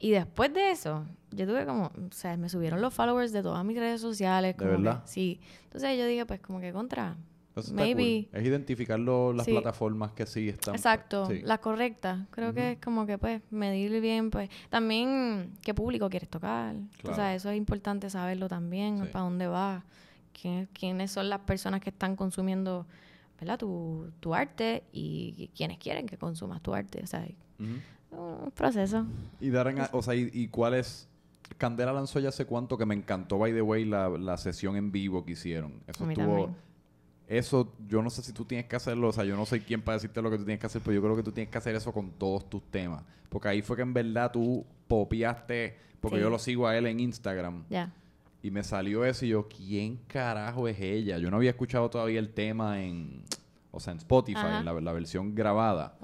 y 0.00 0.10
después 0.10 0.52
de 0.54 0.70
eso, 0.70 1.04
yo 1.30 1.46
tuve 1.46 1.66
como, 1.66 1.86
o 1.86 2.12
sea, 2.12 2.36
me 2.36 2.48
subieron 2.48 2.80
los 2.80 2.94
followers 2.94 3.32
de 3.32 3.42
todas 3.42 3.64
mis 3.64 3.78
redes 3.78 4.00
sociales. 4.00 4.56
¿De 4.56 4.64
como 4.66 4.82
que- 4.82 4.98
sí. 5.06 5.40
Entonces 5.64 5.98
yo 5.98 6.06
dije, 6.06 6.24
pues 6.26 6.40
como 6.40 6.60
que 6.60 6.72
contra, 6.72 7.16
Eso 7.54 7.72
maybe- 7.74 8.26
cool. 8.30 8.40
Es 8.40 8.46
identificar 8.46 8.98
lo- 8.98 9.32
las 9.32 9.44
Sí. 9.46 9.52
plataformas 9.52 10.12
que 10.12 10.26
sí 10.26 10.48
están. 10.48 10.74
Exacto, 10.74 11.26
sí. 11.26 11.40
la 11.42 11.58
correcta. 11.58 12.26
Creo 12.30 12.52
que 12.54 12.72
es 12.72 12.78
como 12.80 13.06
que, 13.06 13.18
pues, 13.18 13.42
medir 13.50 14.00
bien, 14.00 14.30
pues, 14.30 14.48
también 14.70 15.52
qué 15.62 15.74
público 15.74 16.08
quieres 16.10 16.28
tocar. 16.28 16.74
Claro. 17.00 17.12
O 17.12 17.14
sea, 17.14 17.34
eso 17.34 17.50
es 17.50 17.56
importante 17.56 18.08
saberlo 18.10 18.48
también, 18.48 18.98
Sí. 18.98 19.04
para 19.12 19.24
dónde 19.24 19.46
vas, 19.46 19.84
quién- 20.38 20.68
quiénes 20.72 21.10
son 21.12 21.28
las 21.30 21.40
personas 21.40 21.80
que 21.80 21.90
están 21.90 22.16
consumiendo, 22.16 22.86
¿verdad? 23.40 23.58
Tu, 23.58 24.10
tu 24.20 24.34
arte 24.34 24.82
y 24.92 25.48
quiénes 25.56 25.78
quieren 25.78 26.06
que 26.06 26.16
consumas 26.18 26.60
tu 26.62 26.74
arte. 26.74 27.00
O 27.02 27.06
sea, 27.06 27.26
Ujú. 27.58 28.20
un 28.44 28.50
proceso. 28.52 29.06
Y 29.40 29.50
Darren, 29.50 29.78
o 29.92 30.02
sea, 30.02 30.14
y, 30.14 30.30
y 30.32 30.48
cuál 30.48 30.74
es? 30.74 31.08
Candela 31.58 31.92
lanzó 31.92 32.18
ya 32.20 32.30
hace 32.30 32.46
cuánto 32.46 32.76
que 32.78 32.86
me 32.86 32.94
encantó, 32.94 33.38
by 33.38 33.52
the 33.52 33.62
way, 33.62 33.84
la, 33.84 34.08
la 34.08 34.36
sesión 34.36 34.76
en 34.76 34.90
vivo 34.90 35.24
que 35.24 35.32
hicieron. 35.32 35.74
Eso 35.86 36.08
estuvo. 36.10 36.54
Eso, 37.26 37.72
yo 37.88 38.02
no 38.02 38.10
sé 38.10 38.22
si 38.22 38.32
tú 38.32 38.44
tienes 38.44 38.66
que 38.66 38.76
hacerlo, 38.76 39.08
o 39.08 39.12
sea, 39.12 39.24
yo 39.24 39.34
no 39.36 39.46
soy 39.46 39.60
quien 39.60 39.80
para 39.80 39.96
decirte 39.96 40.20
lo 40.20 40.30
que 40.30 40.36
tú 40.36 40.44
tienes 40.44 40.60
que 40.60 40.66
hacer, 40.66 40.82
pero 40.84 40.94
yo 40.94 41.02
creo 41.02 41.16
que 41.16 41.22
tú 41.22 41.32
tienes 41.32 41.50
que 41.50 41.56
hacer 41.56 41.74
eso 41.74 41.90
con 41.92 42.10
todos 42.10 42.48
tus 42.50 42.62
temas. 42.70 43.02
Porque 43.30 43.48
ahí 43.48 43.62
fue 43.62 43.76
que 43.76 43.82
en 43.82 43.94
verdad 43.94 44.30
tú 44.30 44.64
popiaste, 44.88 45.76
porque 46.00 46.16
Sí. 46.16 46.22
yo 46.22 46.28
lo 46.30 46.38
sigo 46.38 46.66
a 46.66 46.76
él 46.76 46.86
en 46.86 47.00
Instagram, 47.00 47.64
Ya. 47.70 47.92
Y 48.44 48.50
me 48.50 48.62
salió 48.62 49.06
eso 49.06 49.24
y 49.24 49.30
yo, 49.30 49.48
¿quién 49.48 49.96
carajo 50.06 50.68
es 50.68 50.78
ella? 50.78 51.16
Yo 51.16 51.30
no 51.30 51.38
había 51.38 51.48
escuchado 51.50 51.88
todavía 51.88 52.18
el 52.20 52.28
tema 52.28 52.82
en, 52.82 53.22
o 53.70 53.80
sea, 53.80 53.92
en 53.92 53.98
Spotify, 53.98 54.36
Ajá. 54.38 54.58
en 54.58 54.64
la, 54.66 54.80
la 54.80 54.92
versión 54.92 55.34
grabada. 55.34 55.96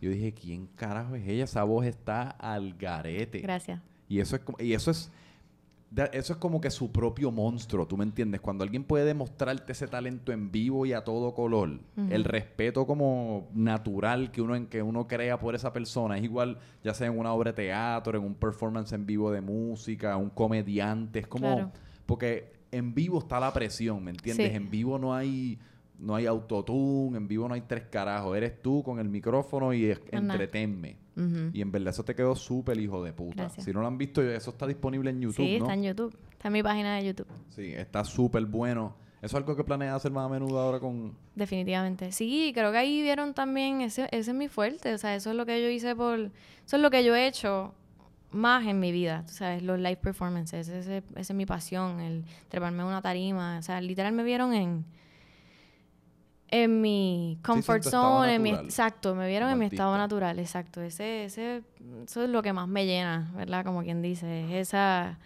Yo 0.00 0.08
dije, 0.08 0.32
¿quién 0.32 0.68
carajo 0.76 1.16
es 1.16 1.26
ella? 1.28 1.42
Esa 1.42 1.64
voz 1.64 1.84
está 1.86 2.30
al 2.30 2.74
garete. 2.74 3.40
Gracias. 3.40 3.80
Y 4.08 4.20
eso 4.20 4.36
es 4.36 4.42
como, 4.42 4.58
y 4.60 4.74
eso 4.74 4.92
es 4.92 5.10
eso 6.12 6.34
es 6.34 6.38
como 6.38 6.60
que 6.60 6.70
su 6.70 6.92
propio 6.92 7.30
monstruo, 7.32 7.86
¿tú 7.86 7.96
me 7.96 8.04
entiendes? 8.04 8.42
Cuando 8.42 8.62
alguien 8.62 8.84
puede 8.84 9.06
demostrarte 9.06 9.72
ese 9.72 9.88
talento 9.88 10.32
en 10.32 10.50
vivo 10.52 10.84
y 10.84 10.92
a 10.92 11.02
todo 11.02 11.32
color, 11.34 11.80
el 12.10 12.24
respeto 12.24 12.86
como 12.86 13.48
natural 13.54 14.30
que 14.30 14.42
uno 14.42 14.54
en 14.54 14.66
que 14.66 14.82
uno 14.82 15.08
crea 15.08 15.38
por 15.40 15.54
esa 15.54 15.72
persona 15.72 16.18
es 16.18 16.24
igual, 16.24 16.58
ya 16.84 16.92
sea 16.92 17.06
en 17.06 17.18
una 17.18 17.32
obra 17.32 17.52
de 17.52 17.56
teatro, 17.56 18.18
en 18.18 18.24
un 18.24 18.34
performance 18.34 18.92
en 18.92 19.06
vivo 19.06 19.30
de 19.32 19.40
música, 19.40 20.16
un 20.18 20.28
comediante, 20.30 21.20
es 21.20 21.26
como 21.26 21.54
Claro. 21.54 21.72
Porque 22.08 22.50
en 22.72 22.94
vivo 22.94 23.18
está 23.18 23.38
la 23.38 23.52
presión, 23.52 24.02
¿me 24.02 24.10
entiendes? 24.12 24.48
Sí. 24.50 24.56
En 24.56 24.70
vivo 24.70 24.98
no 24.98 25.14
hay 25.14 25.58
no 25.98 26.14
hay 26.14 26.26
autotune, 26.26 27.16
en 27.18 27.26
vivo 27.26 27.48
no 27.48 27.54
hay 27.54 27.62
tres 27.62 27.84
carajos, 27.90 28.36
eres 28.36 28.62
tú 28.62 28.82
con 28.84 28.98
el 29.00 29.08
micrófono 29.08 29.72
y 29.74 29.86
es- 29.86 30.00
entretenme. 30.12 30.96
Y 31.52 31.60
en 31.60 31.72
verdad 31.72 31.88
eso 31.92 32.04
te 32.04 32.14
quedó 32.14 32.36
súper 32.36 32.78
hijo 32.78 33.02
de 33.02 33.12
puta. 33.12 33.42
Gracias. 33.42 33.64
Si 33.64 33.72
no 33.72 33.80
lo 33.80 33.88
han 33.88 33.98
visto, 33.98 34.22
eso 34.22 34.50
está 34.50 34.68
disponible 34.68 35.10
en 35.10 35.20
YouTube, 35.20 35.44
sí, 35.44 35.58
¿no? 35.58 35.64
está 35.64 35.74
en 35.74 35.82
YouTube. 35.82 36.16
Está 36.30 36.46
en 36.46 36.52
mi 36.52 36.62
página 36.62 36.94
de 36.96 37.04
YouTube. 37.06 37.26
Sí, 37.48 37.72
está 37.74 38.04
súper 38.04 38.44
bueno. 38.46 38.94
¿Eso 39.16 39.26
es 39.26 39.34
algo 39.34 39.56
que 39.56 39.64
planeas 39.64 39.96
hacer 39.96 40.12
más 40.12 40.26
a 40.26 40.28
menudo 40.28 40.60
ahora 40.60 40.78
con...? 40.78 41.12
Definitivamente. 41.34 42.12
Sí, 42.12 42.52
creo 42.54 42.70
que 42.70 42.78
ahí 42.78 43.02
vieron 43.02 43.34
también, 43.34 43.80
ese, 43.80 44.04
ese 44.12 44.30
es 44.30 44.36
mi 44.36 44.46
fuerte, 44.46 44.94
o 44.94 44.98
sea, 44.98 45.16
eso 45.16 45.30
es 45.30 45.36
lo 45.36 45.44
que 45.44 45.60
yo 45.60 45.68
hice 45.68 45.96
por, 45.96 46.20
eso 46.20 46.76
es 46.76 46.80
lo 46.80 46.88
que 46.90 47.02
yo 47.02 47.16
he 47.16 47.26
hecho 47.26 47.74
más 48.30 48.66
en 48.66 48.78
mi 48.80 48.92
vida, 48.92 49.24
tú 49.26 49.34
sabes, 49.34 49.62
los 49.62 49.78
live 49.78 49.96
performances, 49.96 50.68
ese, 50.68 50.98
esa 50.98 51.32
es 51.32 51.34
mi 51.34 51.46
pasión, 51.46 52.00
el 52.00 52.24
treparme 52.48 52.82
a 52.82 52.86
una 52.86 53.02
tarima, 53.02 53.58
o 53.58 53.62
sea, 53.62 53.80
literal 53.80 54.12
me 54.12 54.22
vieron 54.22 54.52
en, 54.52 54.84
en 56.48 56.80
mi 56.80 57.38
comfort 57.42 57.84
zone, 57.84 58.34
en 58.34 58.42
mi, 58.42 58.50
exacto, 58.50 59.14
me 59.14 59.28
vieron 59.28 59.48
como 59.48 59.62
en 59.62 59.68
mi 59.68 59.74
estado 59.74 59.96
natural, 59.96 60.38
exacto, 60.38 60.82
ese, 60.82 61.24
ese, 61.24 61.62
eso 62.04 62.22
es 62.22 62.30
lo 62.30 62.42
que 62.42 62.52
más 62.52 62.68
me 62.68 62.86
llena, 62.86 63.30
¿verdad? 63.34 63.64
Como 63.64 63.82
quien 63.82 64.02
dice, 64.02 64.44
es 64.44 64.68
esa 64.68 65.18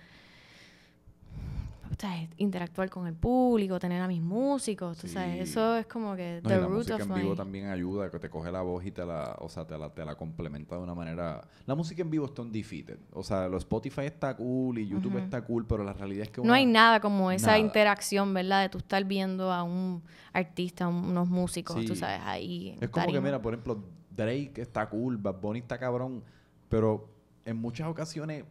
sea, 1.98 2.28
interactuar 2.36 2.88
con 2.90 3.06
el 3.06 3.14
público, 3.14 3.78
tener 3.78 4.00
a 4.02 4.08
mis 4.08 4.22
músicos, 4.22 4.98
tú 4.98 5.08
sabes, 5.08 5.34
Sí. 5.34 5.40
eso 5.50 5.76
es 5.76 5.86
como 5.86 6.16
que 6.16 6.40
No, 6.42 6.48
the 6.48 6.54
y 6.56 6.58
la 6.60 6.66
root 6.66 6.76
música 6.78 6.94
of 6.96 7.02
en 7.02 7.08
my... 7.12 7.20
vivo 7.20 7.34
también 7.36 7.66
ayuda, 7.68 8.10
que 8.10 8.18
te 8.18 8.30
coge 8.30 8.50
la 8.50 8.62
voz 8.62 8.84
y 8.86 8.90
te 8.90 9.04
la, 9.04 9.36
o 9.40 9.48
sea, 9.48 9.66
te 9.66 9.76
la, 9.76 9.90
te 9.90 10.04
la 10.04 10.14
complementa 10.16 10.76
de 10.76 10.82
una 10.82 10.94
manera... 10.94 11.46
La 11.66 11.74
música 11.74 12.02
en 12.02 12.10
vivo 12.10 12.26
está 12.26 12.42
undefeated. 12.42 12.98
O 13.12 13.22
sea, 13.22 13.48
lo 13.48 13.56
Spotify 13.58 14.02
está 14.06 14.36
cool 14.36 14.78
y 14.78 14.86
YouTube 14.88 15.14
Ujú. 15.16 15.24
está 15.24 15.42
cool, 15.44 15.66
pero 15.66 15.84
la 15.84 15.92
realidad 15.92 16.22
es 16.24 16.30
que 16.30 16.40
No 16.40 16.44
una- 16.46 16.54
hay 16.54 16.66
nada 16.66 17.00
como 17.00 17.30
esa 17.30 17.48
Nada. 17.48 17.58
interacción, 17.58 18.32
¿verdad? 18.34 18.62
De 18.62 18.68
tú 18.68 18.78
estar 18.78 19.04
viendo 19.04 19.52
a 19.52 19.62
un 19.62 20.02
artista, 20.32 20.88
un- 20.88 21.04
unos 21.06 21.28
músicos, 21.28 21.76
tú 21.84 21.94
Sí. 21.94 22.00
sabes, 22.00 22.20
ahí. 22.24 22.76
Es 22.80 22.88
como 22.90 23.06
que, 23.06 23.12
tarima. 23.12 23.20
mira, 23.20 23.42
por 23.42 23.54
ejemplo, 23.54 23.82
Drake 24.10 24.52
está 24.60 24.88
cool, 24.88 25.16
Bad 25.16 25.40
Bunny 25.40 25.60
está 25.60 25.78
cabrón, 25.78 26.22
pero 26.68 27.08
en 27.44 27.56
muchas 27.56 27.88
ocasiones 27.88 28.44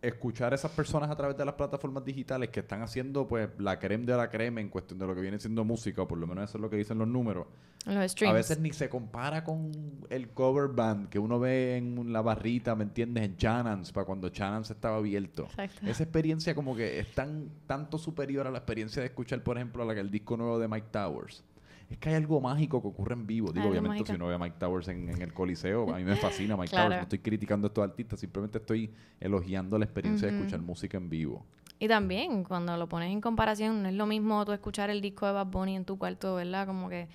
escuchar 0.00 0.52
a 0.52 0.54
esas 0.54 0.70
personas 0.70 1.10
a 1.10 1.16
través 1.16 1.36
de 1.36 1.44
las 1.44 1.54
plataformas 1.54 2.04
digitales 2.04 2.50
que 2.50 2.60
están 2.60 2.82
haciendo 2.82 3.26
pues 3.26 3.48
la 3.58 3.78
creme 3.78 4.06
de 4.06 4.16
la 4.16 4.30
creme 4.30 4.60
en 4.60 4.68
cuestión 4.68 4.98
de 4.98 5.06
lo 5.06 5.14
que 5.14 5.20
viene 5.20 5.38
siendo 5.38 5.64
música, 5.64 6.02
o 6.02 6.08
por 6.08 6.18
lo 6.18 6.26
menos 6.26 6.48
eso 6.48 6.58
es 6.58 6.62
lo 6.62 6.70
que 6.70 6.76
dicen 6.76 6.98
los 6.98 7.08
números. 7.08 7.46
Los 7.84 8.12
streams. 8.12 8.30
A 8.30 8.34
veces 8.34 8.60
ni 8.60 8.72
se 8.72 8.88
compara 8.88 9.42
con 9.42 9.72
el 10.10 10.30
cover 10.30 10.68
band 10.68 11.08
que 11.08 11.18
uno 11.18 11.38
ve 11.40 11.76
en 11.76 12.12
la 12.12 12.22
barrita, 12.22 12.74
¿me 12.74 12.84
entiendes? 12.84 13.24
En 13.24 13.36
Channans, 13.36 13.92
para 13.92 14.06
cuando 14.06 14.28
Channans 14.28 14.70
estaba 14.70 14.96
abierto. 14.96 15.44
Exacto. 15.44 15.86
Esa 15.86 16.02
experiencia 16.02 16.54
como 16.54 16.76
que 16.76 17.00
es 17.00 17.14
tan 17.14 17.48
tanto 17.66 17.98
superior 17.98 18.46
a 18.46 18.50
la 18.50 18.58
experiencia 18.58 19.00
de 19.00 19.08
escuchar, 19.08 19.42
por 19.42 19.56
ejemplo, 19.56 19.84
la 19.84 19.94
que 19.94 20.00
el 20.00 20.10
disco 20.10 20.36
nuevo 20.36 20.58
de 20.58 20.68
Mike 20.68 20.88
Towers. 20.90 21.42
Es 21.90 21.96
que 21.98 22.10
hay 22.10 22.16
algo 22.16 22.40
mágico 22.40 22.82
que 22.82 22.88
ocurre 22.88 23.14
en 23.14 23.26
vivo. 23.26 23.48
Digo, 23.48 23.60
Algo 23.62 23.70
obviamente, 23.70 23.88
mágico. 24.00 24.06
si 24.08 24.14
uno 24.16 24.26
ve 24.28 24.34
a 24.34 24.38
Mike 24.38 24.56
Towers 24.58 24.88
en, 24.88 25.08
en 25.08 25.22
el 25.22 25.32
Coliseo, 25.32 25.92
a 25.92 25.96
mí 25.96 26.04
me 26.04 26.16
fascina 26.16 26.56
Mike 26.56 26.70
Claro. 26.70 26.86
Towers. 26.88 26.98
No 26.98 27.02
estoy 27.04 27.18
criticando 27.20 27.66
a 27.66 27.68
estos 27.68 27.84
artistas, 27.84 28.20
simplemente 28.20 28.58
estoy 28.58 28.90
elogiando 29.20 29.78
la 29.78 29.84
experiencia 29.86 30.28
de 30.28 30.36
escuchar 30.36 30.60
música 30.60 30.98
en 30.98 31.08
vivo. 31.08 31.46
Y 31.78 31.88
también, 31.88 32.44
cuando 32.44 32.76
lo 32.76 32.88
pones 32.88 33.10
en 33.10 33.20
comparación, 33.20 33.82
no 33.82 33.88
es 33.88 33.94
lo 33.94 34.04
mismo 34.04 34.44
tú 34.44 34.52
escuchar 34.52 34.90
el 34.90 35.00
disco 35.00 35.26
de 35.26 35.32
Bad 35.32 35.46
Bunny 35.46 35.76
en 35.76 35.84
tu 35.84 35.96
cuarto, 35.96 36.34
¿verdad? 36.34 36.66
Como 36.66 36.88
que 36.88 37.08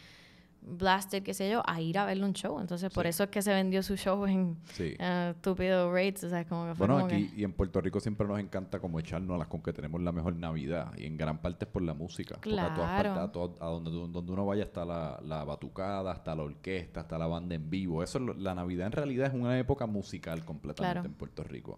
blasted, 0.66 1.24
qué 1.24 1.34
sé 1.34 1.50
yo, 1.52 1.62
a 1.66 1.82
ir 1.82 1.98
a 1.98 2.06
verle 2.06 2.26
un 2.26 2.34
show. 2.34 2.60
Entonces, 2.60 2.92
por 2.94 3.04
Sí. 3.04 3.10
eso 3.10 3.24
es 3.26 3.30
que 3.30 3.42
se 3.42 3.54
vendió 3.54 3.84
su 3.84 3.96
show 3.98 4.26
en 4.26 4.58
Sí. 4.74 4.96
estúpido 5.00 5.92
rates. 5.92 6.24
O 6.24 6.30
sea, 6.30 6.46
como 6.46 6.68
que 6.68 6.76
fue 6.76 6.88
Bueno, 6.88 7.02
como 7.02 7.06
aquí 7.14 7.28
que- 7.30 7.42
y 7.42 7.44
en 7.44 7.54
Puerto 7.54 7.82
Rico 7.82 8.00
siempre 8.00 8.28
nos 8.28 8.40
encanta 8.40 8.80
como 8.80 9.00
echarnos 9.00 9.36
a 9.36 9.38
las 9.40 9.48
con 9.48 9.62
que 9.62 9.74
tenemos 9.74 10.02
la 10.02 10.12
mejor 10.12 10.36
Navidad 10.36 10.92
y 10.98 11.06
en 11.06 11.18
gran 11.18 11.42
parte 11.42 11.66
es 11.66 11.72
por 11.72 11.82
la 11.82 11.94
música. 11.94 12.36
Porque 12.36 12.52
a 12.60 12.74
todas 12.74 13.02
Claro. 13.02 13.10
partes, 13.16 13.24
a, 13.24 13.32
to- 13.32 13.58
a 13.60 13.66
donde, 13.68 14.32
uno 14.32 14.46
vaya 14.46 14.64
está 14.64 14.86
la, 14.86 15.20
la 15.24 15.44
batucada, 15.44 16.14
está 16.14 16.34
la 16.36 16.44
orquesta, 16.44 17.02
está 17.02 17.18
la 17.18 17.28
banda 17.28 17.56
en 17.56 17.70
vivo. 17.70 18.02
Eso 18.04 18.20
la 18.20 18.56
Navidad 18.56 18.88
en 18.88 18.94
realidad 18.94 19.28
es 19.28 19.34
una 19.34 19.58
época 19.60 19.86
musical 19.86 20.44
completamente 20.46 20.94
Claro. 20.94 21.08
en 21.08 21.14
Puerto 21.16 21.44
Rico. 21.44 21.76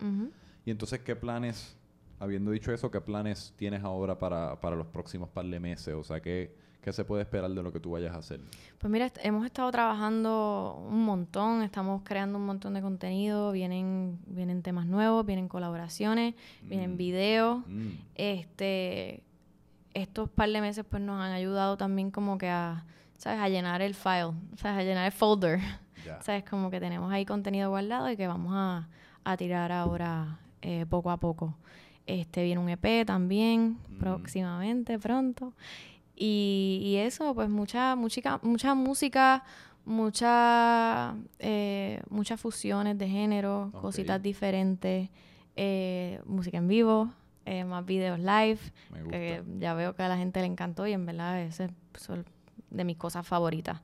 Y 0.65 0.71
entonces, 0.71 0.99
¿qué 1.01 1.15
planes, 1.15 1.77
habiendo 2.19 2.51
dicho 2.51 2.71
eso, 2.71 2.89
qué 2.91 3.01
planes 3.01 3.53
tienes 3.57 3.83
ahora 3.83 4.17
para, 4.17 4.59
para 4.61 4.75
los 4.75 4.87
próximos 4.87 5.29
par 5.29 5.45
de 5.45 5.59
meses? 5.59 5.93
O 5.93 6.03
sea, 6.03 6.21
¿qué, 6.21 6.55
¿qué 6.85 6.93
se 6.93 7.03
puede 7.03 7.23
esperar 7.23 7.49
de 7.51 7.61
lo 7.63 7.73
que 7.73 7.79
tú 7.81 7.91
vayas 7.91 8.15
a 8.15 8.19
hacer? 8.19 8.39
Pues 8.77 8.89
mira, 8.91 9.11
hemos 9.23 9.43
estado 9.45 9.69
trabajando 9.71 10.85
un 10.87 11.03
montón, 11.03 11.63
estamos 11.63 12.03
creando 12.05 12.37
un 12.37 12.45
montón 12.45 12.75
de 12.75 12.81
contenido, 12.81 13.51
vienen, 13.51 14.19
vienen 14.27 14.61
temas 14.61 14.85
nuevos, 14.85 15.25
vienen 15.25 15.47
colaboraciones, 15.49 16.35
vienen 16.61 16.93
Mm. 16.93 16.97
videos. 16.97 17.67
Mm, 17.67 17.89
Este, 18.15 19.23
estos 19.93 20.29
par 20.29 20.49
de 20.49 20.61
meses 20.61 20.85
pues 20.89 21.01
nos 21.01 21.19
han 21.21 21.31
ayudado 21.31 21.75
también 21.77 22.11
como 22.11 22.37
que 22.37 22.49
a, 22.49 22.85
¿sabes? 23.17 23.39
A 23.39 23.49
llenar 23.49 23.81
el 23.81 23.95
file, 23.95 24.33
¿sabes? 24.57 24.79
A 24.79 24.83
llenar 24.83 25.05
el 25.07 25.11
folder. 25.11 25.59
ya. 26.05 26.21
¿Sabes? 26.21 26.43
Como 26.43 26.69
que 26.69 26.79
tenemos 26.79 27.11
ahí 27.11 27.25
contenido 27.25 27.69
guardado 27.69 28.09
y 28.11 28.15
que 28.17 28.27
vamos 28.27 28.53
a, 28.55 28.87
a 29.23 29.37
tirar 29.37 29.71
ahora 29.71 30.37
eh, 30.61 30.85
poco 30.89 31.09
a 31.11 31.17
poco. 31.17 31.55
Este 32.07 32.43
viene 32.43 32.61
un 32.61 32.69
EP 32.69 33.05
también 33.05 33.79
Mm. 33.89 33.97
próximamente, 33.99 34.99
pronto. 34.99 35.53
Y, 36.15 36.79
y 36.83 36.95
eso, 36.97 37.33
pues 37.35 37.49
mucha, 37.49 37.95
mucha, 37.95 38.39
mucha 38.41 38.73
música, 38.73 39.43
mucha, 39.83 41.15
eh, 41.39 42.01
muchas 42.09 42.39
fusiones 42.39 42.97
de 42.97 43.07
género, 43.07 43.69
cositas 43.81 44.21
diferentes, 44.21 45.09
eh, 45.55 46.21
música 46.25 46.57
en 46.57 46.67
vivo, 46.67 47.09
eh, 47.45 47.63
más 47.63 47.85
videos 47.85 48.19
live, 48.19 48.59
que 49.09 49.43
ya 49.59 49.73
veo 49.73 49.95
que 49.95 50.03
a 50.03 50.07
la 50.07 50.17
gente 50.17 50.39
le 50.39 50.47
encantó 50.47 50.87
y 50.87 50.93
en 50.93 51.05
verdad 51.05 51.41
ese 51.41 51.69
son 51.99 52.25
de 52.69 52.83
mis 52.83 52.97
cosas 52.97 53.27
favoritas. 53.27 53.81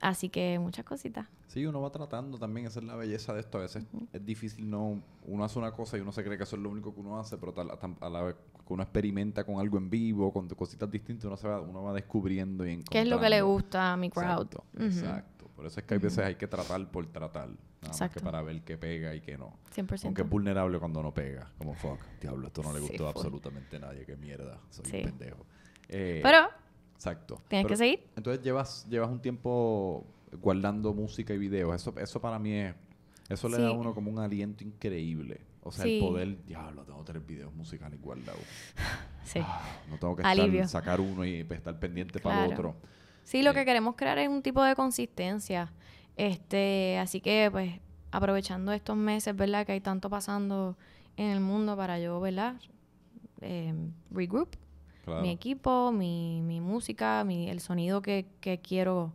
Así 0.00 0.28
que 0.28 0.58
muchas 0.60 0.84
cositas. 0.84 1.26
Sí, 1.48 1.66
uno 1.66 1.80
va 1.80 1.90
tratando 1.90 2.38
también, 2.38 2.66
esa 2.66 2.78
es 2.80 2.86
la 2.86 2.94
belleza 2.94 3.32
de 3.34 3.40
esto. 3.40 3.58
A 3.58 3.62
veces 3.62 3.84
es 4.12 4.24
difícil, 4.24 4.68
no 4.70 5.02
uno 5.26 5.44
hace 5.44 5.58
una 5.58 5.72
cosa 5.72 5.96
y 5.96 6.00
uno 6.00 6.12
se 6.12 6.22
cree 6.22 6.36
que 6.36 6.44
eso 6.44 6.56
es 6.56 6.62
lo 6.62 6.70
único 6.70 6.94
que 6.94 7.00
uno 7.00 7.18
hace, 7.18 7.36
pero 7.36 7.52
tal- 7.52 7.70
a 8.00 8.08
la 8.08 8.22
vez 8.22 8.36
que 8.68 8.74
uno 8.74 8.82
experimenta 8.82 9.44
con 9.44 9.58
algo 9.58 9.78
en 9.78 9.88
vivo, 9.88 10.30
con 10.30 10.46
cositas 10.50 10.90
distintas, 10.90 11.24
uno, 11.24 11.38
se 11.38 11.48
va, 11.48 11.58
uno 11.62 11.82
va 11.84 11.94
descubriendo 11.94 12.68
y 12.68 12.84
¿Qué 12.84 13.00
es 13.00 13.08
lo 13.08 13.18
que 13.18 13.30
le 13.30 13.38
encontrando. 13.38 13.46
gusta 13.54 13.92
a 13.94 13.96
mi 13.96 14.10
crowd? 14.10 14.48
Exacto. 14.78 15.48
Por 15.56 15.64
eso 15.64 15.80
es 15.80 15.86
que 15.86 15.94
hay 15.94 16.00
veces 16.00 16.18
hay 16.18 16.34
que 16.34 16.46
tratar 16.46 16.86
por 16.90 17.06
tratar, 17.06 17.48
nada 17.48 17.58
más 17.80 17.90
Exacto. 17.92 18.20
que 18.20 18.24
para 18.24 18.42
ver 18.42 18.60
qué 18.62 18.76
pega 18.76 19.14
y 19.14 19.22
qué 19.22 19.38
no. 19.38 19.56
100%. 19.74 20.04
Aunque 20.04 20.20
es 20.22 20.28
vulnerable 20.28 20.78
cuando 20.78 21.02
no 21.02 21.14
pega, 21.14 21.50
como 21.56 21.72
fuck, 21.74 21.98
diablo, 22.20 22.46
esto 22.48 22.62
no 22.62 22.72
le 22.74 22.80
Sí, 22.80 22.88
gustó 22.88 23.06
a 23.06 23.10
absolutamente 23.10 23.76
a 23.76 23.80
nadie, 23.80 24.04
qué 24.04 24.16
mierda, 24.18 24.60
soy 24.68 24.84
Sí. 24.84 24.96
un 24.98 25.02
pendejo. 25.04 25.46
Eh, 25.88 26.20
Pero 26.22 26.38
exacto. 26.94 27.40
tienes 27.48 27.64
Pero- 27.64 27.68
que 27.68 27.76
seguir. 27.78 28.06
entonces 28.16 28.44
llevas, 28.44 28.86
llevas 28.90 29.08
un 29.10 29.20
tiempo 29.22 30.06
guardando 30.42 30.92
música 30.92 31.32
y 31.32 31.38
videos. 31.38 31.74
Eso, 31.74 31.94
eso 31.98 32.20
para 32.20 32.38
mí 32.38 32.52
es, 32.52 32.74
eso 33.30 33.48
le 33.48 33.56
da 33.56 33.68
a 33.68 33.72
uno 33.72 33.94
como 33.94 34.10
un 34.10 34.18
aliento 34.18 34.62
increíble. 34.62 35.40
O 35.62 35.70
sea, 35.72 35.84
Sí. 35.84 35.98
el 35.98 36.04
poder, 36.04 36.44
diablo, 36.44 36.84
tengo 36.84 37.02
tres 37.04 37.24
videos 37.26 37.52
musicales 37.54 38.00
guardados. 38.00 38.40
Sí. 39.24 39.40
Ah, 39.42 39.60
no 39.90 39.98
tengo 39.98 40.16
que 40.16 40.22
Alivio. 40.22 40.62
estar, 40.62 40.80
sacar 40.82 41.00
uno 41.02 41.22
y 41.22 41.44
pues, 41.44 41.58
estar 41.58 41.78
pendiente 41.78 42.18
para 42.18 42.46
el 42.46 42.52
otro. 42.54 42.76
Sí, 43.24 43.42
lo 43.42 43.50
Sí. 43.50 43.58
que 43.58 43.64
queremos 43.66 43.94
crear 43.94 44.16
es 44.18 44.26
un 44.28 44.40
tipo 44.42 44.62
de 44.64 44.74
consistencia. 44.74 45.70
Este, 46.16 46.98
así 46.98 47.20
que 47.20 47.48
pues 47.52 47.78
aprovechando 48.10 48.72
estos 48.72 48.96
meses, 48.96 49.36
¿verdad? 49.36 49.66
Que 49.66 49.72
hay 49.72 49.80
tanto 49.82 50.08
pasando 50.08 50.78
en 51.18 51.26
el 51.30 51.40
mundo 51.40 51.76
para 51.76 51.98
yo, 51.98 52.18
¿verdad? 52.20 52.54
Eh, 53.42 53.74
regroup 54.10 54.56
Claro. 55.04 55.20
mi 55.22 55.30
equipo, 55.30 55.92
mi, 55.92 56.40
mi 56.42 56.60
música, 56.62 57.22
mi, 57.24 57.50
el 57.50 57.60
sonido 57.60 58.00
que, 58.00 58.26
que 58.40 58.60
quiero 58.60 59.12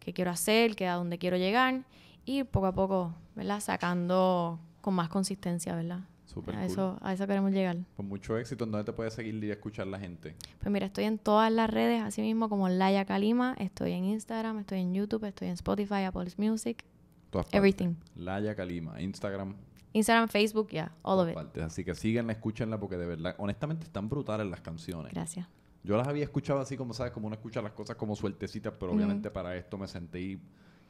que 0.00 0.12
quiero 0.12 0.30
hacer, 0.32 0.74
que 0.74 0.86
a 0.88 0.94
donde 0.94 1.18
quiero 1.18 1.36
llegar 1.36 1.84
y 2.24 2.42
poco 2.44 2.66
a 2.66 2.72
poco, 2.72 3.14
¿verdad? 3.36 3.60
Sacando 3.60 4.58
con 4.88 4.94
más 4.94 5.10
consistencia, 5.10 5.76
¿verdad? 5.76 6.00
Súper 6.24 6.56
a 6.56 6.60
cool. 6.62 6.70
eso 6.70 6.98
a 7.02 7.12
eso 7.12 7.26
queremos 7.26 7.52
llegar. 7.52 7.76
Con 7.94 8.08
mucho 8.08 8.38
éxito, 8.38 8.64
¿en 8.64 8.70
dónde 8.70 8.86
te 8.86 8.94
puedes 8.94 9.12
seguir 9.12 9.44
y 9.44 9.50
escuchar 9.50 9.86
la 9.86 9.98
gente? 9.98 10.34
Pues 10.60 10.72
mira, 10.72 10.86
estoy 10.86 11.04
en 11.04 11.18
todas 11.18 11.52
las 11.52 11.68
redes, 11.68 12.00
así 12.00 12.22
mismo 12.22 12.48
como 12.48 12.70
Laia 12.70 13.04
Kalima, 13.04 13.54
estoy 13.58 13.92
en 13.92 14.06
Instagram, 14.06 14.60
estoy 14.60 14.80
en 14.80 14.94
YouTube, 14.94 15.24
estoy 15.24 15.48
en 15.48 15.54
Spotify, 15.54 16.04
Apple 16.04 16.32
Music, 16.38 16.86
Todas 17.28 17.52
everything. 17.52 17.96
Laya 18.16 18.54
Kalima, 18.54 18.98
Instagram, 18.98 19.56
Instagram, 19.92 20.26
Facebook, 20.30 20.68
yeah, 20.70 20.90
all 21.02 21.18
of 21.20 21.28
it. 21.28 21.34
partes. 21.34 21.62
Así 21.62 21.84
que 21.84 21.94
síganla, 21.94 22.32
escúchenla 22.32 22.80
porque 22.80 22.96
de 22.96 23.04
verdad, 23.08 23.34
honestamente 23.36 23.84
están 23.84 24.08
brutales 24.08 24.46
las 24.46 24.62
canciones. 24.62 25.12
Gracias. 25.12 25.46
Yo 25.84 25.98
las 25.98 26.08
había 26.08 26.24
escuchado 26.24 26.60
así 26.60 26.78
como, 26.78 26.94
¿sabes? 26.94 27.12
Como 27.12 27.26
uno 27.26 27.36
escucha 27.36 27.60
las 27.60 27.72
cosas 27.72 27.96
como 27.96 28.16
sueltecitas, 28.16 28.72
pero 28.80 28.92
obviamente 28.92 29.30
para 29.30 29.54
esto 29.54 29.76
me 29.76 29.86
senté 29.86 30.18
y, 30.22 30.40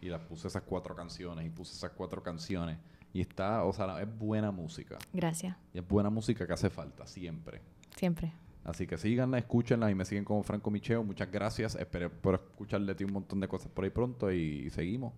y 0.00 0.08
las 0.08 0.20
puse 0.20 0.46
esas 0.46 0.62
cuatro 0.62 0.94
canciones 0.94 1.44
y 1.44 1.50
puse 1.50 1.74
esas 1.74 1.90
cuatro 1.90 2.22
canciones. 2.22 2.78
Y 3.12 3.20
está, 3.20 3.64
o 3.64 3.72
sea, 3.72 4.00
es 4.00 4.18
buena 4.18 4.50
música. 4.50 4.98
Gracias. 5.12 5.56
Y 5.72 5.78
es 5.78 5.88
buena 5.88 6.10
música 6.10 6.46
que 6.46 6.52
hace 6.52 6.70
falta, 6.70 7.06
siempre. 7.06 7.62
Siempre. 7.96 8.32
Así 8.64 8.86
que 8.86 8.98
síganla, 8.98 9.38
escúchenla 9.38 9.90
y 9.90 9.94
me 9.94 10.04
siguen 10.04 10.24
como 10.24 10.42
Franco 10.42 10.70
Micheo. 10.70 11.02
Muchas 11.02 11.30
gracias. 11.30 11.74
Esperé 11.74 12.10
por 12.10 12.34
escuchar 12.34 12.82
de 12.82 12.94
ti 12.94 13.04
un 13.04 13.12
montón 13.12 13.40
de 13.40 13.48
cosas 13.48 13.70
por 13.72 13.84
ahí 13.84 13.90
pronto 13.90 14.30
y 14.30 14.68
seguimos. 14.70 15.14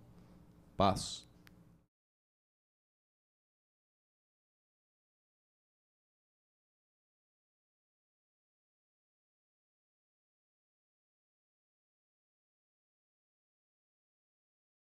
Paz. 0.77 1.27